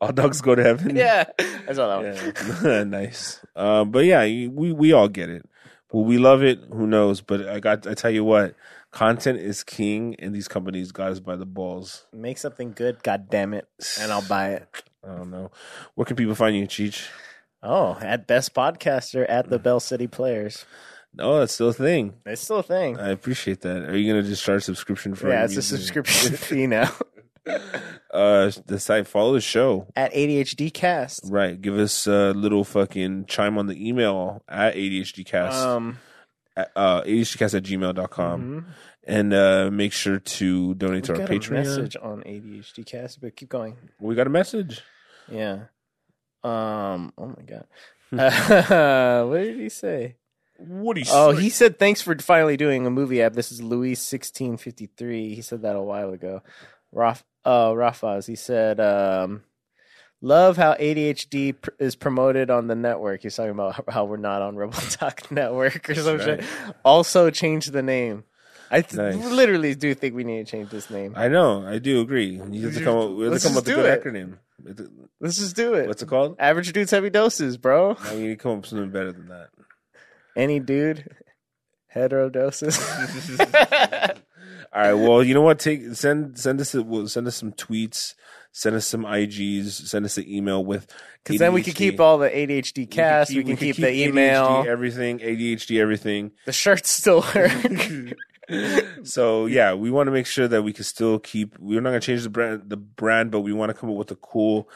All 0.01 0.13
dogs 0.13 0.41
go 0.41 0.55
to 0.55 0.63
heaven. 0.63 0.97
yeah, 0.97 1.25
I 1.69 1.73
saw 1.73 2.01
that 2.01 2.55
one. 2.63 2.65
Yeah. 2.65 2.85
nice. 2.85 3.41
Um, 3.57 3.91
but 3.91 4.05
yeah, 4.05 4.23
we 4.23 4.73
we 4.73 4.93
all 4.93 5.09
get 5.09 5.29
it. 5.29 5.49
Will 5.93 6.05
we 6.05 6.19
love 6.19 6.43
it? 6.43 6.61
Who 6.73 6.87
knows? 6.87 7.21
But 7.21 7.49
I 7.49 7.61
got. 7.61 7.87
I 7.87 7.95
tell 7.95 8.11
you 8.11 8.25
what, 8.25 8.55
content 8.91 9.39
is 9.39 9.65
king, 9.65 10.15
and 10.19 10.35
these 10.35 10.49
companies 10.49 10.93
got 10.93 11.11
us 11.11 11.21
by 11.21 11.37
the 11.37 11.47
balls. 11.47 12.07
Make 12.13 12.39
something 12.39 12.73
good, 12.73 13.03
god 13.03 13.29
damn 13.31 13.55
it, 13.55 13.67
and 14.01 14.13
I'll 14.13 14.27
buy 14.27 14.51
it. 14.51 14.69
I 15.05 15.17
don't 15.17 15.31
know. 15.31 15.51
Where 15.95 16.05
can 16.05 16.17
people 16.17 16.35
find 16.35 16.57
you, 16.57 16.67
Cheech? 16.67 17.09
Oh, 17.63 17.99
at 18.01 18.27
Best 18.27 18.55
Podcaster 18.55 19.27
at 19.29 19.51
the 19.51 19.59
Bell 19.59 19.81
City 19.81 20.07
Players. 20.07 20.65
No, 21.15 21.41
that's 21.41 21.53
still 21.55 21.71
a 21.71 21.73
thing. 21.73 22.15
It's 22.25 22.43
still 22.43 22.59
a 22.59 22.63
thing. 22.63 22.99
I 22.99 23.11
appreciate 23.11 23.63
that. 23.63 23.83
Are 23.89 23.97
you 23.97 24.13
gonna 24.13 24.23
just 24.27 24.43
start 24.43 24.59
a 24.59 24.61
subscription 24.61 25.15
for? 25.15 25.29
yeah, 25.29 25.45
it's 25.45 25.55
a 25.55 25.57
music? 25.57 25.79
subscription 25.79 26.33
fee 26.37 26.67
now. 26.67 26.91
Uh, 27.47 27.59
uh 28.15 28.51
the 28.67 28.79
site, 28.79 29.07
follow 29.09 29.33
the 29.33 29.41
show. 29.41 29.89
at 29.97 30.13
ADHD 30.13 30.73
Cast. 30.73 31.23
Right. 31.29 31.61
Give 31.61 31.77
us 31.79 32.07
a 32.07 32.31
little 32.33 32.63
fucking 32.65 33.27
chime 33.27 33.59
on 33.59 33.67
the 33.67 33.89
email 33.89 34.43
at 34.49 34.75
ADHDcast. 34.77 35.53
Um, 35.53 35.99
at, 36.57 36.71
uh 36.77 37.03
ADHDcast 37.03 37.55
at 37.57 37.63
gmail.com. 37.65 38.43
mhm. 38.43 38.65
And 39.05 39.33
uh 39.35 39.71
make 39.73 39.93
sure 39.93 40.19
to 40.21 40.75
donate 40.75 41.05
to 41.05 41.13
we 41.15 41.21
our 41.21 41.27
got 41.27 41.35
a 41.35 41.39
Patreon. 41.41 41.51
message 41.51 41.97
on 42.01 42.23
ADHD 42.23 42.87
Cast, 42.87 43.21
but 43.21 43.35
keep 43.35 43.49
going. 43.49 43.77
We 43.99 44.15
got 44.15 44.27
a 44.29 44.31
message. 44.31 44.83
Yeah. 45.29 45.65
Um. 46.45 47.13
Oh 47.19 47.27
my 47.37 47.43
god. 47.45 47.67
what 49.29 49.39
did 49.39 49.57
he 49.59 49.69
say? 49.69 50.17
What 50.67 50.95
do 50.95 51.01
you 51.01 51.07
Oh, 51.11 51.33
he 51.33 51.49
said 51.51 51.79
thanks 51.79 52.03
for 52.03 52.17
finally 52.19 52.57
doing 52.57 52.87
a 52.87 52.91
movie 52.91 53.23
app. 53.23 53.33
This 53.33 53.51
is 53.51 53.63
Louis 53.63 53.95
sixteen 53.95 54.57
fifty 54.57 54.87
three. 54.97 55.35
He 55.35 55.43
said 55.43 55.63
that 55.63 55.77
a 55.77 55.81
while 55.83 56.11
ago. 56.13 56.43
Raf, 56.93 57.25
uh, 57.45 57.71
Rafaz. 57.71 58.27
He 58.27 58.35
said, 58.37 58.79
um, 58.81 59.43
"Love 60.21 60.57
how 60.57 60.75
ADHD 60.75 61.53
pr- 61.61 61.71
is 61.79 61.97
promoted 61.97 62.51
on 62.51 62.67
the 62.67 62.75
network." 62.75 63.23
He's 63.23 63.37
talking 63.37 63.53
about 63.53 63.85
how- 63.89 64.05
we're 64.05 64.17
not 64.19 64.43
on 64.43 64.57
Rebel 64.57 64.73
Talk 64.91 65.31
Network 65.31 65.89
or 65.89 65.95
some 65.95 66.19
shit. 66.21 66.45
Also, 66.85 67.31
change 67.31 67.67
the 67.69 67.83
name. 67.83 68.25
I 68.73 68.83
th- 68.83 68.95
Nice. 68.95 69.31
literally 69.31 69.75
do 69.75 69.95
think 69.95 70.15
we 70.15 70.23
need 70.25 70.47
to 70.47 70.51
change 70.51 70.71
this 70.71 70.91
name. 70.91 71.15
I 71.17 71.27
know, 71.29 71.67
I 71.67 71.79
do 71.79 72.01
agree. 72.01 72.41
You 72.51 72.67
have 72.67 72.75
to 72.75 72.85
come 72.85 72.97
up, 72.99 73.11
we 73.11 73.25
have 73.25 73.33
Let's 73.33 73.43
to 73.45 73.49
come 73.49 73.57
up 73.59 73.65
just 73.65 73.77
with 73.77 73.89
a 73.89 73.99
do 74.05 74.05
good 74.05 74.15
it. 74.17 74.85
acronym. 74.85 75.09
Let's 75.21 75.39
just 75.39 75.57
do 75.57 75.75
it. 75.75 75.89
What's 75.89 76.03
it 76.03 76.09
called? 76.09 76.37
Average 76.39 76.73
dudes, 76.73 76.91
heavy 76.93 77.11
doses, 77.11 77.57
bro. 77.57 77.97
I 78.01 78.15
mean, 78.15 78.25
you 78.27 78.37
come 78.37 78.53
up 78.53 78.57
with 78.59 78.67
something 78.67 78.91
better 78.91 79.11
than 79.11 79.29
that. 79.29 79.49
Any 80.37 80.61
dude, 80.61 81.09
hetero 81.89 82.29
doses. 82.31 82.79
All 84.73 84.81
right. 84.81 84.95
Well, 84.95 85.23
you 85.23 85.35
know 85.35 85.43
what? 85.43 85.59
Take 85.59 85.95
send 85.95 86.39
send 86.39 86.61
us 86.61 86.75
a, 86.75 86.83
well, 86.83 87.09
send 87.09 87.27
us 87.27 87.37
some 87.37 87.53
tweets. 87.53 88.15
Send 88.53 88.77
us 88.77 88.87
some 88.87 89.05
IGs. 89.05 89.71
Send 89.71 90.05
us 90.05 90.19
an 90.19 90.29
email 90.29 90.65
with 90.65 90.93
Because 91.23 91.39
then 91.39 91.53
we 91.53 91.63
can 91.63 91.73
keep 91.73 92.01
all 92.01 92.19
the 92.19 92.29
ADHD 92.29 92.91
cast. 92.91 93.31
We 93.33 93.45
can 93.45 93.57
keep, 93.57 93.77
the 93.77 93.93
email. 93.93 94.47
ADHD 94.47 94.67
everything, 94.67 95.19
ADHD, 95.21 95.81
everything. 95.81 96.33
The 96.47 96.53
shirts 96.53 96.91
still 96.91 97.21
work. 97.35 97.53
So 99.05 99.47
yeah, 99.47 99.75
we 99.75 99.91
want 99.91 100.09
to 100.09 100.11
make 100.11 100.27
sure 100.27 100.47
that 100.49 100.63
we 100.63 100.73
can 100.73 100.85
still 100.85 101.19
keep. 101.19 101.59
We're 101.59 101.81
not 101.81 101.91
gonna 101.91 102.01
change 102.01 102.23
the 102.23 102.31
brand, 102.31 102.65
the 102.69 102.77
brand, 102.77 103.31
but 103.31 103.41
we 103.41 103.53
want 103.53 103.71
to 103.71 103.75
come 103.75 103.91
up 103.91 103.97
with 103.97 104.11
a 104.11 104.17
cool 104.17 104.69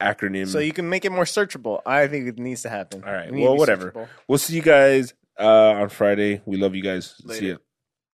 acronym. 0.00 0.46
so 0.48 0.58
you 0.58 0.72
can 0.72 0.88
make 0.88 1.04
it 1.04 1.12
more 1.12 1.24
searchable. 1.24 1.80
I 1.86 2.06
think 2.06 2.28
it 2.28 2.38
needs 2.38 2.62
to 2.62 2.68
happen. 2.68 3.02
All 3.04 3.12
right. 3.12 3.32
We 3.32 3.42
Well, 3.42 3.56
whatever. 3.56 3.90
searchable. 3.92 4.08
We'll 4.28 4.38
see 4.38 4.56
you 4.56 4.62
guys 4.62 5.14
uh, 5.38 5.44
on 5.72 5.88
Friday. 5.88 6.42
We 6.44 6.56
love 6.56 6.74
you 6.74 6.82
guys. 6.82 7.14
See 7.20 7.28
Later. 7.28 7.44
you. 7.46 7.58